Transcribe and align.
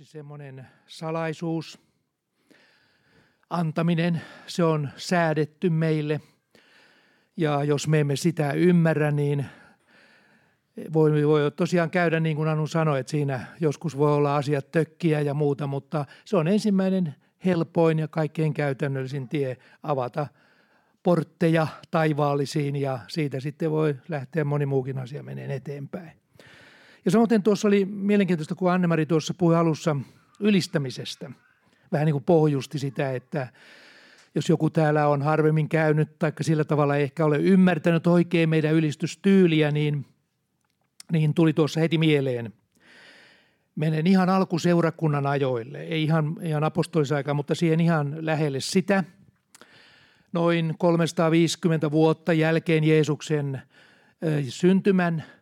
yksi 0.00 0.12
semmoinen 0.12 0.66
salaisuus, 0.86 1.78
antaminen, 3.50 4.20
se 4.46 4.64
on 4.64 4.88
säädetty 4.96 5.70
meille. 5.70 6.20
Ja 7.36 7.64
jos 7.64 7.88
me 7.88 8.00
emme 8.00 8.16
sitä 8.16 8.52
ymmärrä, 8.52 9.10
niin 9.10 9.46
voi, 10.92 11.26
voi 11.26 11.50
tosiaan 11.50 11.90
käydä 11.90 12.20
niin 12.20 12.36
kuin 12.36 12.48
Anu 12.48 12.66
sanoi, 12.66 13.00
että 13.00 13.10
siinä 13.10 13.46
joskus 13.60 13.98
voi 13.98 14.14
olla 14.14 14.36
asiat 14.36 14.70
tökkiä 14.70 15.20
ja 15.20 15.34
muuta, 15.34 15.66
mutta 15.66 16.04
se 16.24 16.36
on 16.36 16.48
ensimmäinen 16.48 17.14
helpoin 17.44 17.98
ja 17.98 18.08
kaikkein 18.08 18.54
käytännöllisin 18.54 19.28
tie 19.28 19.56
avata 19.82 20.26
portteja 21.02 21.66
taivaallisiin 21.90 22.76
ja 22.76 22.98
siitä 23.08 23.40
sitten 23.40 23.70
voi 23.70 23.96
lähteä 24.08 24.44
moni 24.44 24.66
muukin 24.66 24.98
asia 24.98 25.22
meneen 25.22 25.50
eteenpäin. 25.50 26.23
Ja 27.04 27.10
samoin 27.10 27.42
tuossa 27.42 27.68
oli 27.68 27.84
mielenkiintoista, 27.84 28.54
kun 28.54 28.72
Annemari 28.72 29.06
tuossa 29.06 29.34
puhui 29.34 29.56
alussa 29.56 29.96
ylistämisestä. 30.40 31.30
Vähän 31.92 32.04
niin 32.06 32.14
kuin 32.14 32.24
pohjusti 32.24 32.78
sitä, 32.78 33.12
että 33.12 33.48
jos 34.34 34.48
joku 34.48 34.70
täällä 34.70 35.08
on 35.08 35.22
harvemmin 35.22 35.68
käynyt 35.68 36.18
tai 36.18 36.32
sillä 36.40 36.64
tavalla 36.64 36.96
ehkä 36.96 37.24
ole 37.24 37.38
ymmärtänyt 37.38 38.06
oikein 38.06 38.48
meidän 38.48 38.74
ylistystyyliä, 38.74 39.70
niin, 39.70 40.06
niin 41.12 41.34
tuli 41.34 41.52
tuossa 41.52 41.80
heti 41.80 41.98
mieleen. 41.98 42.52
Menen 43.76 44.06
ihan 44.06 44.30
alkuseurakunnan 44.30 45.26
ajoille, 45.26 45.80
ei 45.80 46.02
ihan, 46.02 46.36
ihan 46.42 46.64
apostolisaikaan, 46.64 47.36
mutta 47.36 47.54
siihen 47.54 47.80
ihan 47.80 48.16
lähelle 48.20 48.60
sitä. 48.60 49.04
Noin 50.32 50.74
350 50.78 51.90
vuotta 51.90 52.32
jälkeen 52.32 52.84
Jeesuksen 52.84 53.62
syntymän– 54.48 55.24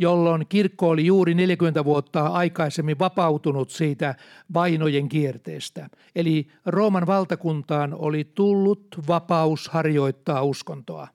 jolloin 0.00 0.46
kirkko 0.48 0.88
oli 0.88 1.06
juuri 1.06 1.34
40 1.34 1.84
vuotta 1.84 2.26
aikaisemmin 2.26 2.98
vapautunut 2.98 3.70
siitä 3.70 4.14
vainojen 4.54 5.08
kierteestä. 5.08 5.88
Eli 6.14 6.48
Rooman 6.66 7.06
valtakuntaan 7.06 7.94
oli 7.94 8.24
tullut 8.34 8.86
vapaus 9.08 9.68
harjoittaa 9.68 10.42
uskontoa. 10.42 11.08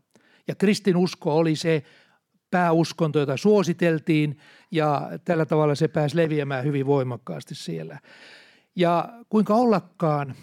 Ja 0.47 0.55
kristin 0.55 0.97
usko 0.97 1.35
oli 1.35 1.55
se 1.55 1.83
pääuskonto, 2.51 3.19
jota 3.19 3.37
suositeltiin 3.37 4.37
ja 4.71 5.09
tällä 5.25 5.45
tavalla 5.45 5.75
se 5.75 5.87
pääsi 5.87 6.17
leviämään 6.17 6.63
hyvin 6.63 6.85
voimakkaasti 6.85 7.55
siellä. 7.55 7.99
Ja 8.75 9.09
kuinka 9.29 9.53
ollakaan, 9.53 10.35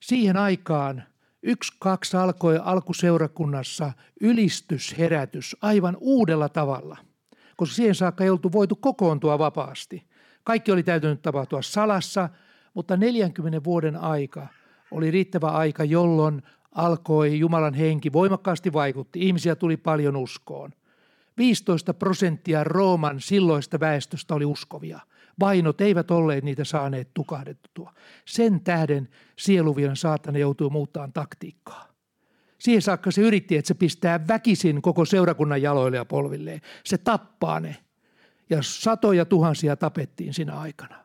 siihen 0.00 0.36
aikaan– 0.36 1.02
Yksi, 1.42 1.72
kaksi 1.78 2.16
alkoi 2.16 2.58
alkuseurakunnassa 2.62 3.92
ylistysherätys 4.20 5.56
aivan 5.62 5.96
uudella 6.00 6.48
tavalla, 6.48 6.96
koska 7.62 7.74
siihen 7.74 7.94
saakka 7.94 8.24
ei 8.24 8.30
oltu 8.30 8.52
voitu 8.52 8.76
kokoontua 8.76 9.38
vapaasti. 9.38 10.06
Kaikki 10.44 10.72
oli 10.72 10.82
täytynyt 10.82 11.22
tapahtua 11.22 11.62
salassa, 11.62 12.28
mutta 12.74 12.96
40 12.96 13.64
vuoden 13.64 13.96
aika 13.96 14.46
oli 14.90 15.10
riittävä 15.10 15.48
aika, 15.48 15.84
jolloin 15.84 16.42
alkoi 16.72 17.38
Jumalan 17.38 17.74
henki 17.74 18.12
voimakkaasti 18.12 18.72
vaikutti. 18.72 19.20
Ihmisiä 19.20 19.56
tuli 19.56 19.76
paljon 19.76 20.16
uskoon. 20.16 20.70
15 21.36 21.94
prosenttia 21.94 22.64
Rooman 22.64 23.20
silloista 23.20 23.80
väestöstä 23.80 24.34
oli 24.34 24.44
uskovia– 24.44 25.00
Vainot 25.40 25.80
eivät 25.80 26.10
olleet 26.10 26.44
niitä 26.44 26.64
saaneet 26.64 27.08
tukahdettua. 27.14 27.92
Sen 28.24 28.60
tähden 28.60 29.08
sieluvion 29.38 29.96
saatana 29.96 30.38
joutuu 30.38 30.70
muuttamaan 30.70 31.12
taktiikkaa. 31.12 31.91
Siihen 32.62 32.82
saakka 32.82 33.10
se 33.10 33.22
yritti, 33.22 33.56
että 33.56 33.68
se 33.68 33.74
pistää 33.74 34.28
väkisin 34.28 34.82
koko 34.82 35.04
seurakunnan 35.04 35.62
jaloille 35.62 35.96
ja 35.96 36.04
polvilleen. 36.04 36.60
Se 36.84 36.98
tappaa 36.98 37.60
ne. 37.60 37.76
Ja 38.50 38.58
satoja 38.60 39.24
tuhansia 39.24 39.76
tapettiin 39.76 40.34
siinä 40.34 40.58
aikana. 40.58 40.96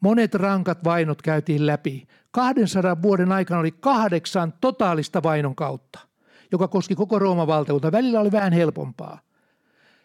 Monet 0.00 0.34
rankat 0.34 0.84
vainot 0.84 1.22
käytiin 1.22 1.66
läpi. 1.66 2.06
200 2.30 3.02
vuoden 3.02 3.32
aikana 3.32 3.60
oli 3.60 3.72
kahdeksan 3.72 4.54
totaalista 4.60 5.22
vainon 5.22 5.54
kautta, 5.54 5.98
joka 6.52 6.68
koski 6.68 6.94
koko 6.94 7.18
Rooman 7.18 7.46
valtakunta. 7.46 7.92
Välillä 7.92 8.20
oli 8.20 8.32
vähän 8.32 8.52
helpompaa. 8.52 9.20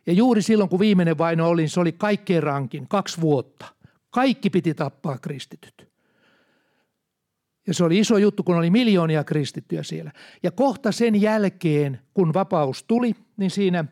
Ja 0.06 0.14
juuri 0.14 0.42
silloin, 0.42 0.70
kun 0.70 0.80
viimeinen 0.80 1.18
vaino 1.18 1.50
oli, 1.50 1.68
se 1.68 1.80
oli 1.80 1.92
kaikkein 1.92 2.44
rankin, 2.44 2.88
kaksi 2.88 3.22
vuotta. 3.22 3.66
Kaikki 4.10 4.50
piti 4.50 4.74
tappaa 4.74 5.18
kristityt. 5.18 5.93
Ja 7.68 7.74
se 7.74 7.84
oli 7.84 8.00
iso 8.00 8.18
juttu, 8.18 8.44
kun 8.44 8.56
oli 8.56 8.70
miljoonia 8.70 9.24
kristittyjä 9.24 9.84
siellä. 9.84 10.12
Ja 10.44 10.52
kohta 10.52 10.92
sen 10.92 11.22
jälkeen, 11.22 12.00
kun 12.14 12.34
vapaus 12.34 12.84
tuli, 12.84 13.16
niin 13.38 13.52
siinä 13.52 13.86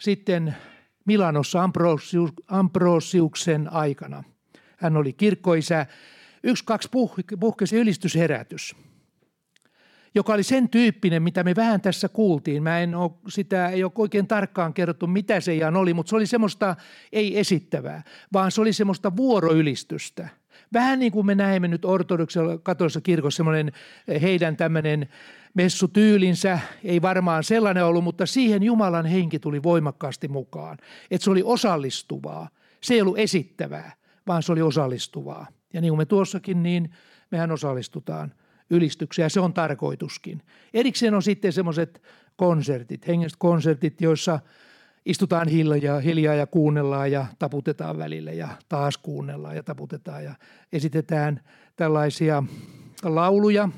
sitten 0.00 0.56
Milanossa 1.04 1.62
Ambrosius, 1.62 2.30
Ambrosiuksen 2.48 3.72
aikana. 3.72 4.24
Hän 4.76 4.96
oli 4.96 5.12
kirkkoisä. 5.12 5.86
Yksi, 6.42 6.64
kaksi 6.64 6.88
puhkesi 7.38 7.76
ylistysherätys– 7.76 8.74
joka 10.14 10.32
oli 10.32 10.42
sen 10.42 10.68
tyyppinen, 10.68 11.22
mitä 11.22 11.44
me 11.44 11.56
vähän 11.56 11.80
tässä 11.80 12.08
kuultiin. 12.08 12.62
Mä 12.62 12.80
en 12.80 12.94
ole, 12.94 13.10
sitä 13.28 13.68
ei 13.68 13.84
ole 13.84 13.92
oikein 13.98 14.26
tarkkaan 14.26 14.74
kerrottu, 14.74 15.06
mitä 15.06 15.40
se 15.40 15.54
ihan 15.54 15.76
oli, 15.76 15.94
mutta 15.94 16.10
se 16.10 16.16
oli 16.16 16.26
semmoista 16.26 16.76
ei 17.12 17.38
esittävää, 17.38 18.02
vaan 18.32 18.50
se 18.50 18.60
oli 18.60 18.72
semmoista 18.72 19.16
vuoroylistystä. 19.16 20.28
Vähän 20.72 20.98
niin 20.98 21.12
kuin 21.12 21.26
me 21.26 21.34
näemme 21.34 21.68
nyt 21.68 21.84
ortodoksella 21.84 22.58
katolisessa 22.58 23.00
kirkossa 23.00 23.36
semmoinen 23.36 23.72
eh, 24.08 24.22
heidän 24.22 24.56
tämmöinen 24.56 25.08
messutyylinsä, 25.54 26.58
ei 26.84 27.02
varmaan 27.02 27.44
sellainen 27.44 27.84
ollut, 27.84 28.04
mutta 28.04 28.26
siihen 28.26 28.62
Jumalan 28.62 29.06
henki 29.06 29.38
tuli 29.38 29.62
voimakkaasti 29.62 30.28
mukaan. 30.28 30.78
Että 31.10 31.24
se 31.24 31.30
oli 31.30 31.42
osallistuvaa, 31.44 32.48
se 32.80 32.94
ei 32.94 33.02
ollut 33.02 33.18
esittävää, 33.18 33.92
vaan 34.26 34.42
se 34.42 34.52
oli 34.52 34.62
osallistuvaa. 34.62 35.46
Ja 35.72 35.80
niin 35.80 35.90
kuin 35.90 35.98
me 35.98 36.04
tuossakin, 36.04 36.62
niin 36.62 36.90
mehän 37.30 37.50
osallistutaan– 37.50 38.32
ylistyksiä, 38.70 39.28
se 39.28 39.40
on 39.40 39.54
tarkoituskin. 39.54 40.42
Erikseen 40.74 41.14
on 41.14 41.22
sitten 41.22 41.52
semmoiset 41.52 42.02
konsertit, 42.36 43.06
hengelliset 43.06 43.38
konsertit, 43.38 44.00
joissa 44.00 44.40
istutaan 45.06 45.48
hiljaa, 45.48 46.00
hiljaa 46.00 46.34
ja 46.34 46.46
kuunnellaan 46.46 47.12
ja 47.12 47.26
taputetaan 47.38 47.98
välille 47.98 48.34
ja 48.34 48.48
taas 48.68 48.98
kuunnellaan 48.98 49.56
ja 49.56 49.62
taputetaan 49.62 50.24
ja 50.24 50.34
esitetään 50.72 51.40
tällaisia 51.76 52.42
lauluja 53.02 53.68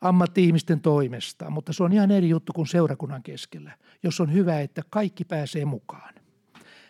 ammatti-ihmisten 0.00 0.80
toimesta, 0.80 1.50
mutta 1.50 1.72
se 1.72 1.82
on 1.82 1.92
ihan 1.92 2.10
eri 2.10 2.28
juttu 2.28 2.52
kuin 2.52 2.66
seurakunnan 2.66 3.22
keskellä, 3.22 3.72
jos 4.02 4.20
on 4.20 4.32
hyvä, 4.32 4.60
että 4.60 4.82
kaikki 4.90 5.24
pääsee 5.24 5.64
mukaan. 5.64 6.14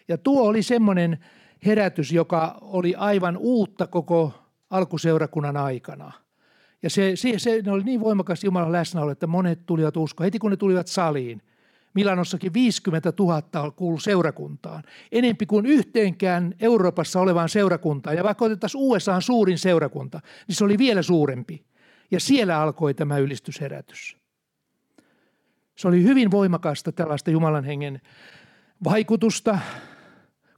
Ja 0.09 0.19
tuo 0.19 0.43
oli 0.43 0.63
semmoinen 0.63 1.19
herätys, 1.67 2.13
joka 2.13 2.59
oli 2.61 2.95
aivan 2.95 3.37
uutta 3.37 3.87
koko 3.87 4.33
alkuseurakunnan 4.71 5.57
aikana– 5.57 6.13
ja 6.83 6.91
se, 6.91 7.17
se, 7.17 7.39
se 7.39 7.63
ne 7.63 7.73
oli 7.73 7.85
niin 7.85 8.01
voimakas 8.01 8.45
Jumalan 8.45 8.73
läsnäolo, 8.73 9.11
että 9.11 9.27
monet 9.27 9.67
tulivat 9.67 9.97
uskoon. 9.97 10.25
Heti 10.25 10.39
kun 10.39 10.51
ne 10.51 10.57
tulivat 10.57 10.87
saliin, 10.87 11.43
Milanossakin 11.95 12.55
50 12.55 13.13
000 13.19 13.71
kuulu 13.71 13.99
seurakuntaan. 13.99 14.83
Enempi 15.13 15.47
kuin 15.47 15.67
yhteenkään 15.67 16.55
Euroopassa 16.61 17.21
olevaan 17.21 17.49
seurakuntaan. 17.49 18.17
Ja 18.17 18.25
vaikka 18.25 18.45
otettaisiin 18.45 18.83
USA 18.83 19.21
suurin 19.21 19.59
seurakunta, 19.59 20.21
niin 20.49 20.57
se 20.57 20.65
oli 20.65 20.79
vielä 20.79 21.03
suurempi. 21.03 21.65
Ja 22.11 22.21
siellä 22.21 22.61
alkoi 22.61 22.95
tämä 22.95 23.19
ylistysherätys. 23.19 24.17
Se 25.77 25.89
oli 25.89 26.03
hyvin 26.03 26.31
voimakasta 26.31 26.93
tällaista 26.93 27.31
Jumalan 27.31 27.65
hengen 27.65 28.01
vaikutusta 28.85 29.59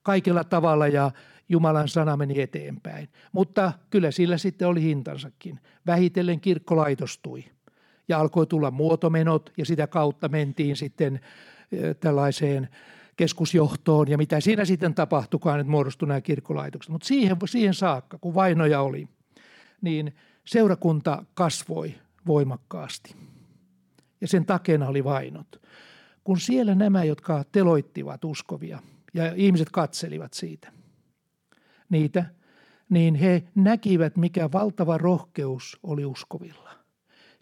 kaikella 0.03 0.45
tavalla 0.45 0.89
ja 0.89 1.11
Jumalan 1.49 1.89
sana 1.89 2.17
meni 2.17 2.41
eteenpäin. 2.41 3.09
Mutta 3.33 3.73
kyllä 3.91 4.11
sillä 4.11 4.39
sitten 4.39 4.69
oli 4.69 4.83
hintansakin. 4.83 5.61
Vähitellen 5.87 6.41
kirkko 6.41 6.77
laitostui 6.77 7.45
ja 8.09 8.21
alkoi 8.21 8.47
tulla 8.47 8.71
muotomenot 8.71 9.53
ja 9.57 9.67
sitä 9.67 9.87
kautta 9.87 10.29
mentiin 10.29 10.77
sitten 10.77 11.21
tällaiseen 12.01 12.69
keskusjohtoon 13.17 14.09
ja 14.09 14.19
mitä 14.19 14.41
siinä 14.41 14.65
sitten 14.65 14.95
tapahtukaan, 14.95 15.61
että 15.61 15.71
muodostui 15.71 16.09
nämä 16.09 16.21
kirkkolaitokset. 16.21 16.93
Mutta 16.93 17.07
siihen, 17.07 17.37
siihen 17.45 17.75
saakka, 17.75 18.19
kun 18.19 18.35
vainoja 18.35 18.81
oli, 18.81 19.09
niin 19.81 20.15
seurakunta 20.45 21.25
kasvoi 21.35 21.95
voimakkaasti 22.27 23.17
ja 24.21 24.29
sen 24.29 24.47
takena 24.47 24.89
oli 24.89 25.05
vainot. 25.05 25.63
Kun 26.25 26.41
siellä 26.41 26.75
nämä, 26.75 27.05
jotka 27.05 27.45
teloittivat 27.53 28.25
uskovia 28.25 28.79
ja 29.15 29.33
ihmiset 29.37 29.69
katselivat 29.71 30.33
siitä– 30.33 30.73
niitä, 31.93 32.25
niin 32.91 33.15
he 33.15 33.43
näkivät, 33.55 34.17
mikä 34.17 34.53
valtava 34.53 34.99
rohkeus 34.99 35.79
oli 35.83 36.05
uskovilla. 36.05 36.72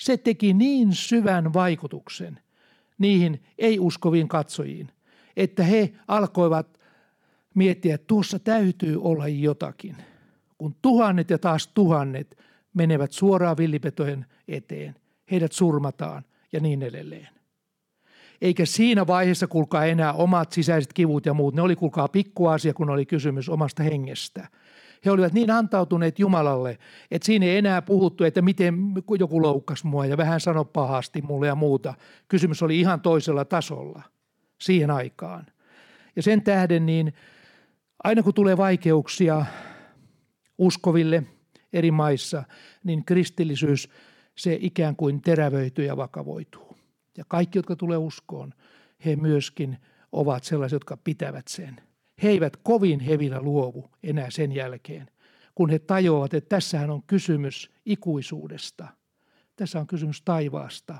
Se 0.01 0.17
teki 0.17 0.55
niin 0.55 0.93
syvän 0.93 1.53
vaikutuksen 1.53 2.41
niihin 2.99 3.43
ei-uskoviin 3.59 4.29
katsojiin, 4.29 4.91
että 5.37 5.63
he 5.63 5.93
alkoivat 6.09 6.81
miettiä, 7.55 7.95
että 7.95 8.07
tuossa 8.07 8.39
täytyy 8.39 9.03
olla 9.03 9.29
jotakin. 9.29 9.97
Kun 10.59 10.75
tuhannet 10.83 11.31
ja 11.31 11.39
taas 11.39 11.69
tuhannet 11.69 12.39
menevät 12.75 13.13
suoraan 13.13 13.57
villipetojen 13.57 14.27
eteen, 14.49 14.95
heidät 15.31 15.53
surmataan 15.53 16.25
ja 16.53 16.61
niin 16.61 16.83
edelleen. 16.83 17.29
Eikä 18.41 18.67
siinä 18.67 19.07
vaiheessa 19.07 19.47
kulkaa 19.47 19.85
enää 19.85 20.13
omat 20.13 20.53
sisäiset 20.53 20.93
kivut 20.93 21.27
ja 21.27 21.35
muut. 21.35 21.55
Ne 21.55 21.63
oli 21.63 21.77
kulkaa 21.77 22.09
pikkuasia, 22.09 22.75
kun 22.75 22.91
oli 22.91 23.07
kysymys 23.07 23.49
omasta 23.49 23.83
hengestä. 23.83 24.49
He 25.05 25.11
olivat 25.11 25.33
niin 25.33 25.51
antautuneet 25.51 26.19
Jumalalle, 26.19 26.79
että 27.11 27.27
siinä 27.27 27.47
ei 27.47 27.57
enää 27.57 27.83
puhuttu, 27.83 28.25
että 28.25 28.43
miten 28.43 28.75
joku 29.19 29.43
loukkasi 29.43 29.87
mua 29.87 30.07
ja 30.07 30.17
vähän 30.17 30.41
sanoi 30.41 30.65
pahasti 30.65 31.23
mulle 31.23 31.47
ja 31.47 31.55
muuta. 31.55 31.95
Kysymys 32.29 32.63
oli 32.63 32.81
ihan 32.81 33.01
toisella 33.01 33.45
tasolla 33.45 34.03
siihen 34.61 34.91
aikaan. 34.91 35.47
Ja 36.17 36.23
sen 36.23 36.43
tähden 36.43 36.87
niin 36.87 37.13
aina 38.05 38.23
kun 38.23 38.35
tulee 38.35 38.57
vaikeuksia 38.57 39.47
uskoville 40.59 41.23
eri 41.73 41.91
maissa, 41.91 42.43
niin 42.85 43.05
kristillisyys 43.05 43.89
se 44.37 44.59
ikään 44.61 44.97
kuin 44.97 45.23
terävöityy 45.23 45.85
ja 45.85 45.97
vakavoituu. 45.97 46.77
Ja 47.19 47.25
kaikki, 47.29 47.59
jotka 47.59 47.77
tulee 47.77 47.99
uskoon, 47.99 48.55
he 49.05 49.17
myöskin 49.17 49.79
ovat 50.13 50.45
sellaisia, 50.45 50.77
jotka 50.77 50.97
pitävät 50.97 51.49
sen. 51.49 51.81
He 52.23 52.29
eivät 52.29 52.57
kovin 52.57 53.01
hevillä 53.01 53.41
luovu 53.41 53.91
enää 54.03 54.31
sen 54.31 54.53
jälkeen, 54.53 55.11
kun 55.55 55.71
he 55.71 55.79
tajuavat, 55.79 56.35
että 56.35 56.49
tässähän 56.49 56.91
on 56.91 57.03
kysymys 57.03 57.71
ikuisuudesta. 57.87 58.89
Tässä 59.57 59.81
on 59.81 59.87
kysymys 59.87 60.23
taivaasta 60.23 60.99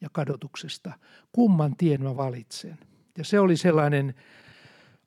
ja 0.00 0.08
kadotuksesta. 0.12 0.92
Kumman 1.32 1.76
tien 1.76 2.02
mä 2.02 2.16
valitsen? 2.16 2.78
Ja 3.18 3.24
se 3.24 3.40
oli 3.40 3.56
sellainen 3.56 4.14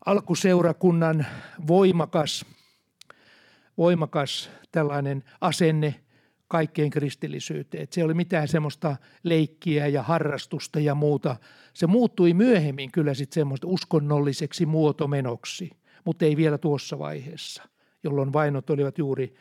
alkuseurakunnan 0.05 1.25
voimakas, 1.67 2.45
voimakas 3.77 4.49
tällainen 4.71 5.23
asenne 5.41 5.95
kaikkeen 6.47 6.89
kristillisyyteen. 6.89 7.83
Että 7.83 7.93
se 7.93 8.03
oli 8.03 8.13
mitään 8.13 8.47
semmoista 8.47 8.95
leikkiä 9.23 9.87
ja 9.87 10.03
harrastusta 10.03 10.79
ja 10.79 10.95
muuta. 10.95 11.35
Se 11.73 11.87
muuttui 11.87 12.33
myöhemmin 12.33 12.91
kyllä 12.91 13.13
sitten 13.13 13.41
semmoista 13.41 13.67
uskonnolliseksi 13.67 14.65
muotomenoksi, 14.65 15.71
mutta 16.05 16.25
ei 16.25 16.37
vielä 16.37 16.57
tuossa 16.57 16.99
vaiheessa, 16.99 17.63
jolloin 18.03 18.33
vainot 18.33 18.69
olivat 18.69 18.97
juuri, 18.97 19.35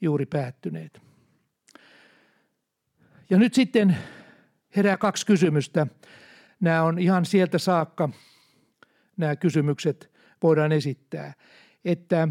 juuri 0.00 0.26
päättyneet. 0.26 1.00
Ja 3.30 3.38
nyt 3.38 3.54
sitten 3.54 3.96
herää 4.76 4.96
kaksi 4.96 5.26
kysymystä. 5.26 5.86
Nämä 6.60 6.82
on 6.82 6.98
ihan 6.98 7.24
sieltä 7.24 7.58
saakka, 7.58 8.08
nämä 9.16 9.36
kysymykset 9.36 10.10
voidaan 10.42 10.72
esittää, 10.72 11.32
että 11.84 12.28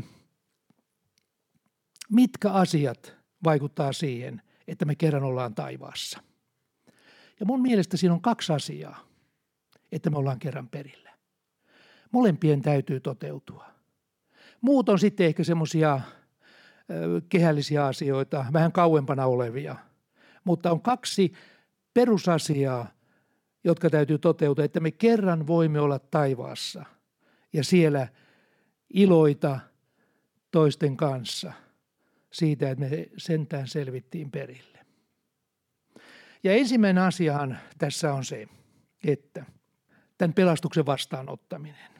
mitkä 2.12 2.52
asiat 2.52 3.25
vaikuttaa 3.46 3.94
siihen, 3.94 4.42
että 4.68 4.86
me 4.86 4.96
kerran 4.96 5.24
ollaan 5.24 5.56
taivaassa. 5.56 6.20
Ja 7.40 7.46
mun 7.46 7.62
mielestä 7.62 7.98
siinä 7.98 8.14
on 8.14 8.22
kaksi 8.22 8.54
asiaa, 8.54 9.08
että 9.92 10.10
me 10.10 10.18
ollaan 10.18 10.40
kerran 10.40 10.68
perillä. 10.68 11.12
Molempien 12.12 12.62
täytyy 12.62 13.00
toteutua. 13.00 13.66
Muut 14.62 14.90
on 14.90 15.00
sitten 15.00 15.26
ehkä 15.26 15.44
semmoisia 15.44 16.02
kehällisiä 17.30 17.86
asioita, 17.86 18.46
vähän 18.54 18.72
kauempana 18.72 19.26
olevia. 19.26 19.76
Mutta 20.44 20.72
on 20.72 20.82
kaksi 20.82 21.34
perusasiaa, 21.94 22.88
jotka 23.64 23.90
täytyy 23.90 24.18
toteutua, 24.18 24.66
että 24.66 24.80
me 24.80 24.92
kerran 24.92 25.48
voimme 25.48 25.80
olla 25.80 26.00
taivaassa 26.00 26.86
ja 27.54 27.64
siellä 27.64 28.08
iloita 28.94 29.60
toisten 30.52 30.98
kanssa– 30.98 31.54
siitä, 32.36 32.70
että 32.70 32.86
me 32.86 33.08
sentään 33.18 33.68
selvittiin 33.68 34.32
perille. 34.32 34.80
Ja 36.44 36.54
ensimmäinen 36.54 37.04
asiahan 37.04 37.58
tässä 37.78 38.14
on 38.14 38.26
se, 38.26 38.48
että 39.04 39.46
tämän 40.18 40.34
pelastuksen 40.34 40.86
vastaanottaminen. 40.86 41.92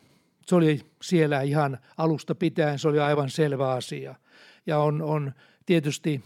Se 0.46 0.56
oli 0.56 0.82
siellä 1.02 1.42
ihan 1.42 1.78
alusta 1.98 2.36
pitäen, 2.36 2.80
se 2.80 2.88
oli 2.88 3.00
aivan 3.00 3.30
selvä 3.30 3.72
asia. 3.72 4.16
Ja 4.66 4.80
on, 4.80 5.02
on 5.02 5.34
tietysti 5.66 6.24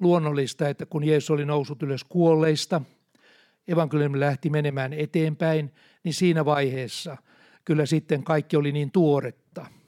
luonnollista, 0.00 0.68
että 0.68 0.86
kun 0.86 1.04
Jeesus 1.04 1.30
oli 1.30 1.44
noussut 1.44 1.82
ylös 1.82 2.04
kuolleista, 2.04 2.82
evankeliumi 3.68 4.20
lähti 4.20 4.50
menemään 4.50 4.92
eteenpäin, 4.92 5.72
niin 6.04 6.14
siinä 6.14 6.44
vaiheessa 6.44 7.16
kyllä 7.64 7.86
sitten 7.86 8.24
kaikki 8.24 8.56
oli 8.56 8.72
niin 8.72 8.90
tuoretta– 8.90 9.66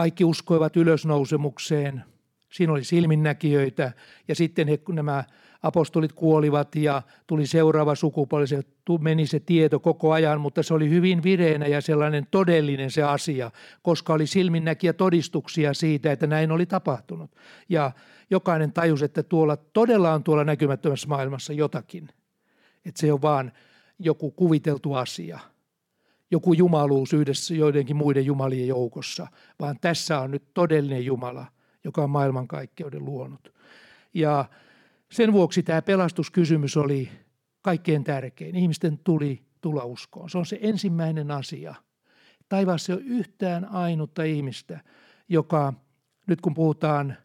kaikki 0.00 0.24
uskoivat 0.24 0.76
ylösnousemukseen. 0.76 2.04
Siinä 2.52 2.72
oli 2.72 2.84
silminnäkijöitä 2.84 3.92
ja 4.28 4.34
sitten 4.34 4.68
he, 4.68 4.78
nämä 4.88 5.24
apostolit 5.62 6.12
kuolivat 6.12 6.76
ja 6.76 7.02
tuli 7.26 7.46
seuraava 7.46 7.94
sukupolvi. 7.94 8.46
Se 8.46 8.62
meni 9.00 9.26
se 9.26 9.40
tieto 9.40 9.80
koko 9.80 10.12
ajan, 10.12 10.40
mutta 10.40 10.62
se 10.62 10.74
oli 10.74 10.90
hyvin 10.90 11.22
vireänä 11.22 11.66
ja 11.66 11.80
sellainen 11.80 12.26
todellinen 12.30 12.90
se 12.90 13.02
asia, 13.02 13.50
koska 13.82 14.12
oli 14.12 14.26
silminnäkijä 14.26 14.92
todistuksia 14.92 15.74
siitä, 15.74 16.12
että 16.12 16.26
näin 16.26 16.50
oli 16.50 16.66
tapahtunut. 16.66 17.30
Ja 17.68 17.92
jokainen 18.30 18.72
tajusi, 18.72 19.04
että 19.04 19.22
tuolla 19.22 19.56
todella 19.56 20.12
on 20.12 20.24
tuolla 20.24 20.44
näkymättömässä 20.44 21.08
maailmassa 21.08 21.52
jotakin. 21.52 22.08
Että 22.84 23.00
se 23.00 23.12
on 23.12 23.22
vaan 23.22 23.52
joku 23.98 24.30
kuviteltu 24.30 24.94
asia– 24.94 25.38
joku 26.30 26.52
jumaluus 26.52 27.12
yhdessä 27.12 27.54
joidenkin 27.54 27.96
muiden 27.96 28.26
jumalien 28.26 28.68
joukossa, 28.68 29.26
vaan 29.60 29.76
tässä 29.80 30.20
on 30.20 30.30
nyt 30.30 30.54
todellinen 30.54 31.04
Jumala, 31.04 31.46
joka 31.84 32.04
on 32.04 32.10
maailmankaikkeuden 32.10 33.04
luonut. 33.04 33.54
Ja 34.14 34.44
sen 35.12 35.32
vuoksi 35.32 35.62
tämä 35.62 35.82
pelastuskysymys 35.82 36.76
oli 36.76 37.08
kaikkein 37.62 38.04
tärkein. 38.04 38.56
Ihmisten 38.56 38.98
tuli 38.98 39.42
tulla 39.60 39.84
uskoon. 39.84 40.30
Se 40.30 40.38
on 40.38 40.46
se 40.46 40.58
ensimmäinen 40.62 41.30
asia. 41.30 41.74
Taivaassa 42.48 42.92
ei 42.92 42.96
ole 42.96 43.04
yhtään 43.06 43.64
ainutta 43.64 44.22
ihmistä, 44.22 44.80
joka, 45.28 45.72
nyt 46.26 46.40
kun 46.40 46.54
puhutaan 46.54 47.16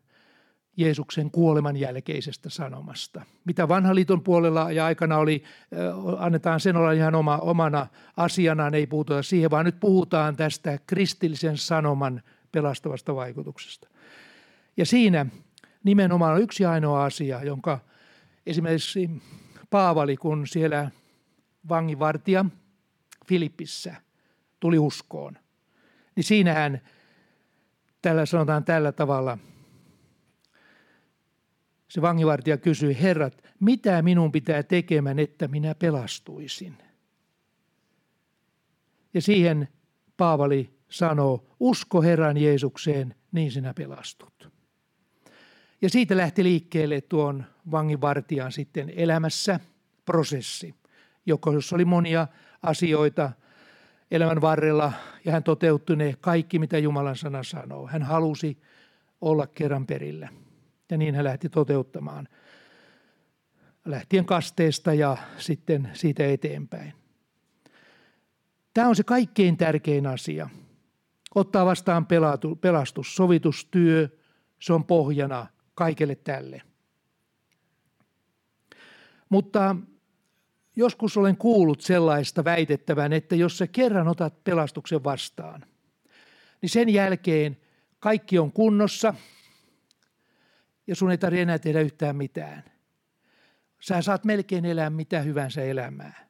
Jeesuksen 0.77 1.31
kuoleman 1.31 1.77
jälkeisestä 1.77 2.49
sanomasta. 2.49 3.21
Mitä 3.45 3.67
vanhan 3.67 3.95
liiton 3.95 4.23
puolella 4.23 4.71
ja 4.71 4.85
aikana 4.85 5.17
oli, 5.17 5.43
annetaan 6.17 6.59
sen 6.59 6.75
olla 6.75 6.91
ihan 6.91 7.15
oma, 7.15 7.37
omana 7.37 7.87
asianaan, 8.17 8.73
ei 8.73 8.87
puhuta 8.87 9.23
siihen, 9.23 9.51
vaan 9.51 9.65
nyt 9.65 9.79
puhutaan 9.79 10.35
tästä 10.35 10.79
kristillisen 10.87 11.57
sanoman 11.57 12.21
pelastavasta 12.51 13.15
vaikutuksesta. 13.15 13.87
Ja 14.77 14.85
siinä 14.85 15.25
nimenomaan 15.83 16.33
on 16.35 16.41
yksi 16.41 16.65
ainoa 16.65 17.05
asia, 17.05 17.43
jonka 17.43 17.79
esimerkiksi 18.45 19.09
Paavali, 19.69 20.17
kun 20.17 20.47
siellä 20.47 20.91
vangivartija 21.69 22.45
Filippissä 23.27 23.95
tuli 24.59 24.79
uskoon, 24.79 25.37
niin 26.15 26.23
siinähän 26.23 26.81
tällä 28.01 28.25
sanotaan 28.25 28.63
tällä 28.63 28.91
tavalla– 28.91 29.37
se 31.87 32.01
vangivartija 32.01 32.57
kysyi, 32.57 32.97
herrat, 33.01 33.43
mitä 33.59 34.01
minun 34.01 34.31
pitää 34.31 34.63
tekemään, 34.63 35.19
että 35.19 35.47
minä 35.47 35.75
pelastuisin? 35.75 36.77
Ja 39.13 39.21
siihen 39.21 39.67
Paavali 40.17 40.69
sanoo, 40.89 41.47
usko 41.59 42.01
Herran 42.01 42.37
Jeesukseen, 42.37 43.15
niin 43.31 43.51
sinä 43.51 43.73
pelastut. 43.73 44.51
Ja 45.81 45.89
siitä 45.89 46.17
lähti 46.17 46.43
liikkeelle 46.43 47.01
tuon 47.01 47.45
vanginvartijan 47.71 48.51
sitten 48.51 48.93
elämässä 48.95 49.59
prosessi, 50.05 50.75
jossa 51.25 51.75
oli 51.75 51.85
monia 51.85 52.27
asioita 52.63 53.31
elämän 54.11 54.41
varrella, 54.41 54.93
ja 55.25 55.31
hän 55.31 55.43
toteutti 55.43 55.95
ne 55.95 56.15
kaikki, 56.21 56.59
mitä 56.59 56.77
Jumalan 56.77 57.15
sana 57.15 57.43
sanoo. 57.43 57.87
Hän 57.87 58.03
halusi 58.03 58.57
olla 59.21 59.47
kerran 59.47 59.87
perillä. 59.87 60.29
Ja 60.91 60.97
niin 60.97 61.15
hän 61.15 61.23
lähti 61.23 61.49
toteuttamaan 61.49 62.27
lähtien 63.85 64.25
kasteesta 64.25 64.93
ja 64.93 65.17
sitten 65.37 65.89
siitä 65.93 66.27
eteenpäin. 66.27 66.93
Tämä 68.73 68.87
on 68.87 68.95
se 68.95 69.03
kaikkein 69.03 69.57
tärkein 69.57 70.07
asia. 70.07 70.49
Ottaa 71.35 71.65
vastaan 71.65 72.07
pelastus, 72.61 73.15
sovitustyö, 73.15 74.09
se 74.59 74.73
on 74.73 74.85
pohjana 74.85 75.47
kaikelle 75.75 76.15
tälle. 76.15 76.61
Mutta 79.29 79.75
joskus 80.75 81.17
olen 81.17 81.37
kuullut 81.37 81.81
sellaista 81.81 82.43
väitettävän, 82.43 83.13
että 83.13 83.35
jos 83.35 83.57
sä 83.57 83.67
kerran 83.67 84.07
otat 84.07 84.43
pelastuksen 84.43 85.03
vastaan, 85.03 85.65
niin 86.61 86.69
sen 86.69 86.89
jälkeen 86.89 87.57
kaikki 87.99 88.39
on 88.39 88.51
kunnossa– 88.51 89.13
ja 90.87 90.95
sun 90.95 91.11
ei 91.11 91.17
tarvitse 91.17 91.41
enää 91.41 91.59
tehdä 91.59 91.81
yhtään 91.81 92.15
mitään. 92.15 92.63
Sä 93.81 94.01
saat 94.01 94.25
melkein 94.25 94.65
elää 94.65 94.89
mitä 94.89 95.21
hyvänsä 95.21 95.61
elämää. 95.61 96.29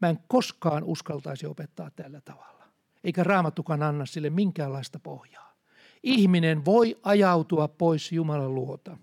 Mä 0.00 0.08
en 0.08 0.18
koskaan 0.28 0.84
uskaltaisi 0.84 1.46
opettaa 1.46 1.90
tällä 1.90 2.20
tavalla. 2.20 2.64
Eikä 3.04 3.24
raamattukaan 3.24 3.82
anna 3.82 4.06
sille 4.06 4.30
minkäänlaista 4.30 4.98
pohjaa. 4.98 5.54
Ihminen 6.02 6.64
voi 6.64 6.96
ajautua 7.02 7.68
pois 7.68 8.12
Jumalan 8.12 8.54
luota. 8.54 8.96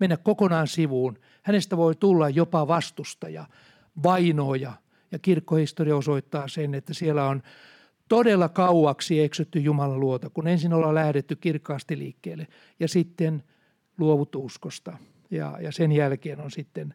Mennä 0.00 0.16
kokonaan 0.16 0.66
sivuun. 0.66 1.18
Hänestä 1.42 1.76
voi 1.76 1.96
tulla 1.96 2.28
jopa 2.28 2.68
vastustaja. 2.68 3.46
vainoja. 4.02 4.72
Ja 5.12 5.18
kirkkohistoria 5.18 5.96
osoittaa 5.96 6.48
sen, 6.48 6.74
että 6.74 6.94
siellä 6.94 7.28
on 7.28 7.42
todella 8.08 8.48
kauaksi 8.48 9.20
eksytty 9.20 9.58
Jumalan 9.58 10.00
luota, 10.00 10.30
kun 10.30 10.48
ensin 10.48 10.72
ollaan 10.72 10.94
lähdetty 10.94 11.36
kirkkaasti 11.36 11.98
liikkeelle 11.98 12.46
ja 12.80 12.88
sitten 12.88 13.42
luovuttu 13.98 14.44
uskosta. 14.44 14.98
Ja, 15.30 15.58
ja 15.60 15.72
sen 15.72 15.92
jälkeen 15.92 16.40
on 16.40 16.50
sitten, 16.50 16.94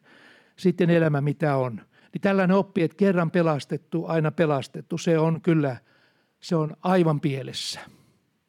sitten 0.56 0.90
elämä 0.90 1.20
mitä 1.20 1.56
on. 1.56 1.80
Niin 2.12 2.20
tällainen 2.20 2.56
oppi, 2.56 2.82
että 2.82 2.96
kerran 2.96 3.30
pelastettu, 3.30 4.04
aina 4.06 4.30
pelastettu, 4.30 4.98
se 4.98 5.18
on 5.18 5.40
kyllä, 5.40 5.76
se 6.40 6.56
on 6.56 6.76
aivan 6.82 7.20
pielessä. 7.20 7.80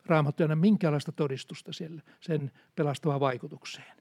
Raamattu 0.05 0.43
ei 0.43 0.55
minkäänlaista 0.55 1.11
todistusta 1.11 1.73
siellä, 1.73 2.01
sen 2.21 2.51
pelastavaan 2.75 3.19
vaikutukseen. 3.19 3.95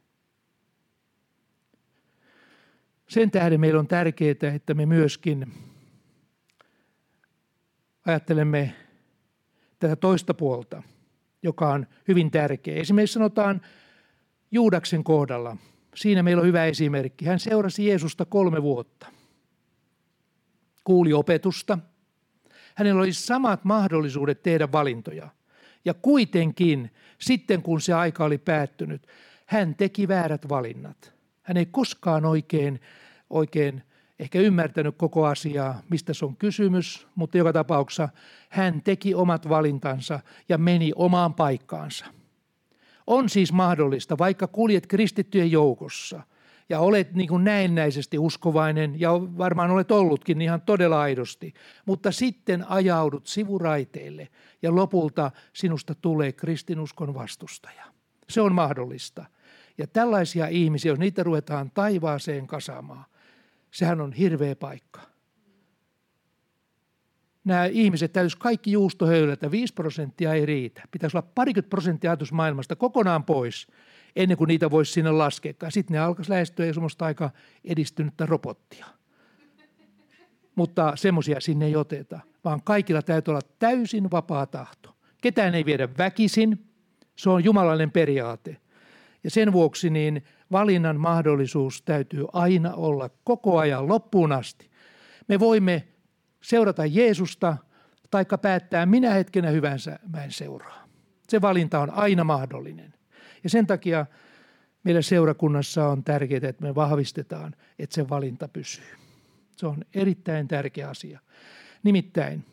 Sen 3.08 3.30
tähden 3.30 3.60
meillä 3.60 3.80
on 3.80 3.86
tärkeää, 3.86 4.54
että 4.54 4.74
me 4.74 4.86
myöskin 4.86 5.52
ajattelemme 8.04 8.74
tätä 9.78 9.96
toista 9.96 10.34
puolta, 10.34 10.82
joka 11.42 11.68
on 11.68 11.86
hyvin 12.08 12.30
tärkeä. 12.30 12.76
Esimerkiksi 12.76 13.14
sanotaan 13.14 13.60
Juudaksen 14.50 15.04
kohdalla. 15.04 15.56
Siinä 15.94 16.22
meillä 16.22 16.40
on 16.40 16.46
hyvä 16.46 16.64
esimerkki. 16.64 17.24
Hän 17.24 17.38
seurasi 17.38 17.86
Jeesusta 17.86 18.24
kolme 18.24 18.62
vuotta. 18.62 19.06
Kuuli 20.84 21.12
opetusta. 21.12 21.78
Hänellä 22.74 23.00
oli 23.00 23.12
samat 23.12 23.64
mahdollisuudet 23.64 24.42
tehdä 24.42 24.72
valintoja. 24.72 25.28
Ja 25.84 25.94
kuitenkin, 25.94 26.90
sitten 27.18 27.62
kun 27.62 27.80
se 27.80 27.92
aika 27.92 28.24
oli 28.24 28.38
päättynyt, 28.38 29.06
hän 29.46 29.74
teki 29.74 30.08
väärät 30.08 30.48
valinnat. 30.48 31.14
Hän 31.42 31.56
ei 31.56 31.66
koskaan 31.66 32.24
oikein, 32.24 32.80
oikein 33.30 33.82
ehkä 34.18 34.38
ymmärtänyt 34.38 34.94
koko 34.96 35.26
asiaa, 35.26 35.82
mistä 35.90 36.14
se 36.14 36.24
on 36.24 36.36
kysymys, 36.36 37.06
mutta 37.14 37.38
joka 37.38 37.52
tapauksessa 37.52 38.08
hän 38.48 38.82
teki 38.82 39.14
omat 39.14 39.48
valintansa 39.48 40.20
ja 40.48 40.58
meni 40.58 40.92
omaan 40.94 41.34
paikkaansa. 41.34 42.06
On 43.06 43.28
siis 43.28 43.52
mahdollista, 43.52 44.18
vaikka 44.18 44.46
kuljet 44.46 44.86
kristittyjen 44.86 45.50
joukossa 45.50 46.22
ja 46.68 46.80
olet 46.80 47.14
niin 47.14 47.28
kuin 47.28 47.44
näennäisesti 47.44 48.18
uskovainen 48.18 49.00
ja 49.00 49.12
varmaan 49.12 49.70
olet 49.70 49.90
ollutkin 49.90 50.40
ihan 50.40 50.62
todella 50.62 51.00
aidosti, 51.00 51.54
mutta 51.86 52.12
sitten 52.12 52.68
ajaudut 52.68 53.26
sivuraiteille 53.26 54.28
ja 54.62 54.74
lopulta 54.74 55.30
sinusta 55.52 55.94
tulee 55.94 56.32
kristinuskon 56.32 57.14
vastustaja. 57.14 57.84
Se 58.28 58.40
on 58.40 58.54
mahdollista. 58.54 59.24
Ja 59.78 59.86
tällaisia 59.86 60.46
ihmisiä, 60.46 60.92
jos 60.92 60.98
niitä 60.98 61.22
ruvetaan 61.22 61.70
taivaaseen 61.70 62.46
kasaamaan, 62.46 63.04
sehän 63.74 64.00
on 64.00 64.12
hirveä 64.12 64.56
paikka. 64.56 65.00
Nämä 67.44 67.64
ihmiset 67.64 68.12
täytyisi 68.12 68.38
kaikki 68.38 68.72
juustohöylätä, 68.72 69.50
5 69.50 69.74
prosenttia 69.74 70.34
ei 70.34 70.46
riitä. 70.46 70.82
Pitäisi 70.90 71.16
olla 71.16 71.28
parikymmentä 71.34 71.70
prosenttia 71.70 72.10
ajatusmaailmasta 72.10 72.76
kokonaan 72.76 73.24
pois, 73.24 73.66
ennen 74.16 74.36
kuin 74.36 74.48
niitä 74.48 74.70
voisi 74.70 74.92
sinne 74.92 75.10
laskea. 75.10 75.54
Sitten 75.68 75.94
ne 75.94 76.00
alkaisi 76.00 76.30
lähestyä 76.30 76.72
semmoista 76.72 77.04
aika 77.04 77.30
edistynyttä 77.64 78.26
robottia. 78.26 78.86
Mutta 80.54 80.92
semmoisia 80.96 81.40
sinne 81.40 81.66
ei 81.66 81.76
oteta, 81.76 82.20
vaan 82.44 82.62
kaikilla 82.62 83.02
täytyy 83.02 83.32
olla 83.32 83.48
täysin 83.58 84.10
vapaa 84.10 84.46
tahto. 84.46 84.96
Ketään 85.22 85.54
ei 85.54 85.64
viedä 85.64 85.88
väkisin, 85.98 86.64
se 87.16 87.30
on 87.30 87.44
jumalainen 87.44 87.90
periaate. 87.90 88.56
Ja 89.24 89.30
sen 89.30 89.52
vuoksi 89.52 89.90
niin 89.90 90.24
valinnan 90.52 91.00
mahdollisuus 91.00 91.82
täytyy 91.82 92.26
aina 92.32 92.74
olla 92.74 93.10
koko 93.24 93.58
ajan 93.58 93.88
loppuun 93.88 94.32
asti. 94.32 94.70
Me 95.28 95.40
voimme 95.40 95.88
seurata 96.42 96.86
Jeesusta 96.86 97.56
tai 98.10 98.24
päättää 98.42 98.86
minä 98.86 99.10
hetkenä 99.10 99.50
hyvänsä 99.50 99.98
mä 100.12 100.24
en 100.24 100.32
seuraa. 100.32 100.84
Se 101.28 101.40
valinta 101.40 101.80
on 101.80 101.90
aina 101.90 102.24
mahdollinen. 102.24 102.94
Ja 103.44 103.50
sen 103.50 103.66
takia 103.66 104.06
meidän 104.84 105.02
seurakunnassa 105.02 105.88
on 105.88 106.04
tärkeää, 106.04 106.48
että 106.48 106.64
me 106.64 106.74
vahvistetaan, 106.74 107.54
että 107.78 107.94
se 107.94 108.08
valinta 108.08 108.48
pysyy. 108.48 108.84
Se 109.56 109.66
on 109.66 109.84
erittäin 109.94 110.48
tärkeä 110.48 110.88
asia. 110.88 111.20
Nimittäin 111.82 112.44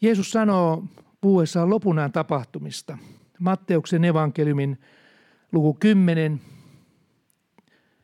Jeesus 0.00 0.30
sanoo 0.30 0.84
puhuessaan 1.20 1.70
lopunaan 1.70 2.12
tapahtumista– 2.12 2.98
Matteuksen 3.38 4.04
evankeliumin 4.04 4.78
luku 5.54 5.74
10, 5.74 6.40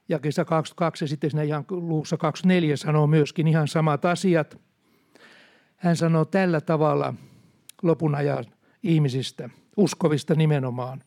jakeessa 0.09 0.45
22 0.45 1.04
ja 1.04 1.09
sitten 1.09 1.30
siinä 1.30 1.42
ihan 1.42 1.64
luussa 1.71 2.16
24 2.16 2.76
sanoo 2.76 3.07
myöskin 3.07 3.49
ihan 3.49 3.69
samat 3.69 4.04
asiat. 4.04 4.61
Hän 5.76 5.97
sanoo 5.97 6.25
tällä 6.25 6.61
tavalla 6.61 7.14
lopun 7.83 8.14
ajan 8.14 8.45
ihmisistä, 8.83 9.50
uskovista 9.76 10.35
nimenomaan. 10.35 11.02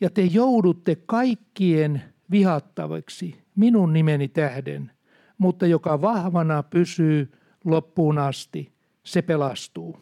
Ja 0.00 0.10
te 0.10 0.22
joudutte 0.22 0.96
kaikkien 1.06 2.02
vihattaviksi 2.30 3.42
minun 3.56 3.92
nimeni 3.92 4.28
tähden, 4.28 4.90
mutta 5.38 5.66
joka 5.66 6.00
vahvana 6.00 6.62
pysyy 6.62 7.32
loppuun 7.64 8.18
asti, 8.18 8.72
se 9.04 9.22
pelastuu. 9.22 9.98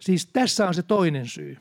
Siis 0.00 0.26
tässä 0.26 0.68
on 0.68 0.74
se 0.74 0.82
toinen 0.82 1.26
syy, 1.26 1.56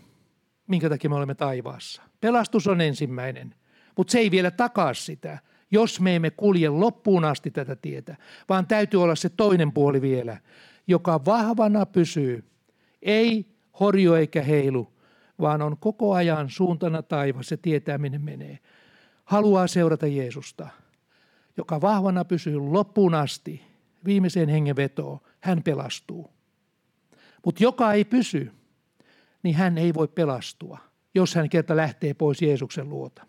minkä 0.69 0.89
takia 0.89 1.09
me 1.09 1.15
olemme 1.15 1.35
taivaassa. 1.35 2.01
Pelastus 2.21 2.67
on 2.67 2.81
ensimmäinen, 2.81 3.55
mutta 3.97 4.11
se 4.11 4.19
ei 4.19 4.31
vielä 4.31 4.51
takaa 4.51 4.93
sitä, 4.93 5.39
jos 5.71 5.99
me 5.99 6.15
emme 6.15 6.31
kulje 6.31 6.69
loppuun 6.69 7.25
asti 7.25 7.51
tätä 7.51 7.75
tietä, 7.75 8.17
vaan 8.49 8.67
täytyy 8.67 9.03
olla 9.03 9.15
se 9.15 9.29
toinen 9.29 9.71
puoli 9.71 10.01
vielä, 10.01 10.37
joka 10.87 11.25
vahvana 11.25 11.85
pysyy, 11.85 12.43
ei 13.01 13.45
horjo 13.79 14.15
eikä 14.15 14.41
heilu, 14.41 14.93
vaan 15.41 15.61
on 15.61 15.77
koko 15.77 16.13
ajan 16.13 16.49
suuntana 16.49 17.01
taivas 17.01 17.51
ja 17.51 17.57
tietää 17.57 17.97
minne 17.97 18.17
menee. 18.17 18.59
Haluaa 19.25 19.67
seurata 19.67 20.07
Jeesusta, 20.07 20.69
joka 21.57 21.81
vahvana 21.81 22.25
pysyy 22.25 22.57
loppuun 22.59 23.15
asti, 23.15 23.61
viimeiseen 24.05 24.49
hengenvetoon, 24.49 25.19
hän 25.39 25.63
pelastuu. 25.63 26.29
Mutta 27.45 27.63
joka 27.63 27.93
ei 27.93 28.05
pysy, 28.05 28.51
niin 29.43 29.55
hän 29.55 29.77
ei 29.77 29.93
voi 29.93 30.07
pelastua, 30.07 30.77
jos 31.15 31.35
hän 31.35 31.49
kerta 31.49 31.75
lähtee 31.75 32.13
pois 32.13 32.41
Jeesuksen 32.41 32.89
luota. 32.89 33.25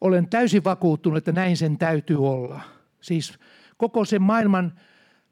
Olen 0.00 0.28
täysin 0.28 0.64
vakuuttunut, 0.64 1.18
että 1.18 1.32
näin 1.32 1.56
sen 1.56 1.78
täytyy 1.78 2.26
olla. 2.26 2.60
Siis 3.00 3.38
koko 3.76 4.04
sen 4.04 4.22
maailman 4.22 4.72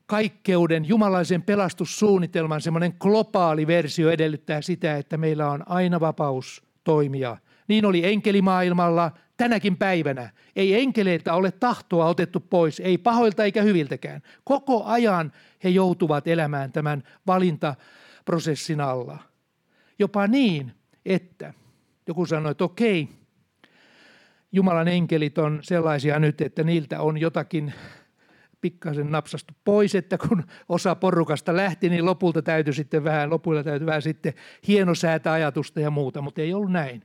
kaikkeuden, 0.06 0.88
jumalaisen 0.88 1.42
pelastussuunnitelman 1.42 2.60
semmoinen 2.60 2.94
globaali 3.00 3.66
versio 3.66 4.10
edellyttää 4.10 4.62
sitä, 4.62 4.96
että 4.96 5.16
meillä 5.16 5.50
on 5.50 5.62
aina 5.66 6.00
vapaus 6.00 6.62
toimia. 6.84 7.36
Niin 7.68 7.84
oli 7.84 8.06
enkelimaailmalla 8.06 9.12
tänäkin 9.36 9.76
päivänä. 9.76 10.30
Ei 10.56 10.80
enkeleiltä 10.80 11.34
ole 11.34 11.50
tahtoa 11.50 12.06
otettu 12.06 12.40
pois, 12.40 12.80
ei 12.80 12.98
pahoilta 12.98 13.44
eikä 13.44 13.62
hyviltäkään. 13.62 14.22
Koko 14.44 14.84
ajan 14.84 15.32
he 15.64 15.68
joutuvat 15.68 16.28
elämään 16.28 16.72
tämän 16.72 17.02
valintaprosessin 18.28 18.80
alla. 18.80 19.18
Jopa 19.98 20.26
niin, 20.26 20.72
että 21.04 21.54
joku 22.06 22.26
sanoi, 22.26 22.50
että 22.50 22.64
okei, 22.64 23.08
Jumalan 24.52 24.88
enkelit 24.88 25.38
on 25.38 25.60
sellaisia 25.62 26.18
nyt, 26.18 26.40
että 26.40 26.64
niiltä 26.64 27.00
on 27.00 27.18
jotakin 27.18 27.72
pikkasen 28.60 29.10
napsastu 29.10 29.54
pois, 29.64 29.94
että 29.94 30.18
kun 30.18 30.44
osa 30.68 30.94
porukasta 30.94 31.56
lähti, 31.56 31.88
niin 31.88 32.04
lopulta 32.04 32.42
täytyy 32.42 32.72
sitten 32.72 33.04
vähän, 33.04 33.30
lopuilla 33.30 33.64
täytyy 33.64 33.86
vähän 33.86 34.02
sitten 34.02 34.34
hienosäätä 34.68 35.32
ajatusta 35.32 35.80
ja 35.80 35.90
muuta, 35.90 36.22
mutta 36.22 36.40
ei 36.40 36.54
ollut 36.54 36.72
näin. 36.72 37.02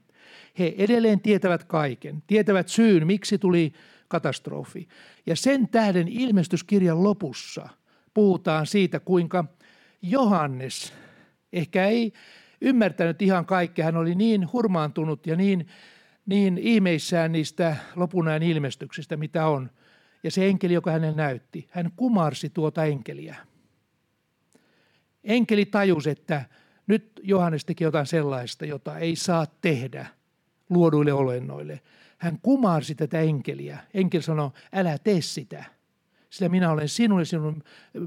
He 0.60 0.76
edelleen 0.78 1.20
tietävät 1.20 1.64
kaiken, 1.64 2.24
tietävät 2.28 2.68
syyn, 2.68 3.08
miksi 3.08 3.38
tuli 3.38 3.74
katastrofi. 4.08 4.88
Ja 5.26 5.36
sen 5.36 5.70
tähden 5.70 6.08
ilmestyskirjan 6.08 7.04
lopussa 7.04 7.70
puhutaan 8.14 8.66
siitä, 8.66 9.00
kuinka 9.00 9.46
Johannes 10.02 10.94
ehkä 11.54 11.86
ei 11.86 12.14
ymmärtänyt 12.62 13.22
ihan 13.22 13.46
kaikkea. 13.46 13.86
Hän 13.86 13.98
oli 13.98 14.16
niin 14.16 14.52
hurmaantunut 14.54 15.28
ja 15.28 15.36
niin, 15.36 15.68
niin 16.26 16.58
ihmeissään 16.58 17.32
niistä 17.32 17.76
lopunajan 17.96 18.44
ilmestyksistä, 18.44 19.18
mitä 19.18 19.48
on. 19.48 19.70
Ja 20.24 20.32
se 20.32 20.48
enkeli, 20.48 20.74
joka 20.74 20.92
hänelle 20.92 21.16
näytti, 21.16 21.68
hän 21.70 21.92
kumarsi 21.96 22.50
tuota 22.50 22.86
enkeliä. 22.86 23.36
Enkeli 25.24 25.66
tajusi, 25.66 26.10
että 26.10 26.46
nyt 26.88 27.20
Johannes 27.24 27.66
teki 27.66 27.84
jotain 27.84 28.06
sellaista, 28.06 28.66
jota 28.66 28.98
ei 28.98 29.16
saa 29.16 29.46
tehdä– 29.62 30.06
luoduille 30.70 31.14
olennoille. 31.14 31.82
Hän 32.18 32.40
kumarsi 32.42 32.96
tätä 32.96 33.20
enkeliä. 33.20 33.80
Enkeli 33.94 34.24
sanoi, 34.24 34.50
älä 34.74 34.98
tee 34.98 35.22
sitä, 35.22 35.64
sillä 36.30 36.50
minä 36.50 36.72
olen 36.72 36.90
sinun 36.90 37.20
ja 37.20 37.26
sinun, 37.26 37.64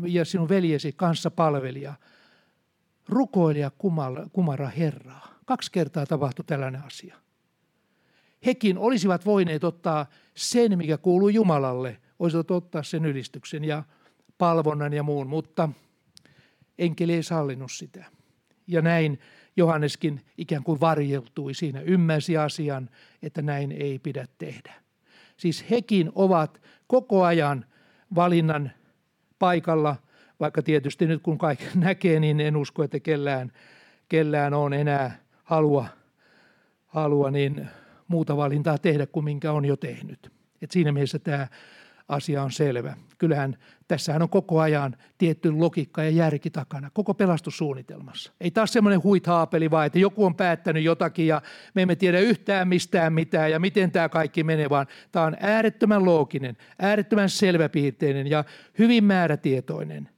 ja 0.07 0.25
sinun 0.25 0.49
veljesi 0.49 0.93
kanssa 0.93 1.31
palvelija. 1.31 1.95
Rukoilija 3.09 3.71
kumara 4.33 4.69
Herraa. 4.69 5.35
Kaksi 5.47 5.73
kertaa 5.73 6.07
tapahtui 6.07 6.45
tällainen 6.45 6.83
asia. 6.85 7.17
hekin 8.47 8.79
olisivat 8.79 9.27
voineet 9.27 9.65
ottaa 9.65 10.07
sen, 10.35 10.79
mikä 10.79 10.99
kuuluu 10.99 11.29
Jumalalle, 11.29 12.01
olisivat 12.19 12.51
ottaa 12.51 12.83
sen 12.83 13.05
ylistyksen 13.05 13.65
ja 13.65 13.83
palvonnan 14.39 14.93
ja 14.93 15.03
muun, 15.03 15.27
mutta 15.27 15.69
enkeli 16.79 17.13
ei 17.13 17.23
sallinut 17.23 17.73
sitä. 17.73 18.05
Ja 18.67 18.83
näin 18.83 19.19
Johanneskin 19.57 20.21
ikään 20.39 20.63
kuin 20.63 20.81
varjeltui 20.81 21.55
siinä, 21.55 21.81
ymmärsi 21.81 22.37
asian, 22.37 22.91
että 23.23 23.43
näin 23.43 23.73
ei 23.73 23.99
pidä 23.99 24.27
tehdä. 24.39 24.75
Siis 25.37 25.71
hekin 25.71 26.13
ovat 26.15 26.63
koko 26.87 27.25
ajan 27.25 27.65
valinnan 28.15 28.71
paikalla, 29.39 29.97
vaikka 30.41 30.63
tietysti 30.63 31.07
nyt 31.07 31.23
kun 31.23 31.39
kaikki 31.39 31.65
näkee, 31.79 32.21
niin 32.21 32.41
en 32.41 32.57
usko, 32.57 32.83
että 32.83 33.01
kellään, 33.01 33.53
kellään 34.09 34.55
on 34.55 34.73
enää 34.73 35.19
halua, 35.45 35.87
halua 36.87 37.31
niin 37.31 37.67
muuta 38.09 38.37
valintaa 38.37 38.79
tehdä 38.79 39.07
kuin 39.07 39.25
minkä 39.25 39.53
on 39.53 39.65
jo 39.65 39.77
tehnyt. 39.77 40.33
Et 40.63 40.71
siinä 40.71 40.93
mielessä 40.93 41.19
tämä 41.19 41.49
asia 42.09 42.43
on 42.43 42.53
selvä. 42.53 42.97
Kyllähän 43.19 43.57
tässähän 43.89 44.23
on 44.23 44.29
koko 44.29 44.61
ajan 44.61 44.97
tietty 45.19 45.53
logiikka 45.53 46.03
ja 46.03 46.11
järki 46.11 46.51
takana, 46.51 46.91
koko 46.93 47.15
pelastussuunnitelmassa. 47.15 48.33
Ei 48.41 48.51
taas 48.51 48.73
semmoinen 48.73 49.03
huithaapeli 49.03 49.71
vaan, 49.71 49.87
että 49.87 49.99
joku 49.99 50.25
on 50.25 50.35
päättänyt 50.35 50.83
jotakin 50.83 51.27
ja 51.27 51.43
me 51.75 51.83
emme 51.83 51.97
tiedä 51.97 52.19
yhtään 52.19 52.69
mistään 52.69 53.13
mitään 53.13 53.51
ja 53.51 53.59
miten 53.59 53.91
tämä 53.91 54.09
kaikki 54.09 54.45
menee, 54.45 54.71
vaan 54.71 54.87
tämä 55.13 55.27
on 55.27 55.37
äärettömän 55.41 56.05
looginen, 56.05 56.57
äärettömän 56.79 57.31
selväpiirteinen 57.31 58.27
ja 58.27 58.45
hyvin 58.79 59.05
määrätietoinen. 59.05 60.09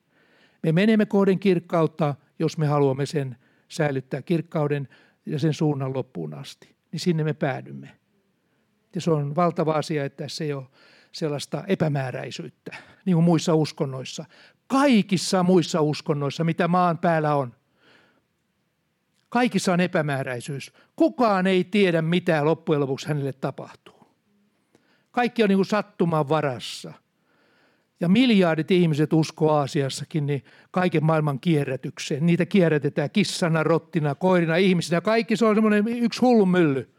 Me 0.63 0.73
menemme 0.73 1.07
kohden 1.07 1.39
kirkkautta, 1.39 2.15
jos 2.39 2.59
me 2.59 2.67
haluamme 2.67 3.07
sen 3.07 3.37
säilyttää 3.69 4.23
kirkkauden 4.23 4.89
ja 5.27 5.39
sen 5.39 5.55
suunnan 5.55 5.95
loppuun 5.95 6.35
asti, 6.35 6.77
niin 6.93 7.01
sinne 7.01 7.25
me 7.25 7.33
päädymme. 7.33 7.99
Ja 8.95 9.01
se 9.01 9.11
on 9.11 9.37
valtava 9.37 9.73
asia, 9.73 10.05
että 10.05 10.25
tässä 10.25 10.45
ei 10.45 10.53
ole 10.53 10.67
sellaista 11.13 11.65
epämääräisyyttä, 11.67 12.77
niin 13.05 13.15
kuin 13.15 13.25
muissa 13.25 13.55
uskonnoissa. 13.55 14.25
Kaikissa 14.67 15.43
muissa 15.43 15.81
uskonnoissa, 15.81 16.45
mitä 16.45 16.69
maan 16.69 16.99
päällä 16.99 17.35
on. 17.35 17.55
Kaikissa 19.29 19.73
on 19.73 19.81
epämääräisyys. 19.81 20.73
Kukaan 20.97 21.47
ei 21.47 21.65
tiedä, 21.65 22.03
mitä 22.03 22.45
loppujen 22.45 22.81
lopuksi 22.81 23.09
hänelle 23.09 23.33
tapahtuu. 23.33 24.09
Kaikki 25.11 25.43
on 25.43 25.49
niin 25.49 25.59
kuin 25.59 25.67
sattuman 25.67 26.29
varassa. 26.29 26.93
Ja 28.01 28.09
miljardit 28.09 28.71
ihmiset 28.71 29.13
uskoo 29.13 29.51
Aasiassakin 29.51 30.27
niin 30.27 30.45
kaiken 30.71 31.05
maailman 31.05 31.41
kierrätykseen. 31.41 32.27
Niitä 32.27 32.47
kierrätetään 32.47 33.11
kissana, 33.11 33.63
rottina, 33.63 34.15
koirina, 34.15 34.57
ihmisinä. 34.57 35.01
Kaikki 35.01 35.37
se 35.37 35.45
on 35.45 35.55
semmoinen 35.55 35.89
yksi 35.89 36.21
hullu 36.21 36.47
mylly 36.47 36.99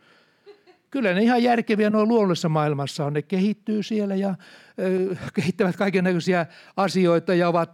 kyllä 0.92 1.14
ne 1.14 1.24
ihan 1.24 1.44
järkeviä 1.44 1.90
nuo 1.90 2.06
luonnollisessa 2.06 2.50
maailmassa 2.50 3.06
on. 3.06 3.14
Ne 3.14 3.22
kehittyy 3.22 3.84
siellä 3.84 4.16
ja 4.16 4.36
ö, 4.80 5.16
kehittävät 5.34 5.76
kaiken 5.76 6.04
näköisiä 6.04 6.46
asioita 6.78 7.34
ja 7.34 7.50
ovat 7.50 7.72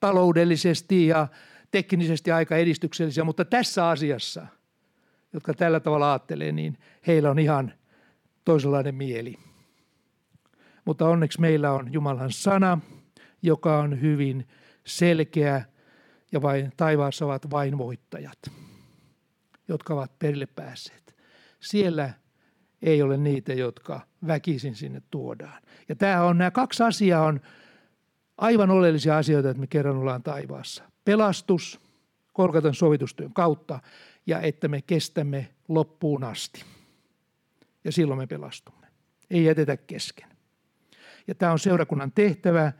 taloudellisesti 0.00 1.06
ja 1.06 1.28
teknisesti 1.70 2.30
aika 2.30 2.56
edistyksellisiä, 2.56 3.24
mutta 3.24 3.44
tässä 3.44 3.88
asiassa, 3.88 4.46
jotka 5.32 5.54
tällä 5.54 5.80
tavalla 5.80 6.12
ajattelee, 6.12 6.52
niin 6.52 6.78
heillä 7.06 7.30
on 7.30 7.38
ihan 7.38 7.72
toisenlainen 8.44 8.94
mieli. 8.94 9.38
Mutta 10.84 11.08
onneksi 11.08 11.40
meillä 11.40 11.72
on 11.72 11.92
Jumalan 11.92 12.32
sana, 12.32 12.78
joka 13.42 13.78
on 13.78 14.00
hyvin 14.00 14.48
selkeä 14.86 15.64
ja 16.32 16.42
vain 16.42 16.72
taivaassa 16.76 17.24
ovat 17.24 17.50
vain 17.50 17.78
voittajat, 17.78 18.38
jotka 19.68 19.94
ovat 19.94 20.18
perille 20.18 20.46
päässeet. 20.46 21.16
Siellä 21.60 22.10
ei 22.82 23.02
ole 23.02 23.16
niitä, 23.16 23.52
jotka 23.52 24.00
väkisin 24.26 24.74
sinne 24.74 25.02
tuodaan. 25.10 25.62
Ja 25.88 25.96
tämä 25.96 26.24
on, 26.24 26.38
nämä 26.38 26.50
kaksi 26.50 26.82
asiaa 26.82 27.26
on 27.26 27.40
aivan 28.38 28.70
oleellisia 28.70 29.18
asioita, 29.18 29.50
että 29.50 29.60
me 29.60 29.66
kerran 29.66 29.96
ollaan 29.96 30.22
taivaassa. 30.22 30.84
Pelastus 31.04 31.80
Kolkatan 32.34 32.74
sovitustyön 32.74 33.32
kautta 33.32 33.80
ja 34.26 34.40
että 34.40 34.68
me 34.68 34.82
kestämme 34.82 35.54
loppuun 35.68 36.24
asti. 36.24 36.64
Ja 37.84 37.92
silloin 37.92 38.18
me 38.18 38.26
pelastumme. 38.26 38.86
Ei 39.30 39.44
jätetä 39.44 39.76
kesken. 39.76 40.33
Ja 41.26 41.34
tämä 41.34 41.52
on 41.52 41.58
seurakunnan 41.58 42.12
tehtävä, 42.12 42.72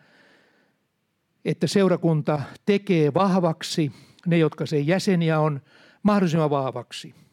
että 1.45 1.67
seurakunta 1.67 2.41
tekee 2.67 3.15
vahvaksi 3.15 3.93
ne, 4.27 4.39
jotka 4.39 4.67
sen 4.67 4.87
jäseniä 4.87 5.41
on, 5.41 5.61
mahdollisimman 6.03 6.51
vahvaksi– 6.51 7.15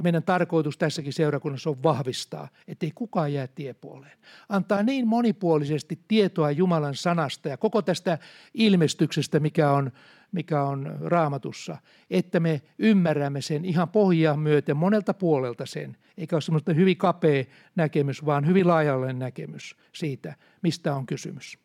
ja 0.00 0.02
meidän 0.02 0.22
tarkoitus 0.22 0.78
tässäkin 0.78 1.12
seurakunnassa 1.12 1.70
on 1.70 1.82
vahvistaa, 1.82 2.48
ettei 2.68 2.92
kukaan 2.94 3.32
jää 3.32 3.46
tiepuoleen. 3.46 4.18
Antaa 4.48 4.82
niin 4.82 5.06
monipuolisesti 5.06 5.98
tietoa 6.08 6.50
Jumalan 6.50 6.94
sanasta 6.94 7.48
ja 7.48 7.56
koko 7.56 7.82
tästä 7.82 8.18
ilmestyksestä, 8.54 9.40
mikä 9.40 9.70
on, 9.70 9.92
mikä 10.32 10.62
on 10.62 10.96
raamatussa, 11.00 11.76
että 12.10 12.40
me 12.40 12.62
ymmärrämme 12.78 13.40
sen 13.40 13.64
ihan 13.64 13.88
pohjaa 13.88 14.36
myöten 14.36 14.76
monelta 14.76 15.14
puolelta 15.14 15.66
sen, 15.66 15.96
eikä 16.18 16.36
ole 16.36 16.40
semmoista 16.40 16.72
hyvin 16.72 16.96
kapea 16.96 17.44
näkemys, 17.76 18.26
vaan 18.26 18.46
hyvin 18.46 18.68
laajalle 18.68 19.12
näkemys 19.12 19.76
siitä, 19.92 20.34
mistä 20.62 20.94
on 20.94 21.06
kysymys. 21.06 21.58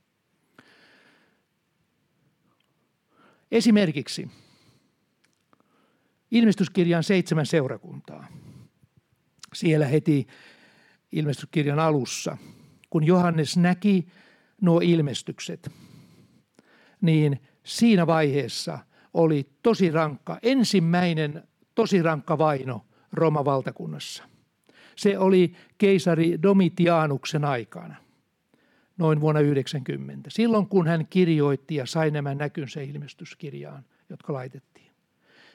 Esimerkiksi 3.51 4.31
ilmestyskirjan 6.31 7.03
seitsemän 7.03 7.45
seurakuntaa. 7.45 8.27
Siellä 9.53 9.85
heti 9.85 10.27
ilmestyskirjan 11.11 11.79
alussa, 11.79 12.37
kun 12.89 13.03
Johannes 13.03 13.57
näki 13.57 14.07
nuo 14.61 14.81
ilmestykset, 14.83 15.71
niin 17.01 17.39
siinä 17.65 18.07
vaiheessa 18.07 18.79
oli 19.13 19.49
tosi 19.63 19.91
rankka, 19.91 20.39
ensimmäinen 20.43 21.43
tosi 21.75 22.01
rankka 22.01 22.37
vaino 22.37 22.85
Rooman 23.13 23.45
valtakunnassa. 23.45 24.23
Se 24.95 25.17
oli 25.17 25.55
keisari 25.77 26.41
Domitianuksen 26.41 27.45
aikana, 27.45 27.95
noin 28.97 29.21
vuonna 29.21 29.41
90, 29.41 30.29
silloin 30.29 30.67
kun 30.67 30.87
hän 30.87 31.07
kirjoitti 31.09 31.75
ja 31.75 31.85
sai 31.85 32.11
nämä 32.11 32.35
näkynsä 32.35 32.81
ilmestyskirjaan, 32.81 33.85
jotka 34.09 34.33
laitettiin 34.33 34.75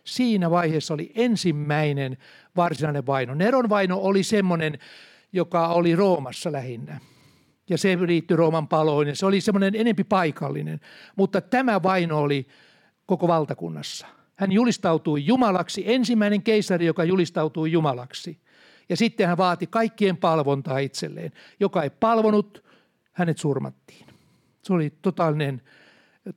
siinä 0.05 0.51
vaiheessa 0.51 0.94
oli 0.94 1.12
ensimmäinen 1.14 2.18
varsinainen 2.57 3.07
vaino. 3.07 3.35
Neron 3.35 3.68
vaino 3.68 3.99
oli 3.99 4.23
semmoinen, 4.23 4.79
joka 5.33 5.68
oli 5.68 5.96
Roomassa 5.96 6.53
lähinnä. 6.53 7.01
Ja 7.70 7.78
se 7.78 7.98
liittyi 8.06 8.37
Rooman 8.37 8.68
paloon 8.68 9.09
ja 9.09 9.16
se 9.16 9.26
oli 9.26 9.40
semmoinen 9.40 9.74
enempi 9.74 10.04
paikallinen. 10.04 10.80
Mutta 11.16 11.40
tämä 11.40 11.83
vaino 11.83 12.18
oli 12.18 12.46
koko 13.06 13.28
valtakunnassa. 13.28 14.06
Hän 14.37 14.52
julistautui 14.52 15.26
Jumalaksi, 15.26 15.83
ensimmäinen 15.87 16.42
keisari, 16.42 16.87
joka 16.87 17.04
julistautui 17.04 17.72
Jumalaksi. 17.72 18.40
Ja 18.88 18.96
sitten 18.96 19.28
hän 19.28 19.37
vaati 19.37 19.66
kaikkien 19.66 20.16
palvontaa 20.16 20.78
itselleen. 20.78 21.33
Joka 21.61 21.83
ei 21.83 21.90
palvonut, 21.90 22.64
hänet 23.12 23.38
surmattiin. 23.38 24.06
Se 24.62 24.72
oli 24.72 24.92
totaalinen, 25.02 25.62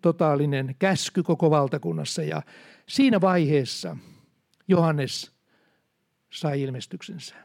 totaalinen 0.01 0.75
käsky 0.79 1.23
koko 1.23 1.51
valtakunnassa 1.51 2.23
ja 2.23 2.41
Siinä 2.89 3.21
vaiheessa 3.21 3.97
Johannes 4.67 5.31
sai 6.29 6.61
ilmestyksensä. 6.61 7.35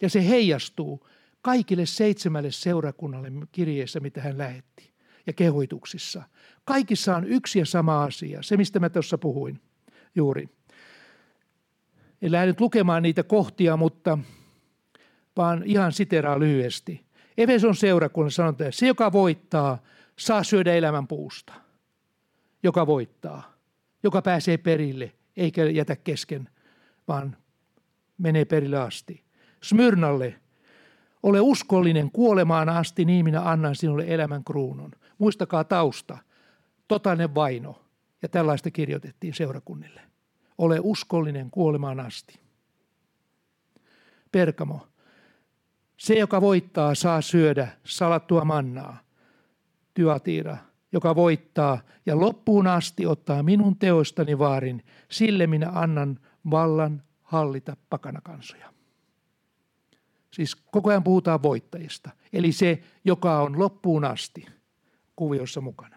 Ja 0.00 0.10
se 0.10 0.28
heijastuu 0.28 1.08
kaikille 1.46 1.86
seitsemälle 1.86 2.50
seurakunnalle 2.50 3.32
kirjeessä, 3.52 4.00
mitä 4.00 4.20
hän 4.20 4.38
lähetti, 4.38 4.92
ja 5.26 5.32
kehoituksissa. 5.32 6.22
Kaikissa 6.64 7.16
on 7.16 7.24
yksi 7.24 7.58
ja 7.58 7.66
sama 7.66 8.02
asia, 8.02 8.42
se 8.42 8.56
mistä 8.56 8.80
mä 8.80 8.88
tuossa 8.88 9.18
puhuin 9.18 9.60
juuri. 10.14 10.48
En 12.22 12.32
lähde 12.32 12.46
nyt 12.46 12.60
lukemaan 12.60 13.02
niitä 13.02 13.22
kohtia, 13.22 13.76
mutta 13.76 14.18
vaan 15.36 15.62
ihan 15.64 15.92
siteraa 15.92 16.38
lyhyesti. 16.38 17.06
Efeson 17.38 17.76
seurakunnan 17.76 18.30
sanotaan, 18.30 18.68
että 18.68 18.78
se 18.78 18.86
joka 18.86 19.12
voittaa, 19.12 19.82
saa 20.18 20.42
syödä 20.42 20.74
elämän 20.74 21.06
puusta. 21.06 21.52
Joka 22.62 22.86
voittaa 22.86 23.56
joka 24.02 24.22
pääsee 24.22 24.56
perille, 24.56 25.12
eikä 25.36 25.64
jätä 25.64 25.96
kesken, 25.96 26.48
vaan 27.08 27.36
menee 28.18 28.44
perille 28.44 28.78
asti. 28.78 29.24
Smyrnalle, 29.62 30.40
ole 31.26 31.40
uskollinen 31.40 32.10
kuolemaan 32.10 32.68
asti, 32.68 33.04
niin 33.04 33.24
minä 33.24 33.50
annan 33.50 33.76
sinulle 33.76 34.04
elämän 34.08 34.44
kruunun. 34.44 34.92
Muistakaa 35.18 35.64
tausta, 35.64 36.18
totainen 36.88 37.34
vaino, 37.34 37.82
ja 38.22 38.28
tällaista 38.28 38.70
kirjoitettiin 38.70 39.34
seurakunnille. 39.34 40.00
Ole 40.58 40.80
uskollinen 40.82 41.50
kuolemaan 41.50 42.00
asti. 42.00 42.40
Perkamo, 44.32 44.86
se 45.96 46.14
joka 46.14 46.40
voittaa 46.40 46.94
saa 46.94 47.20
syödä 47.20 47.68
salattua 47.84 48.44
mannaa. 48.44 48.98
Tyatira, 49.94 50.56
joka 50.92 51.16
voittaa 51.16 51.80
ja 52.06 52.20
loppuun 52.20 52.66
asti 52.66 53.06
ottaa 53.06 53.42
minun 53.42 53.76
teostani 53.76 54.38
vaarin, 54.38 54.84
sille 55.10 55.46
minä 55.46 55.70
annan 55.72 56.20
vallan 56.50 57.02
hallita 57.22 57.76
pakanakansoja. 57.90 58.75
Siis 60.36 60.56
koko 60.56 60.90
ajan 60.90 61.04
puhutaan 61.04 61.42
voittajista. 61.42 62.10
Eli 62.32 62.52
se, 62.52 62.82
joka 63.04 63.42
on 63.42 63.58
loppuun 63.58 64.04
asti 64.04 64.46
kuviossa 65.16 65.60
mukana. 65.60 65.96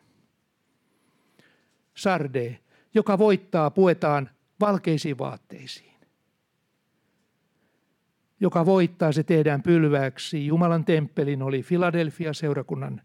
Sarde, 1.96 2.60
joka 2.94 3.18
voittaa, 3.18 3.72
puetaan 3.72 4.30
valkeisiin 4.60 5.18
vaatteisiin. 5.18 5.94
Joka 8.40 8.66
voittaa, 8.66 9.12
se 9.12 9.24
tehdään 9.24 9.64
pylväksi. 9.64 10.48
Jumalan 10.48 10.86
temppelin 10.86 11.42
oli 11.42 11.64
Filadelfia 11.64 12.34
seurakunnan 12.34 13.02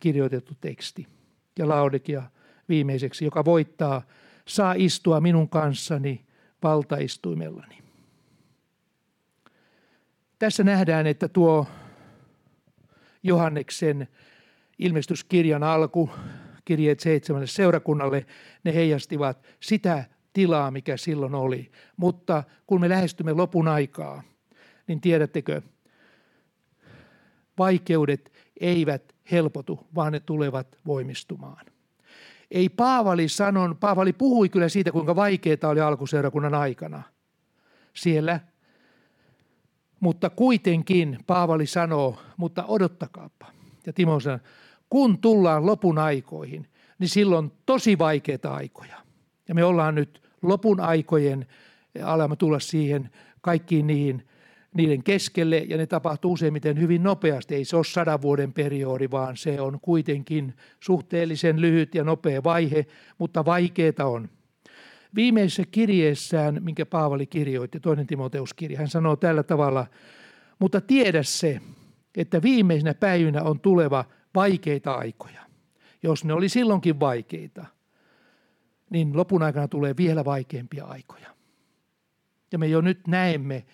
kirjoitettu 0.00 0.54
teksti. 0.60 1.06
Ja 1.58 1.68
Laudekia 1.68 2.22
viimeiseksi, 2.68 3.24
joka 3.24 3.44
voittaa, 3.44 4.02
saa 4.46 4.74
istua 4.76 5.20
minun 5.20 5.48
kanssani 5.48 6.26
valtaistuimellani. 6.62 7.87
Tässä 10.38 10.64
nähdään, 10.64 11.06
että 11.06 11.28
tuo 11.28 11.66
Johanneksen 13.22 14.08
ilmestyskirjan 14.78 15.62
alku, 15.62 16.10
kirjeet 16.64 17.00
seitsemälle 17.00 17.46
seurakunnalle, 17.46 18.26
ne 18.64 18.74
heijastivat 18.74 19.46
sitä 19.60 20.04
tilaa, 20.32 20.70
mikä 20.70 20.96
silloin 20.96 21.34
oli. 21.34 21.70
Mutta 21.96 22.44
kun 22.66 22.80
me 22.80 22.88
lähestymme 22.88 23.32
lopun 23.32 23.68
aikaa, 23.68 24.22
niin 24.86 25.00
tiedättekö, 25.00 25.62
vaikeudet 27.58 28.32
eivät 28.60 29.14
helpotu, 29.30 29.86
vaan 29.94 30.12
ne 30.12 30.20
tulevat 30.20 30.78
voimistumaan. 30.86 31.66
Ei 32.50 32.68
Paavali 32.68 33.28
sanon, 33.28 33.76
Paavali 33.76 34.12
puhui 34.12 34.48
kyllä 34.48 34.68
siitä, 34.68 34.92
kuinka 34.92 35.16
vaikeaa 35.16 35.70
oli 35.70 35.80
alkuseurakunnan 35.80 36.54
aikana. 36.54 37.02
Siellä 37.94 38.40
mutta 40.00 40.30
kuitenkin 40.30 41.18
Paavali 41.26 41.66
sanoo, 41.66 42.18
mutta 42.36 42.64
odottakaapa. 42.64 43.46
Ja 43.86 43.92
Timo 43.92 44.20
sanoo, 44.20 44.38
kun 44.90 45.18
tullaan 45.18 45.66
lopun 45.66 45.98
aikoihin, 45.98 46.66
niin 46.98 47.08
silloin 47.08 47.52
tosi 47.66 47.98
vaikeita 47.98 48.54
aikoja. 48.54 48.96
Ja 49.48 49.54
me 49.54 49.64
ollaan 49.64 49.94
nyt 49.94 50.22
lopun 50.42 50.80
aikojen, 50.80 51.46
alamme 52.04 52.36
tulla 52.36 52.60
siihen 52.60 53.10
kaikkiin 53.40 53.86
niihin, 53.86 54.26
niiden 54.74 55.02
keskelle, 55.02 55.58
ja 55.58 55.76
ne 55.76 55.86
tapahtuu 55.86 56.32
useimmiten 56.32 56.80
hyvin 56.80 57.02
nopeasti. 57.02 57.54
Ei 57.54 57.64
se 57.64 57.76
ole 57.76 57.84
sadan 57.84 58.22
vuoden 58.22 58.52
periodi, 58.52 59.10
vaan 59.10 59.36
se 59.36 59.60
on 59.60 59.78
kuitenkin 59.82 60.54
suhteellisen 60.80 61.60
lyhyt 61.60 61.94
ja 61.94 62.04
nopea 62.04 62.44
vaihe, 62.44 62.86
mutta 63.18 63.44
vaikeita 63.44 64.06
on. 64.06 64.28
Viimeisessä 65.14 65.62
kirjeessään, 65.70 66.62
minkä 66.62 66.86
Paavali 66.86 67.26
kirjoitti, 67.26 67.80
toinen 67.80 68.06
Timoteuskirja, 68.06 68.78
hän 68.78 68.88
sanoo 68.88 69.16
tällä 69.16 69.42
tavalla, 69.42 69.86
mutta 70.58 70.80
tiedä 70.80 71.22
se, 71.22 71.60
että 72.16 72.42
viimeisenä 72.42 72.94
päivinä 72.94 73.42
on 73.42 73.60
tuleva 73.60 74.04
vaikeita 74.34 74.92
aikoja. 74.92 75.42
Jos 76.02 76.24
ne 76.24 76.32
oli 76.32 76.48
silloinkin 76.48 77.00
vaikeita, 77.00 77.66
niin 78.90 79.16
lopun 79.16 79.42
aikana 79.42 79.68
tulee 79.68 79.96
vielä 79.96 80.24
vaikeampia 80.24 80.84
aikoja. 80.84 81.30
Ja 82.52 82.58
me 82.58 82.66
jo 82.66 82.80
nyt 82.80 83.06
näemme, 83.06 83.66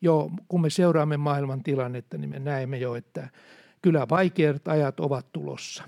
jo 0.00 0.30
kun 0.48 0.60
me 0.60 0.70
seuraamme 0.70 1.16
maailman 1.16 1.62
tilannetta, 1.62 2.18
niin 2.18 2.30
me 2.30 2.38
näemme 2.38 2.78
jo, 2.78 2.94
että 2.94 3.28
kyllä 3.82 4.06
vaikeat 4.10 4.68
ajat 4.68 5.00
ovat 5.00 5.32
tulossa 5.32 5.84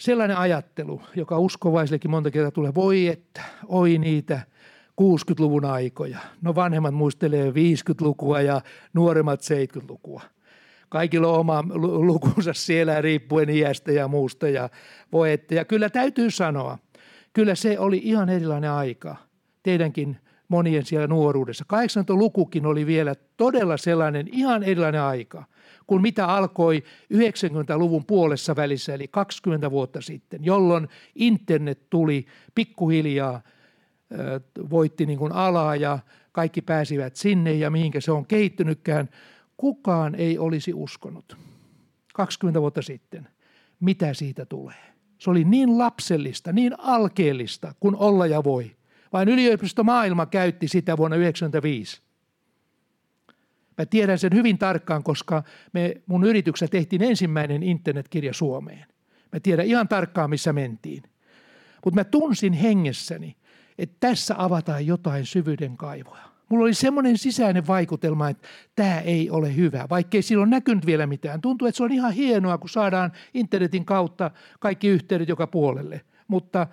sellainen 0.00 0.36
ajattelu, 0.36 1.02
joka 1.16 1.38
uskovaisillekin 1.38 2.10
monta 2.10 2.30
kertaa 2.30 2.50
tulee, 2.50 2.74
voi 2.74 3.06
että, 3.06 3.42
oi 3.66 3.98
niitä 3.98 4.40
60-luvun 5.00 5.64
aikoja. 5.64 6.18
No 6.42 6.54
vanhemmat 6.54 6.94
muistelee 6.94 7.50
50-lukua 7.50 8.40
ja 8.40 8.60
nuoremmat 8.92 9.40
70-lukua. 9.40 10.22
Kaikilla 10.88 11.28
on 11.28 11.40
oma 11.40 11.64
lukunsa 12.06 12.52
siellä 12.54 13.02
riippuen 13.02 13.50
iästä 13.50 13.92
ja 13.92 14.08
muusta 14.08 14.48
ja 14.48 14.68
voi 15.12 15.32
että. 15.32 15.54
Ja 15.54 15.64
kyllä 15.64 15.90
täytyy 15.90 16.30
sanoa, 16.30 16.78
kyllä 17.32 17.54
se 17.54 17.78
oli 17.78 18.00
ihan 18.04 18.28
erilainen 18.28 18.70
aika 18.70 19.16
teidänkin 19.62 20.16
monien 20.48 20.86
siellä 20.86 21.06
nuoruudessa. 21.06 21.64
80-lukukin 21.72 22.66
oli 22.66 22.86
vielä 22.86 23.14
todella 23.36 23.76
sellainen 23.76 24.28
ihan 24.32 24.62
erilainen 24.62 25.02
aika– 25.02 25.44
kuin 25.90 26.02
mitä 26.02 26.26
alkoi 26.26 26.82
90-luvun 27.14 28.04
puolessa 28.04 28.56
välissä, 28.56 28.94
eli 28.94 29.08
20 29.08 29.70
vuotta 29.70 30.00
sitten, 30.00 30.44
jolloin 30.44 30.88
internet 31.14 31.90
tuli 31.90 32.26
pikkuhiljaa, 32.54 33.40
voitti 34.70 35.06
niin 35.06 35.18
kuin 35.18 35.32
alaa 35.32 35.76
ja 35.76 35.98
kaikki 36.32 36.62
pääsivät 36.62 37.16
sinne 37.16 37.52
ja 37.52 37.70
mihinkä 37.70 38.00
se 38.00 38.12
on 38.12 38.26
kehittynytkään. 38.26 39.08
Kukaan 39.56 40.14
ei 40.14 40.38
olisi 40.38 40.74
uskonut 40.74 41.36
20 42.14 42.60
vuotta 42.60 42.82
sitten, 42.82 43.28
mitä 43.80 44.14
siitä 44.14 44.46
tulee. 44.46 44.94
Se 45.18 45.30
oli 45.30 45.44
niin 45.44 45.78
lapsellista, 45.78 46.52
niin 46.52 46.74
alkeellista 46.78 47.74
kuin 47.80 47.96
olla 47.96 48.26
ja 48.26 48.44
voi. 48.44 48.70
Vain 49.12 49.28
yliopistomaailma 49.28 50.26
käytti 50.26 50.68
sitä 50.68 50.96
vuonna 50.96 51.16
1995. 51.16 52.09
Mä 53.80 53.86
tiedän 53.86 54.18
sen 54.18 54.34
hyvin 54.34 54.58
tarkkaan, 54.58 55.02
koska 55.02 55.42
me 55.72 55.94
mun 56.06 56.24
yrityksessä 56.24 56.70
tehtiin 56.70 57.02
ensimmäinen 57.02 57.62
internetkirja 57.62 58.34
Suomeen. 58.34 58.86
Mä 59.32 59.40
tiedän 59.40 59.66
ihan 59.66 59.88
tarkkaan, 59.88 60.30
missä 60.30 60.52
mentiin. 60.52 61.02
Mutta 61.84 62.00
mä 62.00 62.04
tunsin 62.04 62.52
hengessäni, 62.52 63.36
että 63.78 63.96
tässä 64.00 64.34
avataan 64.38 64.86
jotain 64.86 65.26
syvyyden 65.26 65.76
kaivoja. 65.76 66.22
Mulla 66.48 66.64
oli 66.64 66.74
semmoinen 66.74 67.18
sisäinen 67.18 67.66
vaikutelma, 67.66 68.28
että 68.28 68.48
tämä 68.76 69.00
ei 69.00 69.30
ole 69.30 69.56
hyvä, 69.56 69.86
vaikkei 69.90 70.22
silloin 70.22 70.50
näkynyt 70.50 70.86
vielä 70.86 71.06
mitään. 71.06 71.40
Tuntuu, 71.40 71.68
että 71.68 71.76
se 71.76 71.84
on 71.84 71.92
ihan 71.92 72.12
hienoa, 72.12 72.58
kun 72.58 72.70
saadaan 72.70 73.12
internetin 73.34 73.84
kautta 73.84 74.30
kaikki 74.58 74.88
yhteydet 74.88 75.28
joka 75.28 75.46
puolelle. 75.46 76.00
Mutta 76.28 76.66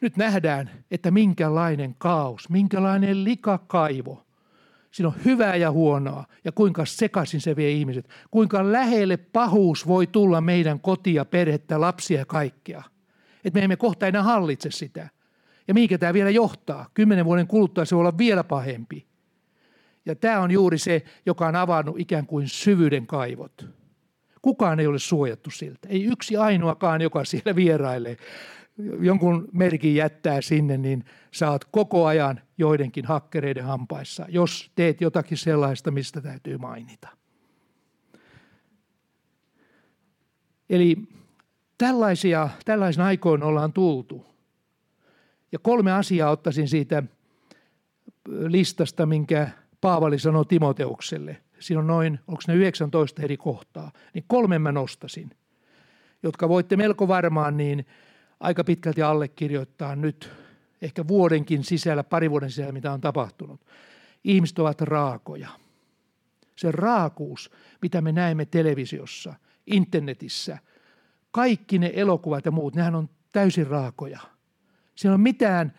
nyt 0.00 0.16
nähdään, 0.16 0.70
että 0.90 1.10
minkälainen 1.10 1.94
kaos, 1.98 2.48
minkälainen 2.48 3.24
likakaivo 3.24 4.26
Siinä 4.92 5.08
on 5.08 5.14
hyvää 5.24 5.56
ja 5.56 5.70
huonoa 5.70 6.24
ja 6.44 6.52
kuinka 6.52 6.84
sekaisin 6.84 7.40
se 7.40 7.56
vie 7.56 7.70
ihmiset. 7.70 8.08
Kuinka 8.30 8.72
lähelle 8.72 9.16
pahuus 9.16 9.86
voi 9.86 10.06
tulla 10.06 10.40
meidän 10.40 10.80
kotia, 10.80 11.24
perhettä, 11.24 11.80
lapsia 11.80 12.18
ja 12.18 12.26
kaikkea. 12.26 12.82
Että 13.44 13.58
me 13.58 13.64
emme 13.64 13.76
kohta 13.76 14.06
enää 14.06 14.22
hallitse 14.22 14.70
sitä. 14.70 15.08
Ja 15.68 15.74
mihinkä 15.74 15.98
tämä 15.98 16.14
vielä 16.14 16.30
johtaa? 16.30 16.90
Kymmenen 16.94 17.24
vuoden 17.24 17.46
kuluttua 17.46 17.84
se 17.84 17.94
voi 17.94 18.00
olla 18.00 18.18
vielä 18.18 18.44
pahempi. 18.44 19.06
Ja 20.06 20.14
tämä 20.14 20.40
on 20.40 20.50
juuri 20.50 20.78
se, 20.78 21.02
joka 21.26 21.46
on 21.46 21.56
avannut 21.56 22.00
ikään 22.00 22.26
kuin 22.26 22.48
syvyyden 22.48 23.06
kaivot. 23.06 23.66
Kukaan 24.42 24.80
ei 24.80 24.86
ole 24.86 24.98
suojattu 24.98 25.50
siltä. 25.50 25.88
Ei 25.88 26.04
yksi 26.04 26.36
ainoakaan, 26.36 27.00
joka 27.00 27.24
siellä 27.24 27.56
vierailee 27.56 28.16
jonkun 29.00 29.48
merkin 29.52 29.94
jättää 29.94 30.40
sinne, 30.40 30.76
niin 30.76 31.04
saat 31.30 31.64
koko 31.64 32.06
ajan 32.06 32.40
joidenkin 32.62 33.04
hakkereiden 33.04 33.64
hampaissa, 33.64 34.26
jos 34.28 34.70
teet 34.74 35.00
jotakin 35.00 35.38
sellaista, 35.38 35.90
mistä 35.90 36.20
täytyy 36.20 36.58
mainita. 36.58 37.08
Eli 40.70 40.96
tällaisia, 41.78 42.48
tällaisen 42.64 43.04
aikoin 43.04 43.42
ollaan 43.42 43.72
tultu. 43.72 44.26
Ja 45.52 45.58
kolme 45.58 45.92
asiaa 45.92 46.30
ottaisin 46.30 46.68
siitä 46.68 47.02
listasta, 48.28 49.06
minkä 49.06 49.50
Paavali 49.80 50.18
sanoi 50.18 50.44
Timoteukselle. 50.46 51.42
Siinä 51.58 51.80
on 51.80 51.86
noin, 51.86 52.20
onko 52.28 52.42
ne 52.48 52.54
19 52.54 53.22
eri 53.22 53.36
kohtaa, 53.36 53.92
niin 54.14 54.24
kolme 54.26 54.58
mä 54.58 54.72
nostasin, 54.72 55.30
jotka 56.22 56.48
voitte 56.48 56.76
melko 56.76 57.08
varmaan 57.08 57.56
niin 57.56 57.86
aika 58.40 58.64
pitkälti 58.64 59.02
allekirjoittaa 59.02 59.96
nyt 59.96 60.41
ehkä 60.82 61.08
vuodenkin 61.08 61.64
sisällä, 61.64 62.04
pari 62.04 62.30
vuoden 62.30 62.50
sisällä, 62.50 62.72
mitä 62.72 62.92
on 62.92 63.00
tapahtunut. 63.00 63.60
Ihmiset 64.24 64.58
ovat 64.58 64.80
raakoja. 64.80 65.48
Se 66.56 66.72
raakuus, 66.72 67.50
mitä 67.82 68.00
me 68.00 68.12
näemme 68.12 68.44
televisiossa, 68.44 69.34
internetissä, 69.66 70.58
kaikki 71.30 71.78
ne 71.78 71.92
elokuvat 71.94 72.44
ja 72.44 72.50
muut, 72.50 72.74
nehän 72.74 72.94
on 72.94 73.10
täysin 73.32 73.66
raakoja. 73.66 74.20
Siinä 74.94 75.14
on 75.14 75.20
mitään, 75.20 75.72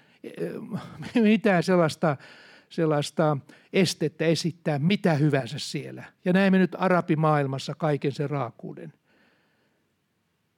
mitään 1.23 1.63
sellaista, 1.63 2.17
sellaista 2.69 3.37
estettä 3.73 4.25
esittää 4.25 4.79
mitä 4.79 5.13
hyvänsä 5.13 5.59
siellä. 5.59 6.03
Ja 6.25 6.33
näemme 6.33 6.57
nyt 6.57 6.75
arabimaailmassa 6.77 7.75
kaiken 7.75 8.11
sen 8.11 8.29
raakuuden. 8.29 8.93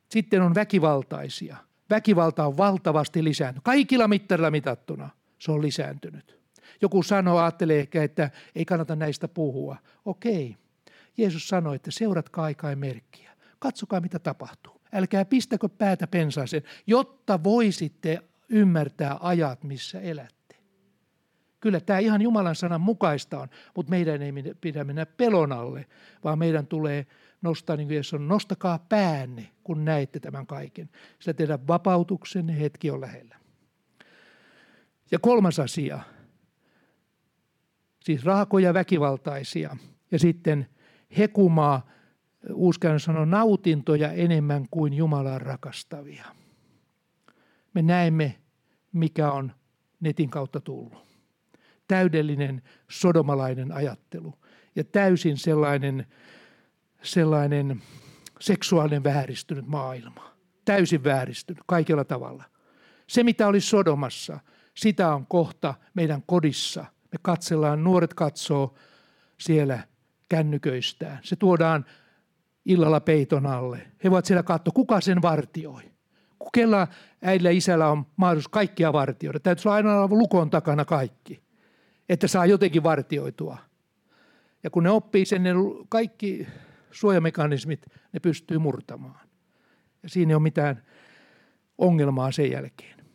Sitten 0.10 0.42
on 0.42 0.56
väkivaltaisia– 0.56 1.58
väkivalta 1.90 2.46
on 2.46 2.58
valtavasti 2.58 3.24
lisääntynyt. 3.24 3.64
Kaikilla 3.64 4.08
mittarilla 4.08 4.52
mitattuna 4.52 5.10
se 5.40 5.52
on 5.52 5.62
lisääntynyt. 5.62 6.40
Joku 6.82 7.04
sanoo, 7.04 7.38
ajattelee 7.38 7.80
ehkä, 7.80 8.04
että 8.04 8.32
ei 8.56 8.66
kannata 8.66 8.96
näistä 8.96 9.28
puhua. 9.28 9.78
Okei. 10.06 10.58
Jeesus 11.18 11.48
sanoi, 11.48 11.76
että 11.76 11.92
seuratkaa 11.92 12.46
aikaa 12.46 12.76
merkkiä. 12.76 13.32
Katsokaa, 13.60 14.00
mitä 14.00 14.20
tapahtuu. 14.20 14.82
Älkää 14.94 15.26
pistäkö 15.26 15.70
päätä 15.70 16.08
pensaaseen, 16.08 16.64
jotta 16.88 17.44
voisitte 17.44 18.20
ymmärtää 18.50 19.18
ajat, 19.20 19.64
missä 19.64 20.00
elätte. 20.00 20.45
Kyllä 21.60 21.80
tämä 21.80 22.00
ihan 22.00 22.22
Jumalan 22.22 22.56
sanan 22.56 22.82
mukaista 22.82 23.40
on, 23.40 23.48
mutta 23.76 23.90
meidän 23.90 24.22
ei 24.22 24.32
pidä 24.62 24.84
mennä 24.84 25.06
pelon 25.06 25.52
alle, 25.52 25.86
vaan 26.24 26.40
meidän 26.40 26.68
tulee 26.68 27.08
nostaa, 27.42 27.76
niin 27.76 27.88
kuin 27.88 27.96
Jeesus 27.96 28.14
on, 28.14 28.28
nostakaa 28.28 28.80
päänne, 28.90 29.50
kun 29.64 29.86
näette 29.86 30.20
tämän 30.20 30.48
kaiken. 30.48 30.90
Sillä 31.20 31.34
teidän 31.34 31.68
vapautuksen 31.68 32.50
hetki 32.50 32.92
on 32.92 33.02
lähellä. 33.02 33.36
Ja 35.12 35.20
kolmas 35.20 35.60
asia, 35.60 36.00
siis 38.04 38.26
raakoja 38.26 38.74
väkivaltaisia 38.74 39.78
ja 40.12 40.20
sitten 40.20 40.68
hekumaa, 41.18 41.88
uuskään 42.54 43.00
sanoo 43.00 43.26
nautintoja 43.26 44.12
enemmän 44.12 44.66
kuin 44.72 44.94
Jumalan 44.94 45.42
rakastavia. 45.42 46.26
Me 47.74 47.82
näemme, 47.82 48.40
mikä 48.94 49.32
on 49.32 49.52
netin 50.00 50.30
kautta 50.30 50.62
tullut. 50.62 51.15
Täydellinen 51.88 52.62
sodomalainen 52.90 53.72
ajattelu 53.72 54.34
ja 54.76 54.84
täysin 54.84 55.38
sellainen, 55.38 56.06
sellainen 57.02 57.82
seksuaalinen 58.40 59.04
vääristynyt 59.04 59.68
maailma. 59.68 60.32
Täysin 60.66 61.04
vääristynyt 61.04 61.64
kaikella 61.68 62.04
tavalla. 62.04 62.44
Se, 63.08 63.24
mitä 63.24 63.48
oli 63.48 63.62
Sodomassa, 63.62 64.40
sitä 64.74 65.14
on 65.14 65.28
kohta 65.28 65.74
meidän 65.94 66.24
kodissa. 66.26 66.86
Me 67.12 67.20
katsellaan, 67.22 67.84
nuoret 67.84 68.14
katsoo 68.14 68.76
siellä 69.38 69.80
kännyköistään. 70.30 71.20
Se 71.24 71.36
tuodaan 71.36 71.86
illalla 72.66 73.00
peiton 73.00 73.46
alle. 73.46 73.78
He 74.04 74.12
voivat 74.12 74.26
siellä 74.26 74.44
katsoa, 74.44 74.72
kuka 74.72 75.02
sen 75.02 75.22
vartioi. 75.22 75.84
Kella 76.54 76.88
äidillä 77.24 77.50
ja 77.50 77.58
isällä 77.58 77.90
on 77.90 78.06
mahdollisuus 78.16 78.50
kaikkia 78.50 78.94
vartioida. 78.94 79.40
Täytyy 79.40 79.62
olla 79.66 79.76
aina 79.76 80.08
lukon 80.08 80.50
takana 80.50 80.86
kaikki, 80.86 81.45
että 82.10 82.28
saa 82.28 82.46
jotenkin 82.46 82.84
vartioitua. 82.84 83.58
Ja 84.64 84.70
kun 84.70 84.84
ne 84.84 84.90
oppii 84.90 85.26
sen, 85.26 85.44
ne 85.44 85.52
kaikki 85.90 86.48
suojamekanismit, 86.92 87.86
ne 88.14 88.20
pystyy 88.20 88.58
murtamaan. 88.58 89.28
Ja 90.04 90.10
siinä 90.10 90.32
ei 90.32 90.36
ole 90.36 90.44
mitään 90.44 90.84
ongelmaa 91.78 92.32
sen 92.32 92.52
jälkeen. 92.52 93.06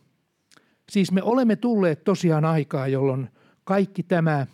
Siis 0.89 1.13
me 1.13 1.23
olemme 1.23 1.57
tulleet 1.57 2.05
tosiaan 2.05 2.45
aikaa, 2.45 2.89
jolloin 2.89 3.29
kaikki 3.65 4.03
tämä 4.03 4.47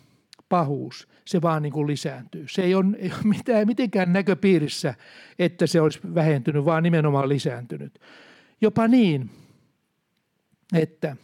pahuus, 0.49 1.07
se 1.25 1.41
vaan 1.41 1.63
niin 1.63 1.73
kuin 1.73 1.87
lisääntyy. 1.87 2.45
Se 2.49 2.63
ei 2.63 2.75
ole, 2.75 2.85
ei 2.97 3.11
ole 3.11 3.23
mitään, 3.37 3.67
mitenkään 3.67 4.13
näköpiirissä, 4.13 4.93
että 5.39 5.67
se 5.67 5.81
olisi 5.81 5.99
vähentynyt, 6.15 6.65
vaan 6.65 6.83
nimenomaan 6.83 7.29
lisääntynyt. 7.29 7.99
Jopa 8.61 8.87
niin, 8.87 9.29
että 10.73 11.15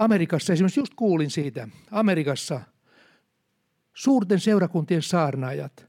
Amerikassa, 0.00 0.52
esimerkiksi 0.52 0.80
just 0.80 0.94
kuulin 0.94 1.30
siitä, 1.30 1.68
Amerikassa 1.90 2.60
suurten 3.94 4.40
seurakuntien 4.40 5.02
saarnaajat, 5.02 5.86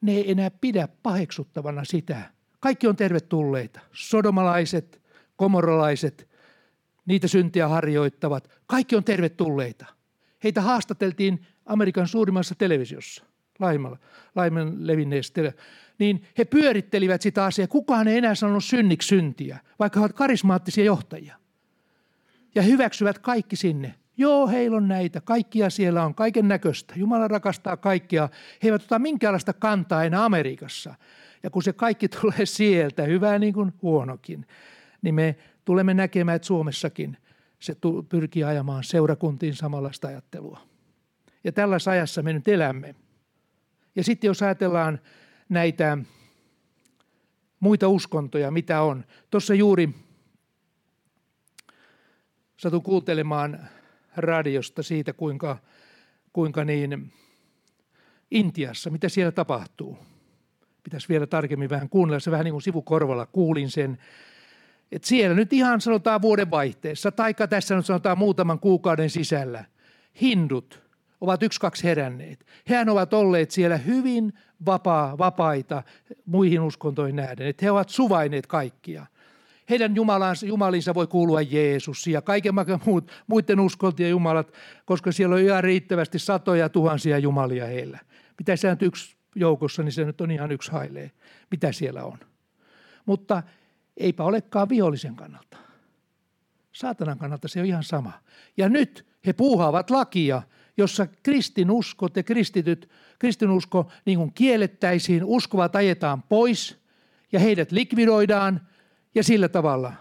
ne 0.00 0.12
ei 0.12 0.30
enää 0.30 0.50
pidä 0.50 0.88
paheksuttavana 1.02 1.84
sitä. 1.84 2.22
Kaikki 2.60 2.86
on 2.86 2.96
tervetulleita. 2.96 3.80
Sodomalaiset, 3.92 5.02
komorolaiset, 5.36 6.28
niitä 7.06 7.28
syntiä 7.28 7.68
harjoittavat, 7.68 8.50
kaikki 8.66 8.96
on 8.96 9.04
tervetulleita. 9.04 9.86
Heitä 10.44 10.60
haastateltiin 10.60 11.46
Amerikan 11.66 12.08
suurimmassa 12.08 12.54
televisiossa, 12.54 13.24
laimalla, 13.58 13.98
levinneessä 14.78 15.34
niin 15.98 16.24
he 16.38 16.44
pyörittelivät 16.44 17.22
sitä 17.22 17.44
asiaa. 17.44 17.68
Kukaan 17.68 18.08
ei 18.08 18.18
enää 18.18 18.34
sanonut 18.34 18.64
synniksi 18.64 19.08
syntiä, 19.08 19.58
vaikka 19.78 20.00
he 20.00 20.04
ovat 20.04 20.16
karismaattisia 20.16 20.84
johtajia. 20.84 21.47
Ja 22.58 22.62
hyväksyvät 22.62 23.18
kaikki 23.18 23.56
sinne. 23.56 23.94
Joo, 24.16 24.48
heillä 24.48 24.76
on 24.76 24.88
näitä. 24.88 25.20
Kaikkia 25.20 25.70
siellä 25.70 26.04
on, 26.04 26.14
kaiken 26.14 26.48
näköistä. 26.48 26.94
Jumala 26.96 27.28
rakastaa 27.28 27.76
kaikkia. 27.76 28.28
He 28.62 28.68
eivät 28.68 28.82
ota 28.82 28.98
minkäänlaista 28.98 29.52
kantaa 29.52 30.04
enää 30.04 30.24
Amerikassa. 30.24 30.94
Ja 31.42 31.50
kun 31.50 31.62
se 31.62 31.72
kaikki 31.72 32.08
tulee 32.20 32.46
sieltä, 32.46 33.02
hyvää 33.02 33.38
niin 33.38 33.54
kuin 33.54 33.72
huonokin, 33.82 34.46
niin 35.02 35.14
me 35.14 35.36
tulemme 35.64 35.94
näkemään, 35.94 36.36
että 36.36 36.46
Suomessakin 36.46 37.16
se 37.58 37.76
pyrkii 38.08 38.44
ajamaan 38.44 38.84
seurakuntiin 38.84 39.54
samanlaista 39.54 40.08
ajattelua. 40.08 40.60
Ja 41.44 41.52
tällaisessa 41.52 41.90
ajassa 41.90 42.22
me 42.22 42.32
nyt 42.32 42.48
elämme. 42.48 42.94
Ja 43.96 44.04
sitten 44.04 44.28
jos 44.28 44.42
ajatellaan 44.42 45.00
näitä 45.48 45.98
muita 47.60 47.88
uskontoja, 47.88 48.50
mitä 48.50 48.82
on. 48.82 49.04
Tuossa 49.30 49.54
juuri 49.54 50.07
satun 52.58 52.82
kuuntelemaan 52.82 53.68
radiosta 54.16 54.82
siitä, 54.82 55.12
kuinka, 55.12 55.58
kuinka 56.32 56.64
niin 56.64 57.12
Intiassa, 58.30 58.90
mitä 58.90 59.08
siellä 59.08 59.32
tapahtuu. 59.32 59.98
Pitäisi 60.82 61.08
vielä 61.08 61.26
tarkemmin 61.26 61.70
vähän 61.70 61.88
kuunnella, 61.88 62.20
se 62.20 62.30
vähän 62.30 62.44
niin 62.44 62.54
kuin 62.54 62.62
sivukorvalla 62.62 63.26
kuulin 63.26 63.70
sen. 63.70 63.98
Että 64.92 65.08
siellä 65.08 65.36
nyt 65.36 65.52
ihan 65.52 65.80
sanotaan 65.80 66.22
vuoden 66.22 66.50
vaihteessa, 66.50 67.12
taikka 67.12 67.48
tässä 67.48 67.76
nyt 67.76 67.86
sanotaan 67.86 68.18
muutaman 68.18 68.58
kuukauden 68.58 69.10
sisällä, 69.10 69.64
hindut 70.20 70.82
ovat 71.20 71.42
yksi 71.42 71.60
kaksi 71.60 71.84
heränneet. 71.84 72.46
Hehän 72.68 72.88
ovat 72.88 73.14
olleet 73.14 73.50
siellä 73.50 73.76
hyvin 73.76 74.32
vapaa, 74.66 75.18
vapaita 75.18 75.82
muihin 76.26 76.60
uskontoihin 76.60 77.16
nähden, 77.16 77.46
että 77.46 77.64
he 77.64 77.70
ovat 77.70 77.88
suvaineet 77.88 78.46
kaikkia. 78.46 79.06
Heidän 79.70 79.96
jumalansa, 79.96 80.46
jumalinsa 80.46 80.94
voi 80.94 81.06
kuulua 81.06 81.42
Jeesus 81.42 82.06
ja 82.06 82.22
kaiken 82.22 82.54
muut, 82.84 83.12
muiden 83.26 83.60
uskontien 83.60 84.10
jumalat, 84.10 84.52
koska 84.84 85.12
siellä 85.12 85.34
on 85.34 85.40
ihan 85.40 85.64
riittävästi 85.64 86.18
satoja 86.18 86.68
tuhansia 86.68 87.18
jumalia 87.18 87.66
heillä. 87.66 87.98
Mitä 88.38 88.56
se 88.56 88.70
nyt 88.70 88.82
yksi 88.82 89.16
joukossa, 89.34 89.82
niin 89.82 89.92
se 89.92 90.04
nyt 90.04 90.20
on 90.20 90.30
ihan 90.30 90.52
yksi 90.52 90.72
hailee, 90.72 91.10
mitä 91.50 91.72
siellä 91.72 92.04
on. 92.04 92.18
Mutta 93.06 93.42
eipä 93.96 94.24
olekaan 94.24 94.68
vihollisen 94.68 95.16
kannalta. 95.16 95.56
Saatanan 96.72 97.18
kannalta 97.18 97.48
se 97.48 97.60
on 97.60 97.66
ihan 97.66 97.84
sama. 97.84 98.12
Ja 98.56 98.68
nyt 98.68 99.06
he 99.26 99.32
puuhaavat 99.32 99.90
lakia, 99.90 100.42
jossa 100.76 101.06
kristinuskot 101.22 102.16
ja 102.16 102.22
kristityt, 102.22 102.90
kristinusko 103.18 103.90
niin 104.04 104.18
kuin 104.18 104.32
kiellettäisiin, 104.32 105.24
uskovat 105.24 105.76
ajetaan 105.76 106.22
pois 106.22 106.78
ja 107.32 107.40
heidät 107.40 107.72
likvidoidaan 107.72 108.60
ja 109.14 109.24
sillä 109.24 109.48
tavalla. 109.48 109.92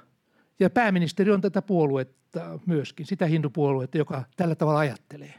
Ja 0.60 0.70
pääministeri 0.70 1.32
on 1.32 1.42
tätä 1.42 1.62
puoluetta 1.62 2.60
myöskin, 2.66 3.06
sitä 3.06 3.26
hindupuoluetta, 3.26 3.98
joka 3.98 4.24
tällä 4.38 4.56
tavalla 4.56 4.80
ajattelee. 4.80 5.34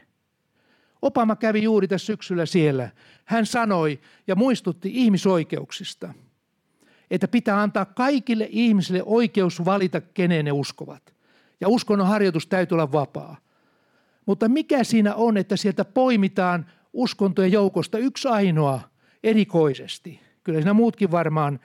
Obama 1.01 1.35
kävi 1.35 1.63
juuri 1.63 1.87
tässä 1.87 2.05
syksyllä 2.05 2.45
siellä. 2.45 2.89
Hän 3.25 3.45
sanoi 3.45 3.99
ja 4.27 4.35
muistutti 4.35 4.91
ihmisoikeuksista, 4.93 6.13
että 7.11 7.27
pitää 7.27 7.61
antaa 7.61 7.85
kaikille 7.85 8.47
ihmisille 8.49 9.03
oikeus 9.05 9.65
valita, 9.65 10.01
kenen 10.01 10.45
ne 10.45 10.51
uskovat. 10.51 11.13
Ja 11.61 11.67
uskonnon 11.67 12.07
harjoitus 12.07 12.47
täytyy 12.47 12.75
olla 12.75 12.91
vapaa. 12.91 13.37
Mutta 14.25 14.49
mikä 14.49 14.83
siinä 14.83 15.15
on, 15.15 15.37
että 15.37 15.57
sieltä 15.57 15.85
poimitaan 15.85 16.65
uskontojen 16.93 17.51
joukosta 17.51 17.97
yksi 17.97 18.27
ainoa 18.27 18.81
erikoisesti? 19.23 20.19
Kyllä 20.43 20.59
siinä 20.59 20.73
muutkin 20.73 21.11
varmaan, 21.11 21.59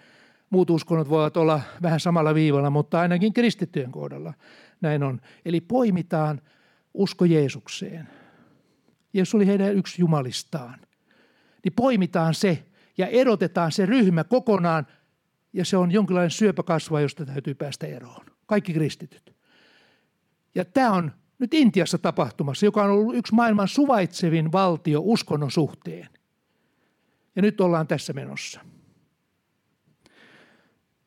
muut 0.55 0.71
uskonnot 0.71 1.09
voivat 1.09 1.37
olla 1.37 1.61
vähän 1.83 2.01
samalla 2.01 2.35
viivalla, 2.35 2.71
mutta 2.71 3.01
ainakin 3.01 3.33
kristittyjen 3.33 3.93
kohdalla 3.93 4.35
näin 4.81 5.03
on. 5.03 5.21
Eli 5.45 5.61
poimitaan 5.61 6.41
usko 6.95 7.25
Jeesukseen. 7.25 8.09
Jeesus 9.13 9.35
oli 9.35 9.47
heidän 9.47 9.75
yksi 9.75 10.03
jumalistaan. 10.03 10.81
Niin 11.65 11.73
poimitaan 11.77 12.35
se 12.35 12.65
ja 12.99 13.07
erotetaan 13.07 13.73
se 13.73 13.87
ryhmä 13.87 14.25
kokonaan 14.25 14.87
ja 15.53 15.65
se 15.65 15.77
on 15.77 15.91
jonkinlainen 15.93 16.31
syöpäkasva, 16.31 17.01
josta 17.01 17.27
täytyy 17.27 17.55
päästä 17.55 17.87
eroon. 17.87 18.27
Kaikki 18.47 18.73
kristityt. 18.73 19.35
Ja 20.55 20.65
tämä 20.65 20.93
on 20.93 21.13
nyt 21.39 21.55
Intiassa 21.55 21.99
tapahtumassa, 21.99 22.67
joka 22.67 22.85
on 22.85 22.91
ollut 22.91 23.17
yksi 23.17 23.35
maailman 23.35 23.69
suvaitsevin 23.69 24.53
valtio 24.53 25.01
uskonnon 25.05 25.51
suhteen. 25.51 26.09
Ja 27.37 27.43
nyt 27.43 27.61
ollaan 27.61 27.87
tässä 27.87 28.13
menossa. 28.13 28.61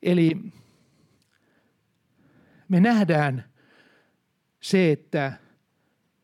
Eli 0.08 0.38
me 2.68 2.80
nähdään 2.80 3.44
se, 4.62 4.92
että 4.92 5.34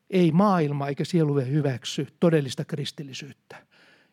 ei 0.09 0.31
maailma 0.31 0.87
eikä 0.87 1.05
sielu 1.05 1.35
hyväksy 1.35 2.07
todellista 2.19 2.65
kristillisyyttä. 2.65 3.55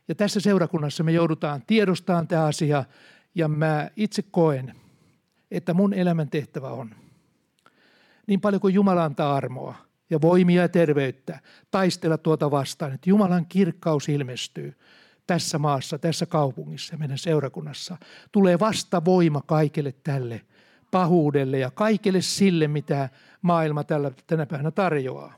Ja 0.09 0.14
tässä 0.14 0.40
seurakunnassa 0.40 1.04
me 1.04 1.12
joudutaan 1.12 1.62
tiedostamaan 1.66 2.28
tämä 2.28 2.44
asia 2.44 2.85
ja 3.35 3.48
mä 3.48 3.90
itse 3.96 4.22
koen, 4.22 4.74
että 5.50 5.74
mun 5.74 5.94
elämän 5.94 6.30
tehtävä 6.30 6.70
on– 6.70 6.94
niin 8.30 8.40
paljon 8.40 8.61
kuin 8.61 8.74
Jumala 8.74 9.04
antaa 9.04 9.37
armoa 9.37 9.74
ja 10.11 10.20
voimia 10.20 10.62
ja 10.62 10.68
terveyttä 10.68 11.40
taistella 11.70 12.18
tuota 12.18 12.50
vastaan, 12.50 12.92
että 12.92 13.11
Jumalan 13.11 13.46
kirkkaus 13.46 14.09
ilmestyy 14.09 14.74
tässä 15.30 15.58
maassa, 15.58 15.98
tässä 15.98 16.26
kaupungissa 16.26 16.94
ja 16.94 16.98
meidän 16.98 17.18
seurakunnassa. 17.18 17.96
Tulee 18.32 18.58
vasta 18.58 19.04
voima 19.04 19.40
kaikelle 19.46 19.94
tälle 20.04 20.40
pahuudelle 20.90 21.58
ja 21.58 21.70
kaikelle 21.70 22.20
sille, 22.20 22.68
mitä 22.68 23.08
maailma 23.42 23.84
tällä, 23.84 24.10
tänä 24.26 24.46
päivänä 24.46 24.70
tarjoaa. 24.70 25.34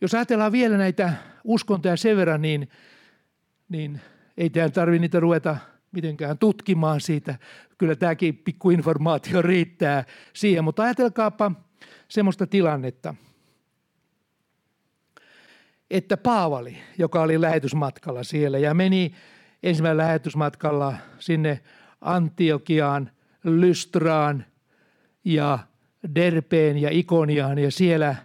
Jos 0.00 0.14
ajatellaan 0.14 0.52
vielä 0.52 0.76
näitä 0.76 1.12
uskontoja 1.44 1.96
sen 1.96 2.16
verran, 2.16 2.42
niin, 2.42 2.68
niin 3.68 4.00
ei 4.36 4.50
teidän 4.50 4.72
tarvitse 4.72 5.00
niitä 5.00 5.20
ruveta 5.20 5.56
mitenkään 5.92 6.38
tutkimaan 6.38 7.00
siitä. 7.00 7.38
Kyllä 7.78 7.96
tämäkin 7.96 8.36
pikku 8.36 8.70
informaatio 8.70 9.42
riittää 9.42 10.04
siihen, 10.32 10.64
mutta 10.64 10.82
ajatelkaapa 10.82 11.52
semmoista 12.08 12.46
tilannetta, 12.46 13.14
että 15.92 16.16
Paavali, 16.16 16.76
joka 16.98 17.22
oli 17.22 17.40
lähetysmatkalla 17.40 18.22
siellä 18.22 18.58
ja 18.58 18.74
meni 18.74 19.14
ensimmäisellä 19.62 20.02
lähetysmatkalla 20.02 20.94
sinne 21.18 21.60
Antiokiaan, 22.00 23.10
Lystraan 23.44 24.44
ja 25.24 25.58
Derpeen 26.14 26.78
ja 26.78 26.88
Ikoniaan 26.92 27.58
ja 27.58 27.70
siellä 27.70 28.16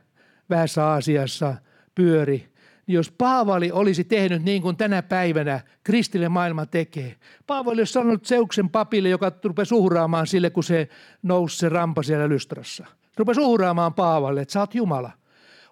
vähässä 0.50 0.86
Aasiassa 0.86 1.56
pyöri 1.96 2.50
jos 2.88 3.12
Paavali 3.12 3.72
olisi 3.72 4.04
tehnyt 4.04 4.44
niin 4.44 4.62
kuin 4.62 4.78
tänä 4.78 5.02
päivänä 5.02 5.60
kristille 5.84 6.30
maailma 6.30 6.66
tekee. 6.66 7.16
Paavali 7.48 7.82
olisi 7.82 7.94
sanonut 7.94 8.26
Seuksen 8.26 8.70
papille, 8.70 9.10
joka 9.10 9.32
rupesi 9.44 9.76
uhraamaan 9.76 10.28
sille, 10.28 10.50
kun 10.50 10.64
se 10.64 10.90
nousi 11.24 11.58
se 11.58 11.70
rampa 11.70 12.04
siellä 12.04 12.30
lystrassa. 12.30 12.86
Rupesi 13.18 13.42
uhraamaan 13.42 13.94
Paavalle, 13.94 14.42
että 14.42 14.52
sä 14.52 14.60
oot 14.60 14.76
Jumala. 14.76 15.12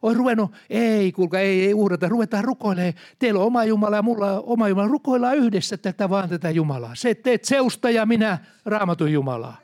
Oi 0.06 0.14
ruvennut, 0.14 0.52
ei 0.70 1.12
kuulka, 1.12 1.40
ei, 1.40 1.66
ei 1.66 1.74
uhrata, 1.74 2.10
ruvetaan 2.10 2.44
rukoilemaan. 2.44 2.94
Teillä 3.20 3.40
on 3.40 3.46
oma 3.46 3.64
Jumala 3.64 3.96
ja 3.96 4.02
mulla 4.02 4.32
on 4.32 4.44
oma 4.46 4.70
Jumala. 4.70 4.88
Rukoillaan 4.88 5.38
yhdessä 5.38 5.78
tätä 5.78 6.10
vaan 6.10 6.30
tätä 6.30 6.50
Jumalaa. 6.50 6.96
Se 6.96 7.16
teet 7.16 7.46
Seusta 7.46 7.90
ja 7.90 8.06
minä 8.06 8.38
raamatun 8.66 9.12
Jumalaa. 9.12 9.58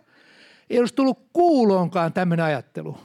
Ei 0.69 0.80
olisi 0.80 0.95
tullut 0.95 1.30
kuuloonkaan 1.34 2.13
tämmöinen 2.13 2.45
ajattelu. 2.45 2.97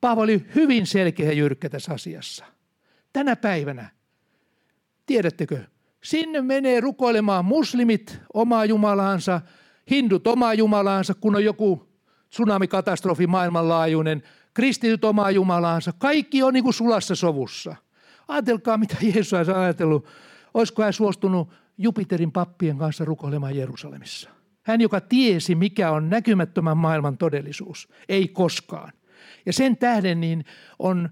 Paavali 0.00 0.32
oli 0.32 0.46
hyvin 0.54 0.86
selkeä 0.86 1.26
ja 1.26 1.32
jyrkkä 1.32 1.68
tässä 1.68 1.92
asiassa 1.92 2.44
tänä 3.12 3.36
päivänä, 3.36 3.90
tiedättekö, 5.06 5.60
sinne 6.04 6.40
menee 6.40 6.80
rukoilemaan 6.80 7.44
muslimit 7.44 8.20
omaa 8.34 8.64
jumalaansa, 8.64 9.40
hindut 9.90 10.26
omaa 10.26 10.54
jumalaansa, 10.54 11.14
kun 11.14 11.36
on 11.36 11.44
joku 11.44 11.88
tsunamikatastrofi 12.30 13.26
maailmanlaajuinen, 13.26 14.22
kristityt 14.54 15.04
omaa 15.04 15.30
jumalaansa. 15.30 15.92
Kaikki 15.98 16.42
on 16.42 16.54
niin 16.54 16.64
kuin 16.64 16.74
sulassa 16.74 17.14
sovussa. 17.14 17.76
Ajatelkaa, 18.28 18.78
mitä 18.78 18.96
Jeesus 19.02 19.32
olisi 19.32 19.52
ajatellut. 19.52 20.06
Olisiko 20.54 20.82
hän 20.82 20.92
suostunut 20.92 21.48
Jupiterin 21.78 22.32
pappien 22.32 22.78
kanssa 22.78 23.04
rukoilemaan 23.04 23.56
Jerusalemissa? 23.56 24.30
Hän, 24.62 24.80
joka 24.80 25.00
tiesi, 25.00 25.54
mikä 25.54 25.90
on 25.90 26.10
näkymättömän 26.10 26.76
maailman 26.76 27.18
todellisuus. 27.18 27.88
Ei 28.08 28.28
koskaan. 28.28 28.92
Ja 29.46 29.52
sen 29.52 29.76
tähden 29.76 30.20
niin 30.20 30.44
on 30.78 31.08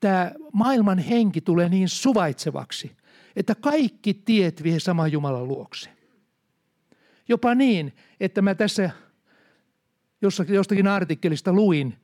tämä 0.00 0.32
maailman 0.52 0.98
henki 0.98 1.40
tulee 1.40 1.68
niin 1.68 1.88
suvaitsevaksi, 1.88 2.96
että 3.36 3.54
kaikki 3.54 4.14
tiet 4.14 4.62
vie 4.62 4.80
saman 4.80 5.12
Jumalan 5.12 5.48
luokse. 5.48 5.90
Jopa 7.28 7.54
niin, 7.54 7.92
että 8.20 8.42
mä 8.42 8.54
tässä 8.54 8.90
jostakin 10.48 10.86
artikkelista 10.86 11.52
luin 11.52 11.94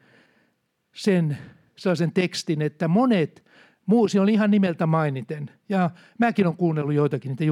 sen 0.95 1.39
sellaisen 1.77 2.13
tekstin, 2.13 2.63
että 2.63 2.89
monet, 2.89 3.45
muusi 3.87 4.19
oli 4.19 4.33
ihan 4.33 4.51
nimeltä 4.51 4.87
mainiten, 4.87 5.51
ja 5.69 5.91
mäkin 6.19 6.47
olen 6.47 6.57
kuunnellut 6.57 6.95
joitakin 6.95 7.29
niitä 7.29 7.45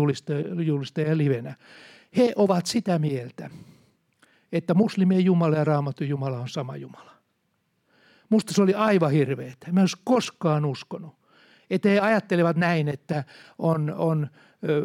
julistajia 0.63 1.17
livenä. 1.17 1.55
He 2.17 2.33
ovat 2.37 2.67
sitä 2.67 2.99
mieltä, 2.99 3.51
että 4.53 4.75
muslimien 4.75 5.25
Jumala 5.25 5.57
ja 5.57 5.65
raamatun 5.65 6.09
Jumala 6.09 6.39
on 6.39 6.49
sama 6.49 6.77
Jumala. 6.77 7.13
Musta 8.29 8.55
se 8.55 8.63
oli 8.63 8.75
aivan 8.75 9.11
hirveetä. 9.11 9.73
Mä 9.73 9.81
en 9.81 9.83
olisi 9.83 9.97
koskaan 10.05 10.65
uskonut. 10.65 11.15
Että 11.71 11.89
he 11.89 12.01
ajattelevat 12.01 12.57
näin, 12.57 12.89
että 12.89 13.25
on, 13.59 13.95
on 13.97 14.29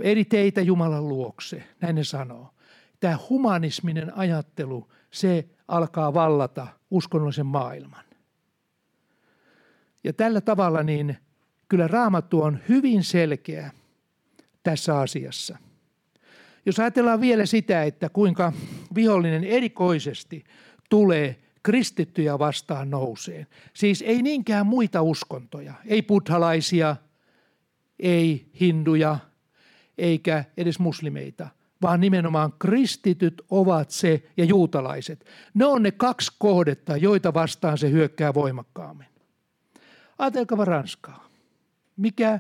eri 0.03 0.25
teitä 0.25 0.61
Jumalan 0.61 1.07
luokse. 1.07 1.63
Näin 1.81 1.95
ne 1.95 2.03
sanoo. 2.03 2.53
Tämä 2.99 3.17
humanisminen 3.29 4.17
ajattelu, 4.17 4.91
se 5.11 5.49
alkaa 5.67 6.13
vallata 6.13 6.67
uskonnollisen 6.91 7.45
maailman. 7.45 8.03
Ja 10.03 10.13
tällä 10.13 10.41
tavalla 10.41 10.83
niin 10.83 11.17
kyllä 11.69 11.87
raamattu 11.87 12.41
on 12.41 12.59
hyvin 12.69 13.03
selkeä 13.03 13.71
tässä 14.63 14.99
asiassa. 14.99 15.57
Jos 16.65 16.79
ajatellaan 16.79 17.21
vielä 17.21 17.45
sitä, 17.45 17.83
että 17.83 18.09
kuinka 18.09 18.53
vihollinen 18.95 19.43
erikoisesti 19.43 20.43
tulee 20.89 21.39
kristittyjä 21.63 22.39
vastaan 22.39 22.89
nousee. 22.89 23.47
Siis 23.73 24.01
ei 24.07 24.21
niinkään 24.21 24.65
muita 24.65 25.01
uskontoja, 25.01 25.73
ei 25.85 26.01
buddhalaisia, 26.01 26.95
ei 27.99 28.49
hinduja, 28.59 29.17
eikä 29.97 30.45
edes 30.57 30.79
muslimeita, 30.79 31.47
vaan 31.81 32.01
nimenomaan 32.01 32.53
kristityt 32.59 33.41
ovat 33.49 33.89
se 33.89 34.23
ja 34.37 34.45
juutalaiset. 34.45 35.25
Ne 35.53 35.65
on 35.65 35.83
ne 35.83 35.91
kaksi 35.91 36.31
kohdetta, 36.39 36.97
joita 36.97 37.33
vastaan 37.33 37.77
se 37.77 37.91
hyökkää 37.91 38.33
voimakkaammin. 38.33 39.10
Ajatelkaa 40.21 40.65
Ranskaa. 40.65 41.29
Mikä, 41.97 42.39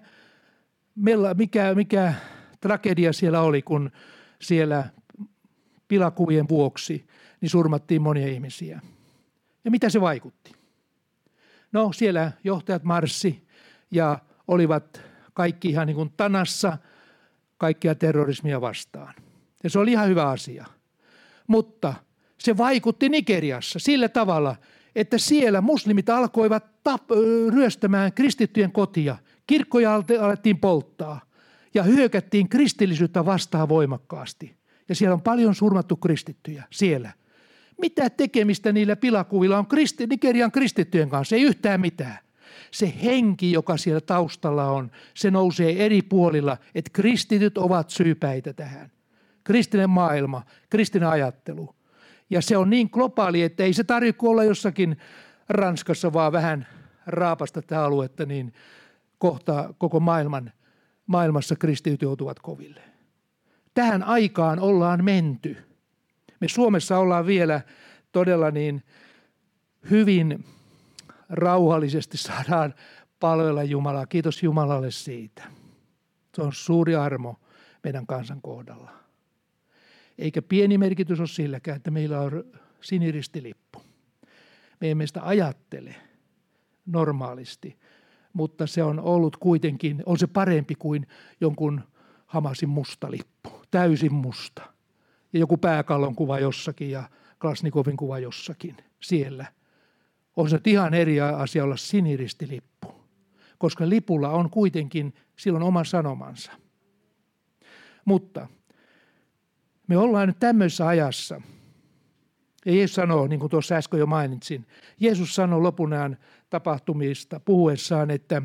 mikä, 1.35 1.75
mikä 1.75 2.13
tragedia 2.59 3.13
siellä 3.13 3.41
oli, 3.41 3.61
kun 3.61 3.91
siellä 4.41 4.89
pilakuvien 5.87 6.49
vuoksi 6.49 7.07
niin 7.41 7.49
surmattiin 7.49 8.01
monia 8.01 8.27
ihmisiä. 8.27 8.81
Ja 9.65 9.71
mitä 9.71 9.89
se 9.89 10.01
vaikutti? 10.01 10.51
No 11.71 11.93
siellä 11.93 12.31
johtajat 12.43 12.83
marssi 12.83 13.47
ja 13.91 14.19
olivat 14.47 15.01
kaikki 15.33 15.69
ihan 15.69 15.87
niin 15.87 15.95
kuin 15.95 16.13
tanassa 16.17 16.77
kaikkia 17.57 17.95
terrorismia 17.95 18.61
vastaan. 18.61 19.13
Ja 19.63 19.69
se 19.69 19.79
oli 19.79 19.91
ihan 19.91 20.07
hyvä 20.09 20.29
asia. 20.29 20.65
Mutta 21.47 21.93
se 22.39 22.57
vaikutti 22.57 23.09
Nigeriassa 23.09 23.79
sillä 23.79 24.09
tavalla, 24.09 24.55
että 24.95 25.17
siellä 25.17 25.61
muslimit 25.61 26.09
alkoivat 26.09 26.65
tap- 26.65 27.15
ryöstämään 27.53 28.13
kristittyjen 28.13 28.71
kotia. 28.71 29.17
Kirkkoja 29.47 29.95
alettiin 29.95 30.57
polttaa 30.57 31.21
ja 31.73 31.83
hyökättiin 31.83 32.49
kristillisyyttä 32.49 33.25
vastaan 33.25 33.69
voimakkaasti. 33.69 34.55
Ja 34.89 34.95
siellä 34.95 35.13
on 35.13 35.21
paljon 35.21 35.55
surmattu 35.55 35.95
kristittyjä 35.95 36.63
siellä. 36.71 37.11
Mitä 37.81 38.09
tekemistä 38.09 38.71
niillä 38.71 38.95
pilakuvilla 38.95 39.57
on 39.57 39.67
kristi, 39.67 40.07
Nigerian 40.07 40.51
kristittyjen 40.51 41.09
kanssa? 41.09 41.35
Ei 41.35 41.41
yhtään 41.41 41.81
mitään. 41.81 42.17
Se 42.71 42.93
henki, 43.03 43.51
joka 43.51 43.77
siellä 43.77 44.01
taustalla 44.01 44.71
on, 44.71 44.91
se 45.13 45.31
nousee 45.31 45.85
eri 45.85 46.01
puolilla, 46.01 46.57
että 46.75 46.89
kristityt 46.93 47.57
ovat 47.57 47.89
syypäitä 47.89 48.53
tähän. 48.53 48.91
Kristinen 49.43 49.89
maailma, 49.89 50.43
kristinen 50.69 51.09
ajattelu. 51.09 51.75
Ja 52.31 52.41
se 52.41 52.57
on 52.57 52.69
niin 52.69 52.89
globaali, 52.91 53.43
että 53.43 53.63
ei 53.63 53.73
se 53.73 53.83
tarvitse 53.83 54.27
olla 54.27 54.43
jossakin 54.43 54.97
Ranskassa, 55.49 56.13
vaan 56.13 56.31
vähän 56.31 56.67
raapasta 57.07 57.61
tämä 57.61 57.83
aluetta, 57.83 58.25
niin 58.25 58.53
kohta 59.17 59.73
koko 59.77 59.99
maailman, 59.99 60.51
maailmassa 61.07 61.55
kristityt 61.55 62.01
joutuvat 62.01 62.39
koville. 62.39 62.81
Tähän 63.73 64.03
aikaan 64.03 64.59
ollaan 64.59 65.03
menty– 65.03 65.57
me 66.41 66.47
Suomessa 66.47 66.97
ollaan 66.97 67.25
vielä 67.25 67.61
todella 68.11 68.51
niin 68.51 68.83
hyvin 69.89 70.45
rauhallisesti 71.29 72.17
saadaan 72.17 72.73
palvella 73.19 73.63
Jumalaa. 73.63 74.05
Kiitos 74.05 74.43
Jumalalle 74.43 74.91
siitä. 74.91 75.43
Se 76.35 76.41
on 76.41 76.53
suuri 76.53 76.95
armo 76.95 77.39
meidän 77.83 78.07
kansan 78.07 78.41
kohdalla. 78.41 79.00
Eikä 80.17 80.41
pieni 80.41 80.77
merkitys 80.77 81.19
ole 81.19 81.27
silläkään, 81.27 81.77
että 81.77 81.91
meillä 81.91 82.21
on 82.21 82.43
siniristilippu. 82.81 83.81
Me 84.81 84.91
emme 84.91 85.07
sitä 85.07 85.21
ajattele 85.23 85.95
normaalisti, 86.85 87.77
mutta 88.33 88.67
se 88.67 88.83
on 88.83 88.99
ollut 88.99 89.37
kuitenkin, 89.37 90.03
on 90.05 90.17
se 90.17 90.27
parempi 90.27 90.75
kuin 90.75 91.07
jonkun 91.41 91.81
Hamasin 92.25 92.69
musta 92.69 93.11
lippu, 93.11 93.49
täysin 93.71 94.13
musta 94.13 94.61
ja 95.33 95.39
joku 95.39 95.57
pääkallon 95.57 96.15
kuva 96.15 96.39
jossakin 96.39 96.91
ja 96.91 97.09
Klasnikovin 97.41 97.97
kuva 97.97 98.19
jossakin 98.19 98.77
siellä. 98.99 99.45
On 100.35 100.49
se 100.49 100.59
ihan 100.65 100.93
eri 100.93 101.21
asia 101.21 101.63
olla 101.63 101.77
siniristilippu, 101.77 102.93
koska 103.57 103.89
lipulla 103.89 104.29
on 104.29 104.49
kuitenkin 104.49 105.13
silloin 105.35 105.63
oma 105.63 105.83
sanomansa. 105.83 106.51
Mutta 108.05 108.47
me 109.91 109.97
ollaan 109.97 110.27
nyt 110.27 110.39
tämmöisessä 110.39 110.87
ajassa, 110.87 111.41
ja 112.65 112.71
Jeesus 112.73 112.95
sanoo, 112.95 113.27
niin 113.27 113.39
kuin 113.39 113.49
tuossa 113.49 113.75
äsken 113.75 113.99
jo 113.99 114.05
mainitsin, 114.05 114.67
Jeesus 114.99 115.35
sanoi 115.35 115.61
lopunaan 115.61 116.17
tapahtumista 116.49 117.39
puhuessaan, 117.39 118.11
että 118.11 118.41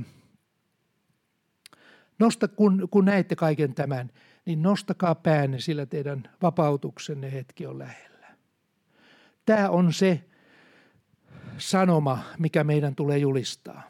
nosta, 2.19 2.49
kun, 2.49 2.89
kun 2.91 3.05
näette 3.05 3.37
kaiken 3.37 3.75
tämän, 3.75 4.11
niin 4.47 4.63
nostakaa 4.63 5.15
päänne, 5.15 5.61
sillä 5.61 5.87
teidän 5.87 6.31
vapautuksenne 6.43 7.33
hetki 7.33 7.67
on 7.67 7.79
lähellä. 7.79 8.27
Tämä 9.45 9.71
on 9.71 9.93
se 9.93 10.25
sanoma, 11.59 12.19
mikä 12.39 12.65
meidän 12.65 12.95
tulee 12.95 13.19
julistaa. 13.19 13.83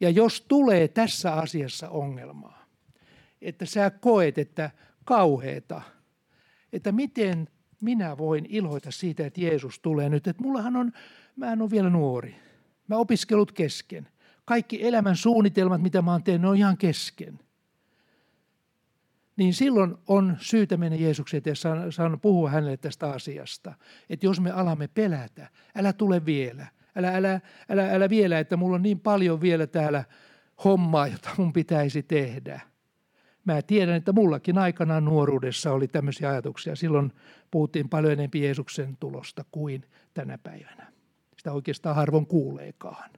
Ja 0.00 0.10
jos 0.10 0.40
tulee 0.40 0.88
tässä 0.88 1.32
asiassa 1.32 1.88
ongelmaa, 1.88 2.66
että 3.42 3.66
sä 3.66 3.90
koet, 3.90 4.38
että 4.38 4.70
kauheeta, 5.04 5.82
että 6.76 6.92
miten 6.92 7.48
minä 7.80 8.18
voin 8.18 8.46
iloita 8.48 8.90
siitä, 8.90 9.26
että 9.26 9.40
Jeesus 9.40 9.80
tulee 9.80 10.08
nyt. 10.08 10.26
Että 10.26 10.42
mullahan 10.42 10.76
on, 10.76 10.92
mä 11.36 11.52
en 11.52 11.62
ole 11.62 11.70
vielä 11.70 11.90
nuori. 11.90 12.36
Mä 12.88 12.96
opiskelut 12.96 13.52
kesken. 13.52 14.08
Kaikki 14.44 14.86
elämän 14.86 15.16
suunnitelmat, 15.16 15.82
mitä 15.82 16.02
mä 16.02 16.12
oon 16.12 16.22
tehnyt, 16.22 16.42
ne 16.42 16.48
on 16.48 16.56
ihan 16.56 16.76
kesken. 16.76 17.38
Niin 19.36 19.54
silloin 19.54 19.94
on 20.08 20.36
syytä 20.40 20.76
mennä 20.76 20.96
Jeesuksen 20.98 21.38
eteen 21.38 21.56
ja 21.84 21.90
saan 21.90 22.20
puhua 22.20 22.50
hänelle 22.50 22.76
tästä 22.76 23.10
asiasta. 23.10 23.74
Että 24.10 24.26
jos 24.26 24.40
me 24.40 24.50
alamme 24.50 24.88
pelätä, 24.88 25.48
älä 25.74 25.92
tule 25.92 26.26
vielä. 26.26 26.66
Älä, 26.96 27.16
älä, 27.16 27.40
älä, 27.68 27.90
älä 27.92 28.08
vielä, 28.08 28.38
että 28.38 28.56
mulla 28.56 28.74
on 28.74 28.82
niin 28.82 29.00
paljon 29.00 29.40
vielä 29.40 29.66
täällä 29.66 30.04
hommaa, 30.64 31.06
jota 31.06 31.30
mun 31.36 31.52
pitäisi 31.52 32.02
tehdä– 32.02 32.60
Mä 33.46 33.62
tiedän, 33.62 33.94
että 33.94 34.12
mullakin 34.12 34.58
aikanaan 34.58 35.04
nuoruudessa 35.04 35.72
oli 35.72 35.88
tämmöisiä 35.88 36.28
ajatuksia. 36.28 36.76
Silloin 36.76 37.12
puhuttiin 37.50 37.88
paljon 37.88 38.12
enemmän 38.12 38.42
Jeesuksen 38.42 38.96
tulosta 39.00 39.44
kuin 39.52 39.84
tänä 40.14 40.38
päivänä. 40.38 40.92
Sitä 41.36 41.52
oikeastaan 41.52 41.96
harvoin 41.96 42.26
kuuleekaan. 42.26 43.10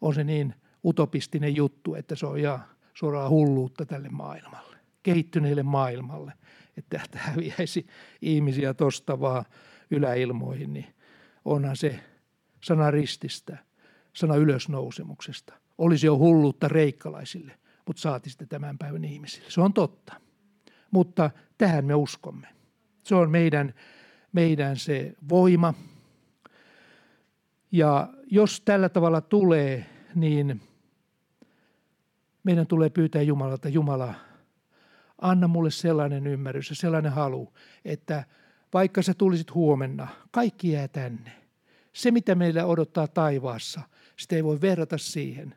On 0.00 0.14
se 0.14 0.24
niin 0.24 0.54
utopistinen 0.84 1.56
juttu, 1.56 1.94
että 1.94 2.14
se 2.14 2.26
on 2.26 2.42
ja 2.42 2.58
suoraan 2.94 3.30
hulluutta 3.30 3.86
tälle 3.86 4.08
maailmalle, 4.08 4.76
kehittyneelle 5.02 5.62
maailmalle, 5.62 6.32
että 6.76 7.00
tämä 7.10 7.24
häviäisi 7.24 7.86
ihmisiä 8.22 8.74
tosta 8.74 9.20
vaan 9.20 9.44
yläilmoihin, 9.90 10.72
niin 10.72 10.94
onhan 11.44 11.76
se 11.76 12.00
sana 12.64 12.90
rististä, 12.90 13.58
sana 14.12 14.36
ylösnousemuksesta. 14.36 15.54
Olisi 15.78 16.06
jo 16.06 16.18
hulluutta 16.18 16.68
reikkalaisille– 16.68 17.58
mutta 17.86 18.00
saati 18.00 18.30
sitten 18.30 18.48
tämän 18.48 18.78
päivän 18.78 19.04
ihmisille. 19.04 19.50
Se 19.50 19.60
on 19.60 19.72
totta. 19.72 20.14
Mutta 20.90 21.30
tähän 21.58 21.84
me 21.84 21.94
uskomme. 21.94 22.48
Se 23.04 23.14
on 23.14 23.30
meidän, 23.30 23.74
meidän 24.32 24.76
se 24.76 25.14
voima. 25.28 25.74
Ja 27.72 28.08
jos 28.26 28.60
tällä 28.60 28.88
tavalla 28.88 29.20
tulee, 29.20 29.86
niin 30.14 30.60
meidän 32.44 32.66
tulee 32.66 32.90
pyytää 32.90 33.22
Jumalalta, 33.22 33.68
Jumala, 33.68 34.14
anna 35.20 35.48
mulle 35.48 35.70
sellainen 35.70 36.26
ymmärrys 36.26 36.70
ja 36.70 36.76
sellainen 36.76 37.12
halu, 37.12 37.52
että 37.84 38.24
vaikka 38.72 39.02
sä 39.02 39.14
tulisit 39.14 39.54
huomenna, 39.54 40.08
kaikki 40.30 40.72
jää 40.72 40.88
tänne. 40.88 41.32
Se, 41.92 42.10
mitä 42.10 42.34
meillä 42.34 42.64
odottaa 42.64 43.08
taivaassa, 43.08 43.80
sitä 44.16 44.36
ei 44.36 44.44
voi 44.44 44.60
verrata 44.60 44.98
siihen, 44.98 45.54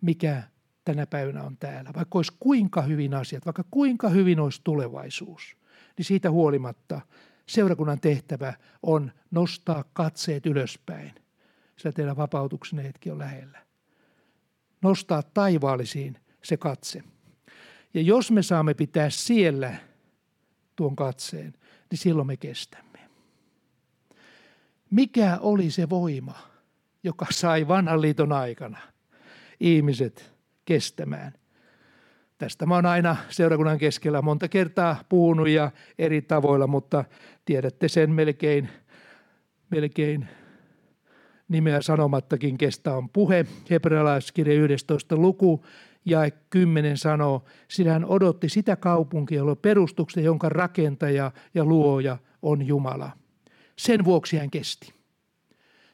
mikä 0.00 0.42
tänä 0.88 1.06
päivänä 1.06 1.42
on 1.42 1.56
täällä. 1.56 1.90
Vaikka 1.94 2.18
olisi 2.18 2.32
kuinka 2.40 2.82
hyvin 2.82 3.14
asiat, 3.14 3.46
vaikka 3.46 3.64
kuinka 3.70 4.08
hyvin 4.08 4.40
olisi 4.40 4.60
tulevaisuus, 4.64 5.56
niin 5.96 6.04
siitä 6.04 6.30
huolimatta 6.30 7.00
seurakunnan 7.46 8.00
tehtävä 8.00 8.54
on 8.82 9.12
nostaa 9.30 9.84
katseet 9.92 10.46
ylöspäin. 10.46 11.14
Sillä 11.76 11.92
teidän 11.92 12.16
vapautuksen 12.16 12.78
hetki 12.78 13.10
on 13.10 13.18
lähellä. 13.18 13.58
Nostaa 14.82 15.22
taivaallisiin 15.22 16.18
se 16.42 16.56
katse. 16.56 17.02
Ja 17.94 18.02
jos 18.02 18.30
me 18.30 18.42
saamme 18.42 18.74
pitää 18.74 19.10
siellä 19.10 19.74
tuon 20.76 20.96
katseen, 20.96 21.54
niin 21.90 21.98
silloin 21.98 22.26
me 22.26 22.36
kestämme. 22.36 22.98
Mikä 24.90 25.38
oli 25.40 25.70
se 25.70 25.90
voima, 25.90 26.38
joka 27.02 27.26
sai 27.30 27.68
vanhan 27.68 28.00
liiton 28.00 28.32
aikana 28.32 28.78
ihmiset 29.60 30.37
kestämään. 30.68 31.32
Tästä 32.38 32.66
mä 32.66 32.74
oon 32.74 32.86
aina 32.86 33.16
seurakunnan 33.28 33.78
keskellä 33.78 34.22
monta 34.22 34.48
kertaa 34.48 35.04
puhunut 35.08 35.48
ja 35.48 35.70
eri 35.98 36.22
tavoilla, 36.22 36.66
mutta 36.66 37.04
tiedätte 37.44 37.88
sen 37.88 38.10
melkein, 38.10 38.68
melkein 39.70 40.28
nimeä 41.48 41.80
sanomattakin 41.80 42.58
kestä 42.58 42.94
on 42.94 43.08
puhe. 43.08 43.46
Hebrealaiskirja 43.70 44.54
11. 44.54 45.16
luku 45.16 45.64
ja 46.04 46.18
10 46.50 46.96
sanoo, 46.96 47.44
sillä 47.68 47.92
hän 47.92 48.04
odotti 48.04 48.48
sitä 48.48 48.76
kaupunkia, 48.76 49.38
jolla 49.38 49.56
perustuksen, 49.56 50.24
jonka 50.24 50.48
rakentaja 50.48 51.32
ja 51.54 51.64
luoja 51.64 52.18
on 52.42 52.66
Jumala. 52.66 53.10
Sen 53.76 54.04
vuoksi 54.04 54.38
hän 54.38 54.50
kesti. 54.50 54.94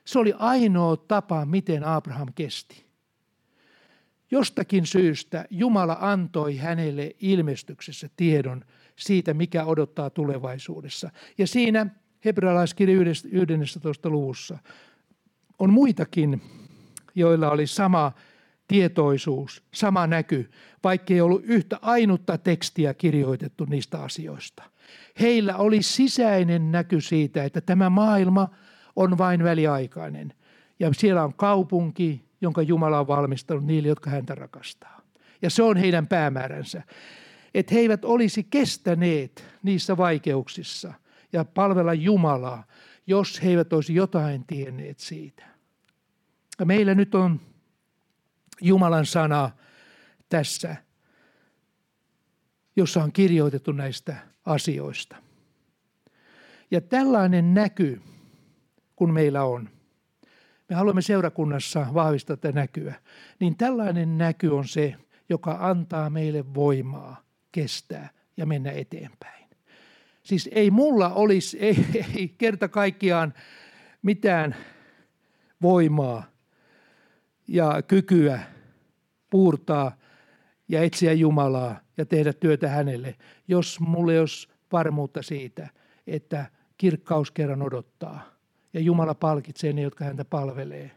Se 0.04 0.18
oli 0.18 0.34
ainoa 0.38 0.96
tapa, 0.96 1.44
miten 1.44 1.84
Abraham 1.84 2.28
kesti. 2.34 2.84
Jostakin 4.34 4.86
syystä 4.86 5.44
Jumala 5.50 5.96
antoi 6.00 6.56
hänelle 6.56 7.10
ilmestyksessä 7.20 8.08
tiedon 8.16 8.64
siitä, 8.96 9.34
mikä 9.34 9.64
odottaa 9.64 10.10
tulevaisuudessa. 10.10 11.10
Ja 11.38 11.46
siinä 11.46 11.86
hebrealaiskirja 12.24 12.96
11. 13.30 14.08
luvussa 14.08 14.58
on 15.58 15.72
muitakin, 15.72 16.42
joilla 17.14 17.50
oli 17.50 17.66
sama 17.66 18.12
tietoisuus, 18.68 19.62
sama 19.74 20.06
näky, 20.06 20.50
vaikka 20.84 21.14
ei 21.14 21.20
ollut 21.20 21.42
yhtä 21.44 21.78
ainutta 21.82 22.38
tekstiä 22.38 22.94
kirjoitettu 22.94 23.64
niistä 23.64 24.02
asioista. 24.02 24.62
Heillä 25.20 25.56
oli 25.56 25.82
sisäinen 25.82 26.72
näky 26.72 27.00
siitä, 27.00 27.44
että 27.44 27.60
tämä 27.60 27.90
maailma 27.90 28.48
on 28.96 29.18
vain 29.18 29.44
väliaikainen. 29.44 30.32
Ja 30.78 30.90
siellä 30.92 31.24
on 31.24 31.34
kaupunki, 31.34 32.24
jonka 32.44 32.62
Jumala 32.62 33.00
on 33.00 33.06
valmistanut 33.06 33.64
niille, 33.64 33.88
jotka 33.88 34.10
häntä 34.10 34.34
rakastaa. 34.34 35.00
Ja 35.42 35.50
se 35.50 35.62
on 35.62 35.76
heidän 35.76 36.06
päämääränsä. 36.06 36.82
Että 37.54 37.74
he 37.74 37.80
eivät 37.80 38.04
olisi 38.04 38.44
kestäneet 38.50 39.44
niissä 39.62 39.96
vaikeuksissa 39.96 40.94
ja 41.32 41.44
palvella 41.44 41.94
Jumalaa, 41.94 42.66
jos 43.06 43.42
he 43.42 43.48
eivät 43.48 43.72
olisi 43.72 43.94
jotain 43.94 44.44
tienneet 44.46 44.98
siitä. 44.98 45.44
Ja 46.58 46.66
meillä 46.66 46.94
nyt 46.94 47.14
on 47.14 47.40
Jumalan 48.60 49.06
sana 49.06 49.50
tässä, 50.28 50.76
jossa 52.76 53.02
on 53.02 53.12
kirjoitettu 53.12 53.72
näistä 53.72 54.16
asioista. 54.46 55.16
Ja 56.70 56.80
tällainen 56.80 57.54
näky, 57.54 58.00
kun 58.96 59.12
meillä 59.12 59.44
on, 59.44 59.73
me 60.68 60.76
haluamme 60.76 61.02
seurakunnassa 61.02 61.86
vahvistaa 61.94 62.36
tätä 62.36 62.52
näkyä, 62.60 62.94
niin 63.40 63.56
tällainen 63.56 64.18
näky 64.18 64.48
on 64.48 64.68
se, 64.68 64.94
joka 65.28 65.56
antaa 65.60 66.10
meille 66.10 66.54
voimaa 66.54 67.24
kestää 67.52 68.10
ja 68.36 68.46
mennä 68.46 68.70
eteenpäin. 68.70 69.44
Siis 70.22 70.48
ei 70.52 70.70
mulla 70.70 71.08
olisi, 71.08 71.58
ei, 71.60 71.86
ei 72.16 72.28
kerta 72.28 72.68
kaikkiaan 72.68 73.34
mitään 74.02 74.56
voimaa 75.62 76.24
ja 77.48 77.82
kykyä 77.82 78.40
puurtaa 79.30 79.96
ja 80.68 80.82
etsiä 80.82 81.12
Jumalaa 81.12 81.80
ja 81.96 82.06
tehdä 82.06 82.32
työtä 82.32 82.68
hänelle, 82.68 83.14
jos 83.48 83.80
mulla 83.80 84.12
ei 84.12 84.18
olisi 84.18 84.48
varmuutta 84.72 85.22
siitä, 85.22 85.68
että 86.06 86.46
kirkkaus 86.78 87.30
kerran 87.30 87.62
odottaa– 87.62 88.20
ja 88.74 88.80
Jumala 88.80 89.14
palkitsee 89.14 89.72
ne, 89.72 89.82
jotka 89.82 90.04
häntä 90.04 90.24
palvelee. 90.24 90.90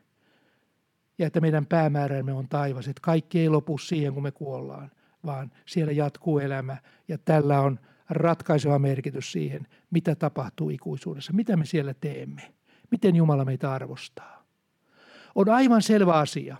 Ja 1.17 1.27
että 1.27 1.41
meidän 1.41 1.65
päämäärämme 1.65 2.33
on 2.33 2.47
taivas, 2.47 2.87
että 2.87 3.01
kaikki 3.01 3.39
ei 3.39 3.49
lopu 3.49 3.77
siihen, 3.77 4.13
kun 4.13 4.23
me 4.23 4.31
kuollaan, 4.31 4.91
vaan 5.25 5.51
siellä 5.65 5.91
jatkuu 5.91 6.39
elämä 6.39 6.77
ja 7.07 7.17
tällä 7.17 7.61
on 7.61 7.79
ratkaiseva 8.09 8.79
merkitys 8.79 9.31
siihen, 9.31 9.67
mitä 9.91 10.15
tapahtuu 10.15 10.69
ikuisuudessa, 10.69 11.33
mitä 11.33 11.57
me 11.57 11.65
siellä 11.65 11.93
teemme, 11.93 12.53
miten 12.91 13.15
Jumala 13.15 13.45
meitä 13.45 13.71
arvostaa. 13.71 14.45
On 15.35 15.49
aivan 15.49 15.81
selvä 15.81 16.13
asia, 16.13 16.57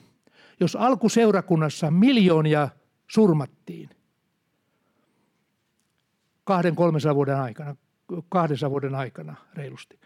jos 0.60 0.76
alkuseurakunnassa 0.76 1.92
miljoonia 1.92 2.70
surmattiin 3.08 3.90
kahden, 6.44 6.76
kolmen 6.76 7.02
vuoden 7.16 7.40
aikana, 7.40 7.76
kahden 8.30 8.58
vuoden 8.70 8.96
aikana 8.96 9.36
reilusti, 9.54 10.00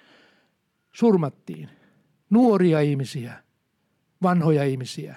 surmattiin. 0.91 1.69
Nuoria 2.29 2.79
ihmisiä, 2.79 3.33
vanhoja 4.23 4.63
ihmisiä. 4.63 5.15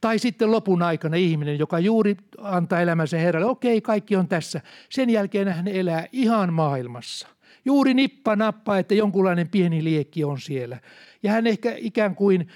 Tai 0.00 0.18
sitten 0.18 0.50
lopun 0.50 0.82
aikana 0.82 1.16
ihminen, 1.16 1.58
joka 1.58 1.78
juuri 1.78 2.16
antaa 2.38 2.80
elämänsä 2.80 3.18
Herralle. 3.18 3.50
Okei, 3.50 3.80
kaikki 3.80 4.16
on 4.16 4.28
tässä. 4.28 4.60
Sen 4.88 5.10
jälkeen 5.10 5.48
hän 5.48 5.68
elää 5.68 6.06
ihan 6.12 6.52
maailmassa. 6.52 7.28
Juuri 7.64 7.94
nippa 7.94 8.36
nappa, 8.36 8.78
että 8.78 8.94
jonkunlainen 8.94 9.48
pieni 9.48 9.84
liekki 9.84 10.24
on 10.24 10.40
siellä. 10.40 10.80
Ja 11.22 11.32
hän 11.32 11.46
ehkä 11.46 11.74
ikään 11.76 12.14
kuin 12.14 12.48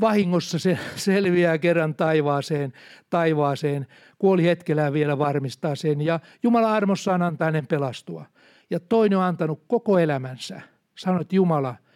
vahingossa 0.00 0.58
se 0.58 0.78
selviää 0.96 1.58
kerran 1.58 1.94
taivaaseen, 1.94 2.72
taivaaseen. 3.10 3.86
Kuoli 4.18 4.44
hetkellä 4.44 4.92
vielä 4.92 5.18
varmistaa 5.18 5.74
sen 5.74 6.00
ja 6.00 6.20
Jumala 6.42 6.74
armossaan 6.74 7.22
antaa 7.22 7.46
hänen 7.46 7.66
pelastua. 7.66 8.24
Ja 8.70 8.80
toinen 8.80 9.18
on 9.18 9.24
antanut 9.24 9.64
koko 9.66 9.98
elämänsä. 9.98 10.60
Sanoi, 10.94 11.20
että 11.20 11.36
Jumala– 11.36 11.74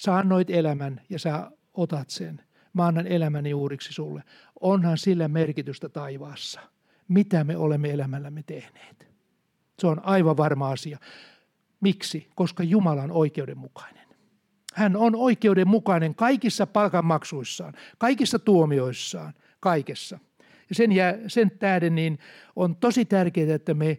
Sä 0.00 0.16
annoit 0.16 0.50
elämän 0.50 1.00
ja 1.10 1.18
sä 1.18 1.50
otat 1.74 2.10
sen. 2.10 2.40
mä 2.72 2.86
annan 2.86 3.06
elämäni 3.06 3.54
uuriksi 3.54 3.92
sulle. 3.92 4.22
Onhan 4.60 4.98
sillä 4.98 5.28
merkitystä 5.28 5.88
taivaassa, 5.88 6.60
mitä 7.08 7.44
me 7.44 7.56
olemme 7.56 7.90
elämällämme 7.90 8.42
tehneet. 8.42 9.08
Se 9.78 9.86
on 9.86 10.00
aivan 10.04 10.36
varma 10.36 10.70
asia. 10.70 10.98
Miksi? 11.80 12.30
Koska 12.34 12.62
Jumala 12.62 13.02
on 13.02 13.12
oikeudenmukainen. 13.12 14.08
Hän 14.74 14.96
on 14.96 15.16
oikeudenmukainen 15.16 16.14
kaikissa 16.14 16.66
palkanmaksuissaan, 16.66 17.74
kaikissa 17.98 18.38
tuomioissaan, 18.38 19.34
kaikessa. 19.60 20.18
Ja 20.68 20.74
sen, 20.74 20.92
jää, 20.92 21.14
sen 21.26 21.50
tähden 21.50 21.94
niin 21.94 22.18
on 22.56 22.76
tosi 22.76 23.04
tärkeää, 23.04 23.54
että 23.54 23.74
me 23.74 23.98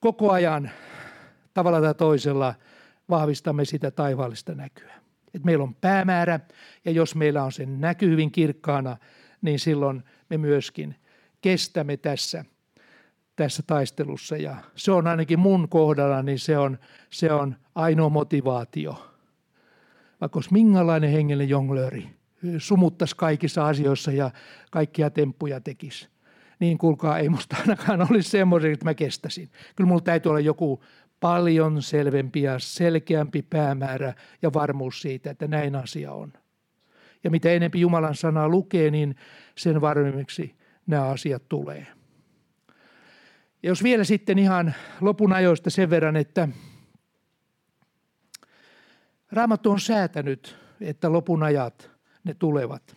koko 0.00 0.32
ajan 0.32 0.70
tavalla 1.54 1.80
tai 1.80 1.94
toisella 1.94 2.54
vahvistamme 3.08 3.64
sitä 3.64 3.90
taivaallista 3.90 4.54
näkyä. 4.54 4.94
Et 5.34 5.44
meillä 5.44 5.64
on 5.64 5.74
päämäärä 5.74 6.40
ja 6.84 6.90
jos 6.90 7.14
meillä 7.14 7.44
on 7.44 7.52
sen 7.52 7.80
näky 7.80 8.10
hyvin 8.10 8.32
kirkkaana, 8.32 8.96
niin 9.42 9.58
silloin 9.58 10.02
me 10.30 10.38
myöskin 10.38 10.96
kestämme 11.40 11.96
tässä, 11.96 12.44
tässä 13.36 13.62
taistelussa. 13.66 14.36
Ja 14.36 14.56
se 14.76 14.92
on 14.92 15.06
ainakin 15.06 15.38
mun 15.38 15.68
kohdalla, 15.68 16.22
niin 16.22 16.38
se 16.38 16.58
on, 16.58 16.78
se 17.10 17.32
on 17.32 17.56
ainoa 17.74 18.08
motivaatio. 18.08 19.12
Vaikka 20.20 20.36
olisi 20.36 20.52
minkälainen 20.52 21.10
hengellinen 21.10 21.48
jonglööri, 21.48 22.08
sumuttaisi 22.58 23.16
kaikissa 23.16 23.66
asioissa 23.66 24.12
ja 24.12 24.30
kaikkia 24.70 25.10
temppuja 25.10 25.60
tekisi. 25.60 26.08
Niin 26.58 26.78
kuulkaa, 26.78 27.18
ei 27.18 27.28
musta 27.28 27.56
ainakaan 27.60 28.06
olisi 28.10 28.30
semmoisen, 28.30 28.72
että 28.72 28.84
mä 28.84 28.94
kestäisin. 28.94 29.50
Kyllä 29.76 29.88
mulla 29.88 30.00
täytyy 30.00 30.30
olla 30.30 30.40
joku 30.40 30.82
paljon 31.20 31.82
selvempi 31.82 32.42
ja 32.42 32.58
selkeämpi 32.58 33.42
päämäärä 33.42 34.14
ja 34.42 34.52
varmuus 34.52 35.00
siitä, 35.00 35.30
että 35.30 35.48
näin 35.48 35.76
asia 35.76 36.12
on. 36.12 36.32
Ja 37.24 37.30
mitä 37.30 37.50
enempi 37.50 37.80
Jumalan 37.80 38.14
sanaa 38.14 38.48
lukee, 38.48 38.90
niin 38.90 39.16
sen 39.56 39.80
varmemmiksi 39.80 40.54
nämä 40.86 41.06
asiat 41.06 41.48
tulee. 41.48 41.86
Ja 43.62 43.68
jos 43.70 43.82
vielä 43.82 44.04
sitten 44.04 44.38
ihan 44.38 44.74
lopun 45.00 45.32
ajoista 45.32 45.70
sen 45.70 45.90
verran, 45.90 46.16
että 46.16 46.48
Raamattu 49.32 49.70
on 49.70 49.80
säätänyt, 49.80 50.58
että 50.80 51.12
lopun 51.12 51.42
ajat 51.42 51.90
ne 52.24 52.34
tulevat. 52.34 52.96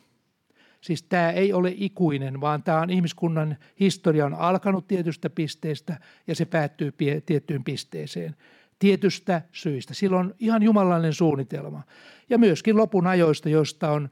Siis 0.81 1.03
tämä 1.03 1.31
ei 1.31 1.53
ole 1.53 1.73
ikuinen, 1.75 2.41
vaan 2.41 2.63
tämä 2.63 2.81
on 2.81 2.89
ihmiskunnan 2.89 3.57
historia 3.79 4.25
on 4.25 4.33
alkanut 4.33 4.87
tietystä 4.87 5.29
pisteestä 5.29 5.99
ja 6.27 6.35
se 6.35 6.45
päättyy 6.45 6.91
pie- 6.91 7.21
tiettyyn 7.25 7.63
pisteeseen. 7.63 8.35
Tietystä 8.79 9.41
syistä. 9.51 9.93
Sillä 9.93 10.17
on 10.17 10.35
ihan 10.39 10.63
jumalainen 10.63 11.13
suunnitelma. 11.13 11.83
Ja 12.29 12.37
myöskin 12.37 12.77
lopun 12.77 13.07
ajoista, 13.07 13.49
josta 13.49 13.91
on 13.91 14.09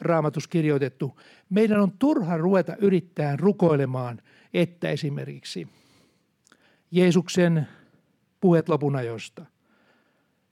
raamatus 0.00 0.48
kirjoitettu. 0.48 1.20
Meidän 1.50 1.80
on 1.80 1.92
turha 1.98 2.36
ruveta 2.36 2.76
yrittää 2.76 3.36
rukoilemaan, 3.36 4.22
että 4.54 4.88
esimerkiksi 4.88 5.68
Jeesuksen 6.90 7.68
puheet 8.40 8.68
lopun 8.68 8.96
ajoista, 8.96 9.46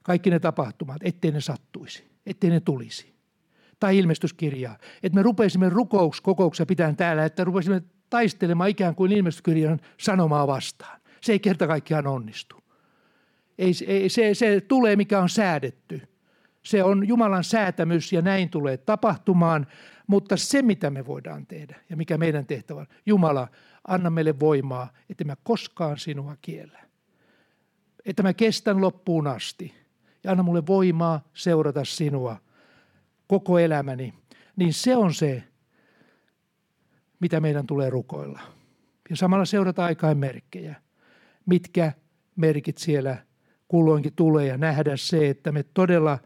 kaikki 0.03 0.29
ne 0.29 0.39
tapahtumat, 0.39 0.97
ettei 1.03 1.31
ne 1.31 1.41
sattuisi, 1.41 2.03
ettei 2.25 2.49
ne 2.49 2.59
tulisi 2.59 3.18
tai 3.79 3.97
ilmestyskirjaa. 3.97 4.77
Että 5.03 5.15
me 5.15 5.23
rupeisimme 5.23 5.69
rukouskokouksia 5.69 6.65
pitämään 6.65 6.95
täällä, 6.95 7.25
että 7.25 7.43
rupeisimme 7.43 7.81
taistelemaan 8.09 8.69
ikään 8.69 8.95
kuin 8.95 9.11
ilmestyskirjan 9.11 9.79
sanomaa 9.97 10.47
vastaan. 10.47 11.01
Se 11.21 11.31
ei 11.31 11.39
kerta 11.39 11.67
kaikkiaan 11.67 12.07
onnistu. 12.07 12.55
Ei, 13.57 13.71
ei, 13.87 14.09
se, 14.09 14.33
se 14.33 14.61
tulee, 14.61 14.95
mikä 14.95 15.19
on 15.19 15.29
säädetty. 15.29 16.01
Se 16.63 16.83
on 16.83 17.07
Jumalan 17.07 17.43
säätämys 17.43 18.13
ja 18.13 18.21
näin 18.21 18.49
tulee 18.49 18.77
tapahtumaan, 18.77 19.67
mutta 20.07 20.37
se 20.37 20.61
mitä 20.61 20.89
me 20.89 21.05
voidaan 21.05 21.45
tehdä 21.47 21.75
ja 21.89 21.97
mikä 21.97 22.17
meidän 22.17 22.45
tehtävä 22.45 22.79
on, 22.79 22.87
Jumala, 23.05 23.47
anna 23.87 24.09
meille 24.09 24.39
voimaa, 24.39 24.93
että 25.09 25.23
mä 25.23 25.35
koskaan 25.43 25.97
sinua 25.97 26.35
kiellä. 26.41 26.79
Että 28.05 28.23
mä 28.23 28.33
kestän 28.33 28.81
loppuun 28.81 29.27
asti 29.27 29.73
ja 30.23 30.31
anna 30.31 30.43
mulle 30.43 30.67
voimaa 30.67 31.21
seurata 31.33 31.85
sinua– 31.85 32.37
koko 33.29 33.59
elämäni, 33.59 34.13
niin 34.55 34.73
se 34.73 34.95
on 34.95 35.13
se, 35.13 35.43
mitä 37.19 37.39
meidän 37.39 37.67
tulee 37.67 37.89
rukoilla. 37.89 38.39
Ja 39.09 39.15
samalla 39.15 39.45
seurata 39.45 39.85
aikaan 39.85 40.17
merkkejä, 40.17 40.75
mitkä 41.45 41.93
merkit 42.35 42.77
siellä 42.77 43.17
kulloinkin 43.67 44.13
tulee 44.15 44.47
ja 44.47 44.57
nähdä 44.57 44.97
se, 44.97 45.29
että 45.29 45.51
me 45.51 45.63
todella 45.63 46.19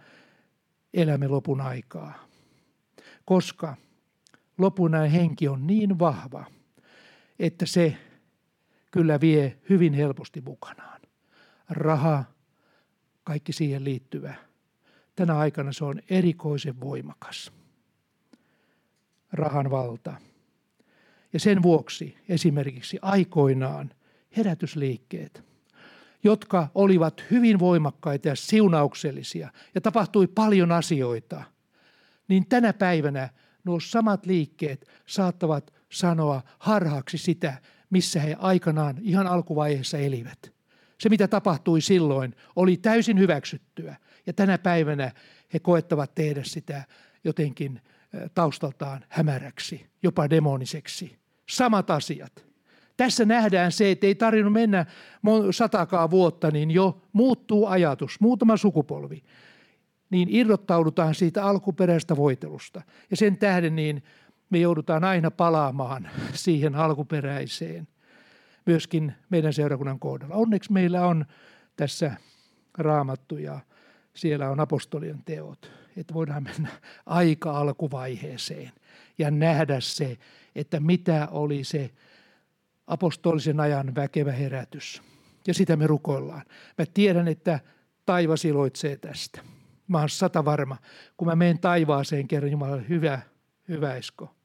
elämme 0.94 1.28
lopun 1.28 1.62
aikaa. 1.62 2.28
Koska 3.26 3.76
lopun 4.58 4.94
henki 4.96 5.48
on 5.48 5.68
niin 5.68 6.00
vahva, 6.00 6.46
että 7.40 7.66
se 7.66 7.98
kyllä 8.92 9.22
vie 9.22 9.58
hyvin 9.70 9.94
helposti 9.94 10.42
mukanaan. 10.42 11.02
Raha, 11.70 12.24
kaikki 13.24 13.54
siihen 13.54 13.84
liittyvä– 13.84 14.34
tänä 15.16 15.38
aikana 15.38 15.74
se 15.74 15.86
on 15.86 16.00
erikoisen 16.10 16.80
voimakas. 16.80 17.52
Rahan 19.32 19.72
valta. 19.72 20.14
Ja 21.34 21.40
sen 21.40 21.64
vuoksi 21.64 22.18
esimerkiksi 22.30 23.00
aikoinaan 23.02 23.92
herätysliikkeet, 24.38 25.44
jotka 26.24 26.68
olivat 26.76 27.24
hyvin 27.32 27.60
voimakkaita 27.60 28.28
ja 28.28 28.36
siunauksellisia 28.36 29.50
ja 29.76 29.82
tapahtui 29.82 30.28
paljon 30.28 30.72
asioita, 30.72 31.44
niin 32.28 32.46
tänä 32.50 32.74
päivänä 32.74 33.30
nuo 33.64 33.80
samat 33.80 34.26
liikkeet 34.26 34.88
saattavat 35.06 35.74
sanoa 35.92 36.42
harhaksi 36.60 37.18
sitä, 37.18 37.62
missä 37.90 38.20
he 38.20 38.36
aikanaan 38.40 38.98
ihan 39.02 39.28
alkuvaiheessa 39.28 39.98
elivät. 39.98 40.54
Se, 41.00 41.10
mitä 41.10 41.28
tapahtui 41.28 41.82
silloin, 41.82 42.36
oli 42.56 42.78
täysin 42.78 43.20
hyväksyttyä. 43.20 43.96
Ja 44.26 44.34
tänä 44.34 44.58
päivänä 44.58 45.12
he 45.54 45.60
koettavat 45.60 46.16
tehdä 46.16 46.44
sitä 46.44 46.84
jotenkin 47.24 47.82
taustaltaan 48.34 49.06
hämäräksi, 49.10 49.86
jopa 50.04 50.30
demoniseksi. 50.30 51.18
Samat 51.50 51.90
asiat. 51.90 52.46
Tässä 52.98 53.26
nähdään 53.26 53.72
se, 53.72 53.92
että 53.92 54.08
ei 54.08 54.16
tarvinnut 54.16 54.54
mennä 54.54 54.86
satakaa 55.52 56.12
vuotta, 56.12 56.52
niin 56.52 56.72
jo 56.72 57.02
muuttuu 57.14 57.68
ajatus, 57.68 58.20
muutama 58.20 58.58
sukupolvi. 58.58 59.24
Niin 60.10 60.30
irrottaudutaan 60.32 61.16
siitä 61.16 61.44
alkuperäisestä 61.44 62.16
voitelusta. 62.16 62.82
Ja 63.12 63.18
sen 63.18 63.38
tähden 63.38 63.76
niin 63.76 64.04
me 64.50 64.58
joudutaan 64.58 65.04
aina 65.04 65.32
palaamaan 65.32 66.10
siihen 66.34 66.76
alkuperäiseen 66.76 67.88
myöskin 68.66 69.14
meidän 69.30 69.54
seurakunnan 69.54 70.00
kohdalla. 70.00 70.36
Onneksi 70.36 70.72
meillä 70.72 71.08
on 71.08 71.26
tässä 71.76 72.16
raamattu 72.78 73.38
ja 73.38 73.60
siellä 74.16 74.50
on 74.50 74.60
apostolien 74.60 75.24
teot, 75.26 75.72
että 75.98 76.14
voidaan 76.14 76.44
mennä 76.44 76.70
aika 77.06 77.58
alkuvaiheeseen 77.58 78.72
ja 79.18 79.32
nähdä 79.32 79.80
se, 79.80 80.18
että 80.56 80.80
mitä 80.80 81.28
oli 81.32 81.64
se 81.64 81.92
apostolisen 82.88 83.60
ajan 83.60 83.96
väkevä 83.96 84.32
herätys. 84.32 85.02
Ja 85.48 85.54
sitä 85.54 85.76
me 85.76 85.88
rukoillaan. 85.88 86.44
Mä 86.78 86.86
tiedän, 86.94 87.28
että 87.28 87.60
taivas 88.06 88.46
iloitsee 88.46 88.98
tästä. 88.98 89.42
Mä 89.88 90.00
oon 90.00 90.10
sata 90.10 90.46
varma. 90.46 90.78
Kun 91.18 91.28
mä 91.28 91.36
menen 91.36 91.60
taivaaseen 91.60 92.28
kerran, 92.28 92.52
Jumala, 92.52 92.78
hyvä, 92.78 93.20
hyvä 93.68 93.96
Esko, 93.96 94.36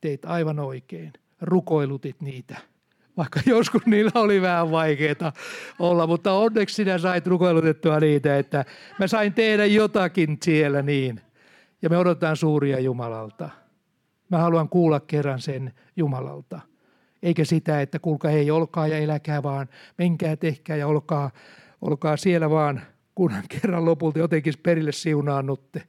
teit 0.00 0.24
aivan 0.24 0.58
oikein. 0.58 1.12
Rukoilutit 1.40 2.20
niitä– 2.20 2.56
vaikka 3.16 3.40
joskus 3.56 3.86
niillä 3.86 4.12
oli 4.14 4.42
vähän 4.42 4.70
vaikeaa 4.70 5.32
olla, 5.78 6.06
mutta 6.06 6.32
onneksi 6.32 6.74
sinä 6.74 6.98
sait 6.98 7.26
rukoilutettua 7.26 8.00
niitä, 8.00 8.38
että 8.38 8.64
mä 8.98 9.06
sain 9.06 9.32
tehdä 9.32 9.66
jotakin 9.66 10.38
siellä 10.42 10.82
niin. 10.82 11.20
Ja 11.82 11.90
me 11.90 11.98
odotetaan 11.98 12.36
suuria 12.36 12.80
Jumalalta. 12.80 13.50
Mä 14.30 14.38
haluan 14.38 14.68
kuulla 14.68 15.00
kerran 15.00 15.40
sen 15.40 15.72
Jumalalta. 15.96 16.60
Eikä 17.22 17.44
sitä, 17.44 17.80
että 17.80 17.98
kuulkaa 17.98 18.30
hei, 18.30 18.50
olkaa 18.50 18.86
ja 18.86 18.98
eläkää 18.98 19.42
vaan, 19.42 19.68
menkää, 19.98 20.36
tehkää 20.36 20.76
ja 20.76 20.86
olkaa, 20.86 21.30
olkaa 21.80 22.16
siellä 22.16 22.50
vaan, 22.50 22.80
kunhan 23.14 23.44
kerran 23.60 23.84
lopulta 23.84 24.18
jotenkin 24.18 24.54
perille 24.62 24.92
siunaannutte. 24.92 25.82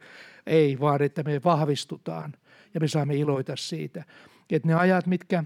Ei, 0.47 0.80
vaan 0.80 1.01
että 1.01 1.24
me 1.24 1.41
vahvistutaan 1.43 2.34
ja 2.74 2.80
me 2.80 2.88
saamme 2.88 3.15
iloita 3.15 3.55
siitä. 3.55 4.03
Että 4.49 4.67
ne 4.67 4.74
ajat, 4.74 5.07
mitkä 5.07 5.43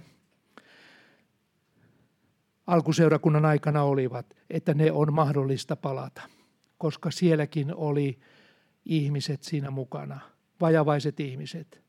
alkuseurakunnan 2.68 3.46
aikana 3.46 3.84
olivat, 3.84 4.26
että 4.50 4.74
ne 4.74 4.92
on 4.92 5.14
mahdollista 5.14 5.76
palata, 5.76 6.22
koska 6.78 7.12
sielläkin 7.12 7.76
oli 7.76 8.20
ihmiset 8.86 9.44
siinä 9.44 9.72
mukana, 9.72 10.20
vajavaiset 10.62 11.20
ihmiset. 11.20 11.82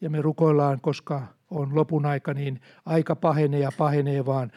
Ja 0.00 0.10
me 0.10 0.22
rukoillaan, 0.22 0.80
koska 0.80 1.22
on 1.50 1.74
lopun 1.74 2.06
aika, 2.06 2.34
niin 2.34 2.60
aika 2.86 3.16
pahenee 3.16 3.60
ja 3.60 3.70
pahenee 3.78 4.26
vaan. 4.26 4.52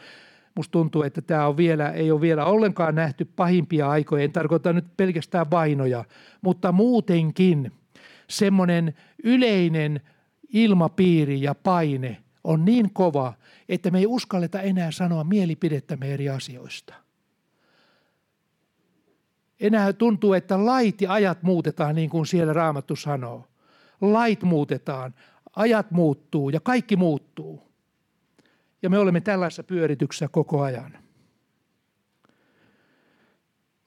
Musta 0.54 0.72
tuntuu, 0.72 1.02
että 1.02 1.22
tämä 1.22 1.46
on 1.46 1.56
vielä, 1.56 1.90
ei 1.90 2.10
ole 2.10 2.20
vielä 2.20 2.44
ollenkaan 2.44 2.94
nähty 2.94 3.24
pahimpia 3.24 3.90
aikoja. 3.90 4.24
En 4.24 4.32
tarkoita 4.32 4.72
nyt 4.72 4.96
pelkästään 4.96 5.50
vainoja, 5.50 6.04
mutta 6.42 6.72
muutenkin 6.72 7.72
semmoinen 8.28 8.94
yleinen 9.24 10.00
ilmapiiri 10.52 11.42
ja 11.42 11.54
paine 11.54 12.16
on 12.44 12.64
niin 12.64 12.90
kova, 12.92 13.32
että 13.68 13.90
me 13.90 13.98
ei 13.98 14.06
uskalleta 14.06 14.60
enää 14.60 14.90
sanoa 14.90 15.24
mielipidettämme 15.24 16.14
eri 16.14 16.28
asioista. 16.28 16.94
Enää 19.60 19.92
tuntuu, 19.92 20.32
että 20.32 20.66
lait 20.66 21.00
ja 21.00 21.12
ajat 21.12 21.42
muutetaan 21.42 21.94
niin 21.94 22.10
kuin 22.10 22.26
siellä 22.26 22.52
Raamattu 22.52 22.96
sanoo. 22.96 23.48
Lait 24.00 24.42
muutetaan, 24.42 25.14
ajat 25.56 25.90
muuttuu 25.90 26.50
ja 26.50 26.60
kaikki 26.60 26.96
muuttuu. 26.96 27.70
Ja 28.82 28.90
me 28.90 28.98
olemme 28.98 29.20
tällaisessa 29.20 29.64
pyörityksessä 29.64 30.28
koko 30.28 30.62
ajan. 30.62 30.98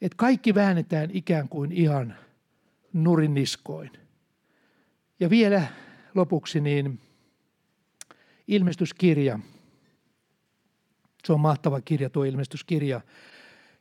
Et 0.01 0.15
kaikki 0.15 0.55
väännetään 0.55 1.09
ikään 1.13 1.49
kuin 1.49 1.71
ihan 1.71 2.15
nurin 2.93 3.33
niskoin. 3.33 3.91
Ja 5.19 5.29
vielä 5.29 5.67
lopuksi 6.15 6.61
niin 6.61 6.99
ilmestyskirja. 8.47 9.39
Se 11.25 11.33
on 11.33 11.39
mahtava 11.39 11.81
kirja 11.81 12.09
tuo 12.09 12.23
ilmestyskirja. 12.23 13.01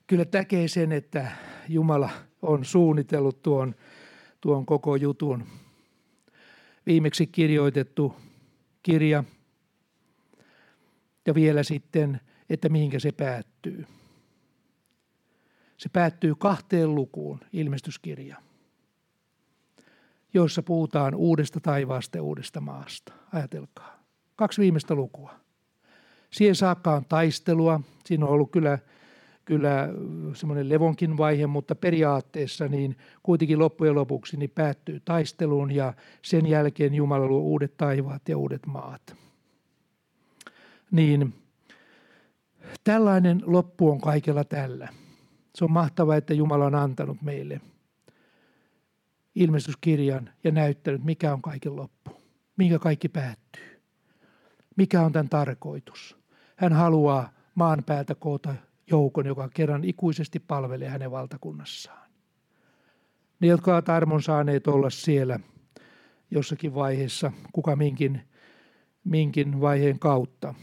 Kyllä 0.06 0.26
näkee 0.32 0.68
sen, 0.68 0.92
että 0.92 1.32
Jumala 1.68 2.10
on 2.42 2.64
suunnitellut 2.64 3.42
tuon, 3.42 3.74
tuon 4.40 4.66
koko 4.66 4.96
jutun. 4.96 5.46
Viimeksi 6.86 7.26
kirjoitettu 7.26 8.16
kirja 8.82 9.24
ja 11.26 11.34
vielä 11.34 11.62
sitten, 11.62 12.20
että 12.50 12.68
mihinkä 12.68 12.98
se 12.98 13.12
päättyy. 13.12 13.86
Se 15.76 15.88
päättyy 15.88 16.34
kahteen 16.34 16.94
lukuun, 16.94 17.40
ilmestyskirja, 17.52 18.36
joissa 20.34 20.62
puhutaan 20.62 21.14
uudesta 21.14 21.60
taivaasta 21.60 22.18
ja 22.18 22.22
uudesta 22.22 22.60
maasta. 22.60 23.12
Ajatelkaa. 23.32 24.01
Kaksi 24.42 24.60
viimeistä 24.60 24.94
lukua. 24.94 25.34
Siihen 26.30 26.54
saakka 26.54 26.94
on 26.94 27.04
taistelua. 27.04 27.80
Siinä 28.04 28.26
on 28.26 28.32
ollut 28.32 28.50
kyllä, 28.50 28.78
kyllä 29.44 29.88
semmoinen 30.34 30.68
levonkin 30.68 31.18
vaihe, 31.18 31.46
mutta 31.46 31.74
periaatteessa 31.74 32.68
niin 32.68 32.96
kuitenkin 33.22 33.58
loppujen 33.58 33.94
lopuksi 33.94 34.36
niin 34.36 34.50
päättyy 34.50 35.00
taisteluun 35.00 35.70
ja 35.70 35.94
sen 36.22 36.46
jälkeen 36.46 36.94
Jumala 36.94 37.26
luo 37.26 37.40
uudet 37.40 37.76
taivaat 37.76 38.28
ja 38.28 38.38
uudet 38.38 38.66
maat. 38.66 39.16
Niin 40.90 41.34
tällainen 42.84 43.42
loppu 43.46 43.90
on 43.90 44.00
kaikella 44.00 44.44
tällä. 44.44 44.88
Se 45.54 45.64
on 45.64 45.72
mahtavaa, 45.72 46.16
että 46.16 46.34
Jumala 46.34 46.66
on 46.66 46.74
antanut 46.74 47.22
meille 47.22 47.60
ilmestyskirjan 49.34 50.30
ja 50.44 50.50
näyttänyt, 50.50 51.04
mikä 51.04 51.32
on 51.32 51.42
kaiken 51.42 51.76
loppu, 51.76 52.10
minkä 52.56 52.78
kaikki 52.78 53.08
päättyy. 53.08 53.71
Mikä 54.76 55.02
on 55.02 55.12
tämän 55.12 55.28
tarkoitus? 55.28 56.16
Hän 56.56 56.72
haluaa 56.72 57.32
maan 57.54 57.84
päältä 57.86 58.14
koota 58.14 58.54
joukon, 58.90 59.26
joka 59.26 59.48
kerran 59.54 59.84
ikuisesti 59.84 60.38
palvelee 60.38 60.88
hänen 60.88 61.10
valtakunnassaan. 61.10 62.10
Ne, 63.40 63.48
jotka 63.48 63.74
ovat 63.74 63.88
armon 63.88 64.22
saaneet 64.22 64.66
olla 64.66 64.90
siellä 64.90 65.40
jossakin 66.30 66.74
vaiheessa, 66.74 67.32
kuka 67.52 67.76
minkin, 67.76 68.20
minkin 69.04 69.60
vaiheen 69.60 69.98
kautta, 69.98 70.54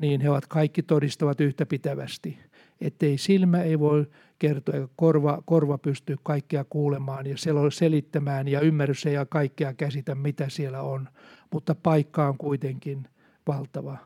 niin 0.00 0.20
he 0.20 0.30
ovat 0.30 0.46
kaikki 0.46 0.82
todistavat 0.82 1.40
yhtä 1.40 1.66
pitävästi, 1.66 2.38
ettei 2.80 3.18
silmä 3.18 3.62
ei 3.62 3.78
voi 3.78 4.06
kertoa 4.38 4.74
eikä 4.74 4.88
korva, 4.96 5.42
korva 5.44 5.78
pystyy 5.78 6.16
kaikkea 6.22 6.64
kuulemaan 6.64 7.26
ja 7.26 7.36
selittämään 7.70 8.48
ja 8.48 8.60
ymmärrys 8.60 9.06
ei 9.06 9.14
kaikkea 9.28 9.74
käsitä, 9.74 10.14
mitä 10.14 10.48
siellä 10.48 10.82
on, 10.82 11.08
mutta 11.52 11.74
paikka 11.74 12.28
on 12.28 12.38
kuitenkin 12.38 13.08
valtava. 13.46 13.98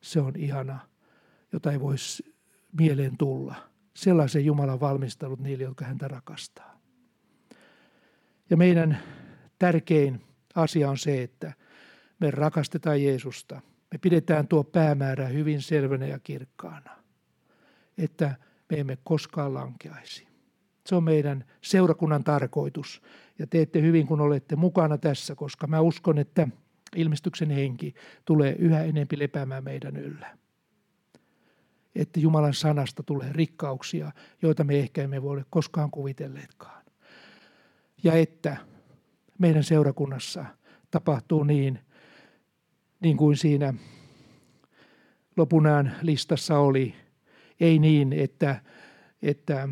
Se 0.00 0.20
on 0.20 0.32
ihana, 0.36 0.78
jota 1.52 1.72
ei 1.72 1.80
voisi 1.80 2.34
mieleen 2.80 3.16
tulla. 3.16 3.54
Sellaisen 3.94 4.44
Jumalan 4.44 4.80
valmistelut 4.80 5.40
niille, 5.40 5.64
jotka 5.64 5.84
häntä 5.84 6.08
rakastaa. 6.08 6.80
Ja 8.50 8.56
meidän 8.56 8.98
tärkein 9.58 10.20
asia 10.54 10.90
on 10.90 10.98
se, 10.98 11.22
että 11.22 11.52
me 12.20 12.30
rakastetaan 12.30 13.02
Jeesusta. 13.02 13.60
Me 13.92 13.98
pidetään 13.98 14.48
tuo 14.48 14.64
päämäärä 14.64 15.26
hyvin 15.26 15.62
selvänä 15.62 16.06
ja 16.06 16.18
kirkkaana, 16.18 16.90
että 17.98 18.34
me 18.70 18.80
emme 18.80 18.98
koskaan 19.04 19.54
lankeaisi. 19.54 20.28
Se 20.86 20.94
on 20.94 21.04
meidän 21.04 21.44
seurakunnan 21.60 22.24
tarkoitus. 22.24 23.02
Ja 23.38 23.46
teette 23.46 23.82
hyvin, 23.82 24.06
kun 24.06 24.20
olette 24.20 24.56
mukana 24.56 24.98
tässä, 24.98 25.34
koska 25.34 25.66
mä 25.66 25.80
uskon, 25.80 26.18
että– 26.18 26.48
ilmestyksen 26.96 27.50
henki 27.50 27.94
tulee 28.24 28.56
yhä 28.58 28.84
enempi 28.84 29.18
lepäämään 29.18 29.64
meidän 29.64 29.96
yllä. 29.96 30.36
Että 31.94 32.20
Jumalan 32.20 32.54
sanasta 32.54 33.02
tulee 33.02 33.32
rikkauksia, 33.32 34.12
joita 34.42 34.64
me 34.64 34.78
ehkä 34.78 35.02
emme 35.02 35.22
voi 35.22 35.44
koskaan 35.50 35.90
kuvitelleetkaan. 35.90 36.82
Ja 38.04 38.14
että 38.14 38.56
meidän 39.38 39.64
seurakunnassa 39.64 40.44
tapahtuu 40.90 41.44
niin, 41.44 41.78
niin 43.00 43.16
kuin 43.16 43.36
siinä 43.36 43.74
lopunaan 45.36 45.92
listassa 46.02 46.58
oli. 46.58 46.94
Ei 47.60 47.78
niin, 47.78 48.12
että, 48.12 48.60
että 49.22 49.68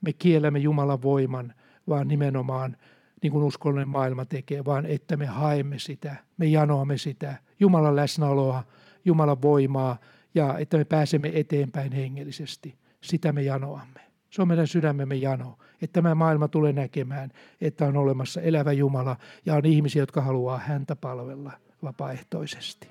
me 0.00 0.12
kiellämme 0.12 0.58
Jumalan 0.58 1.02
voiman, 1.02 1.54
vaan 1.88 2.08
nimenomaan 2.08 2.76
niin 3.22 3.32
kuin 3.32 3.44
uskollinen 3.44 3.88
maailma 3.88 4.24
tekee, 4.24 4.64
vaan 4.64 4.86
että 4.86 5.16
me 5.16 5.26
haemme 5.26 5.78
sitä, 5.78 6.16
me 6.36 6.46
janoamme 6.46 6.98
sitä, 6.98 7.36
Jumalan 7.60 7.96
läsnäoloa, 7.96 8.64
Jumalan 9.04 9.42
voimaa 9.42 9.98
ja 10.34 10.58
että 10.58 10.76
me 10.76 10.84
pääsemme 10.84 11.30
eteenpäin 11.34 11.92
hengellisesti. 11.92 12.78
Sitä 13.00 13.32
me 13.32 13.42
janoamme. 13.42 14.00
Se 14.30 14.42
on 14.42 14.48
meidän 14.48 14.66
sydämemme 14.66 15.14
jano, 15.14 15.58
että 15.82 15.92
tämä 15.92 16.14
maailma 16.14 16.48
tulee 16.48 16.72
näkemään, 16.72 17.30
että 17.60 17.86
on 17.86 17.96
olemassa 17.96 18.40
elävä 18.40 18.72
Jumala 18.72 19.16
ja 19.46 19.54
on 19.54 19.66
ihmisiä, 19.66 20.02
jotka 20.02 20.20
haluaa 20.20 20.58
häntä 20.58 20.96
palvella 20.96 21.52
vapaaehtoisesti. 21.82 22.88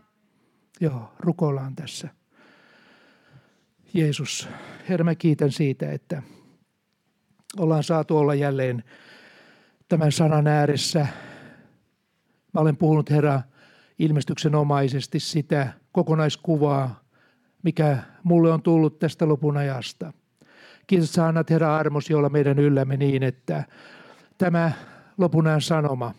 Joo, 0.79 1.13
rukoillaan 1.19 1.75
tässä. 1.75 2.09
Jeesus, 3.93 4.49
Herra, 4.89 5.03
mä 5.03 5.15
kiitän 5.15 5.51
siitä, 5.51 5.91
että 5.91 6.23
ollaan 7.57 7.83
saatu 7.83 8.17
olla 8.17 8.35
jälleen 8.35 8.83
tämän 9.87 10.11
sanan 10.11 10.47
ääressä. 10.47 11.07
Mä 12.53 12.61
olen 12.61 12.77
puhunut 12.77 13.09
Herra 13.09 13.41
ilmestyksenomaisesti 13.99 15.19
sitä 15.19 15.67
kokonaiskuvaa, 15.91 16.99
mikä 17.63 17.97
mulle 18.23 18.51
on 18.51 18.61
tullut 18.61 18.99
tästä 18.99 19.27
lopun 19.27 19.57
ajasta. 19.57 20.13
Kiitos 20.87 21.13
sä 21.13 21.27
annat 21.27 21.49
Herra 21.49 21.75
armos, 21.75 22.09
jolla 22.09 22.29
meidän 22.29 22.59
yllämme 22.59 22.97
niin, 22.97 23.23
että 23.23 23.63
tämä 24.37 24.71
lopun 25.17 25.47
ajan 25.47 25.61
sanoma, 25.61 26.13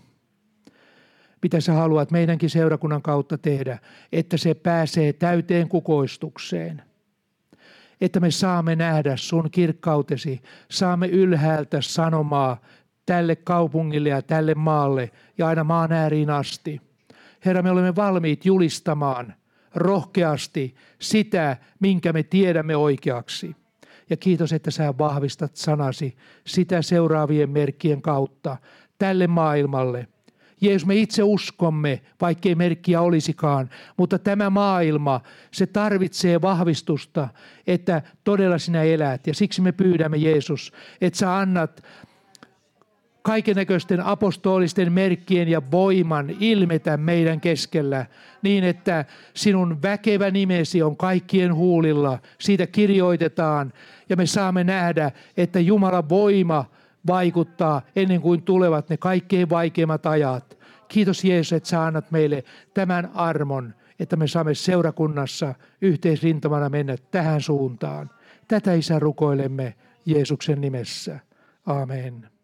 mitä 1.43 1.61
sä 1.61 1.73
haluat 1.73 2.11
meidänkin 2.11 2.51
seurakunnan 2.51 3.03
kautta 3.03 3.39
tehdä, 3.39 3.79
että 4.13 4.37
se 4.37 4.55
pääsee 4.55 5.13
täyteen 5.13 5.69
kukoistukseen. 5.69 6.83
Että 8.01 8.21
me 8.21 8.31
saamme 8.31 8.77
nähdä 8.77 9.17
sun 9.17 9.51
kirkkautesi, 9.51 10.43
saamme 10.71 11.07
ylhäältä 11.07 11.81
sanomaa 11.81 12.61
tälle 13.07 13.37
kaupungille 13.37 14.09
ja 14.09 14.23
tälle 14.23 14.55
maalle 14.55 15.11
ja 15.39 15.47
aina 15.47 15.65
maan 15.65 15.93
ääriin 15.93 16.31
asti. 16.31 16.81
Herra, 17.45 17.63
me 17.63 17.71
olemme 17.71 17.97
valmiit 17.97 18.47
julistamaan 18.47 19.35
rohkeasti 19.75 20.75
sitä, 20.99 21.57
minkä 21.81 22.13
me 22.13 22.23
tiedämme 22.23 22.77
oikeaksi. 22.77 23.57
Ja 24.11 24.17
kiitos, 24.17 24.53
että 24.53 24.71
sä 24.71 24.95
vahvistat 24.99 25.57
sanasi 25.57 26.17
sitä 26.47 26.83
seuraavien 26.83 27.51
merkkien 27.51 28.03
kautta 28.03 28.57
tälle 28.99 29.27
maailmalle. 29.27 30.09
Jeesus, 30.61 30.87
me 30.87 30.95
itse 30.95 31.23
uskomme, 31.23 32.01
vaikkei 32.21 32.55
merkkiä 32.55 33.01
olisikaan, 33.01 33.71
mutta 33.97 34.19
tämä 34.19 34.51
maailma, 34.51 35.21
se 35.51 35.67
tarvitsee 35.67 36.43
vahvistusta, 36.43 37.29
että 37.67 38.03
todella 38.25 38.59
sinä 38.59 38.83
elät. 38.83 39.27
Ja 39.27 39.35
siksi 39.35 39.61
me 39.61 39.73
pyydämme, 39.73 40.17
Jeesus, 40.17 40.73
että 41.01 41.19
sä 41.19 41.37
annat 41.37 41.83
kaikennäköisten 43.27 44.01
apostolisten 44.01 44.93
merkkien 44.93 45.49
ja 45.49 45.63
voiman 45.71 46.31
ilmetä 46.41 46.97
meidän 46.97 47.41
keskellä 47.41 48.07
niin, 48.43 48.65
että 48.65 49.05
sinun 49.35 49.83
väkevä 49.83 50.31
nimesi 50.31 50.83
on 50.83 50.97
kaikkien 50.97 51.55
huulilla. 51.55 52.19
Siitä 52.39 52.67
kirjoitetaan 52.67 53.73
ja 54.09 54.17
me 54.17 54.27
saamme 54.27 54.65
nähdä, 54.65 55.11
että 55.37 55.61
Jumalan 55.61 56.09
voima 56.09 56.65
vaikuttaa 57.07 57.83
ennen 57.97 58.21
kuin 58.21 58.43
tulevat 58.43 58.89
ne 58.89 58.97
kaikkein 58.97 59.51
vaikeimmat 59.51 60.07
ajat. 60.07 60.59
Kiitos 60.89 61.25
Jeesus, 61.25 61.53
että 61.53 61.69
sä 61.69 61.85
annat 61.85 62.11
meille 62.11 62.45
tämän 62.75 63.11
armon, 63.15 63.75
että 64.01 64.17
me 64.17 64.29
saamme 64.29 64.55
seurakunnassa 64.55 65.55
yhteisrintamana 65.81 66.69
mennä 66.69 66.97
tähän 67.11 67.41
suuntaan. 67.41 68.11
Tätä 68.49 68.73
Isä 68.73 68.99
rukoilemme 68.99 69.75
Jeesuksen 70.05 70.61
nimessä. 70.61 71.19
Amen. 71.67 72.36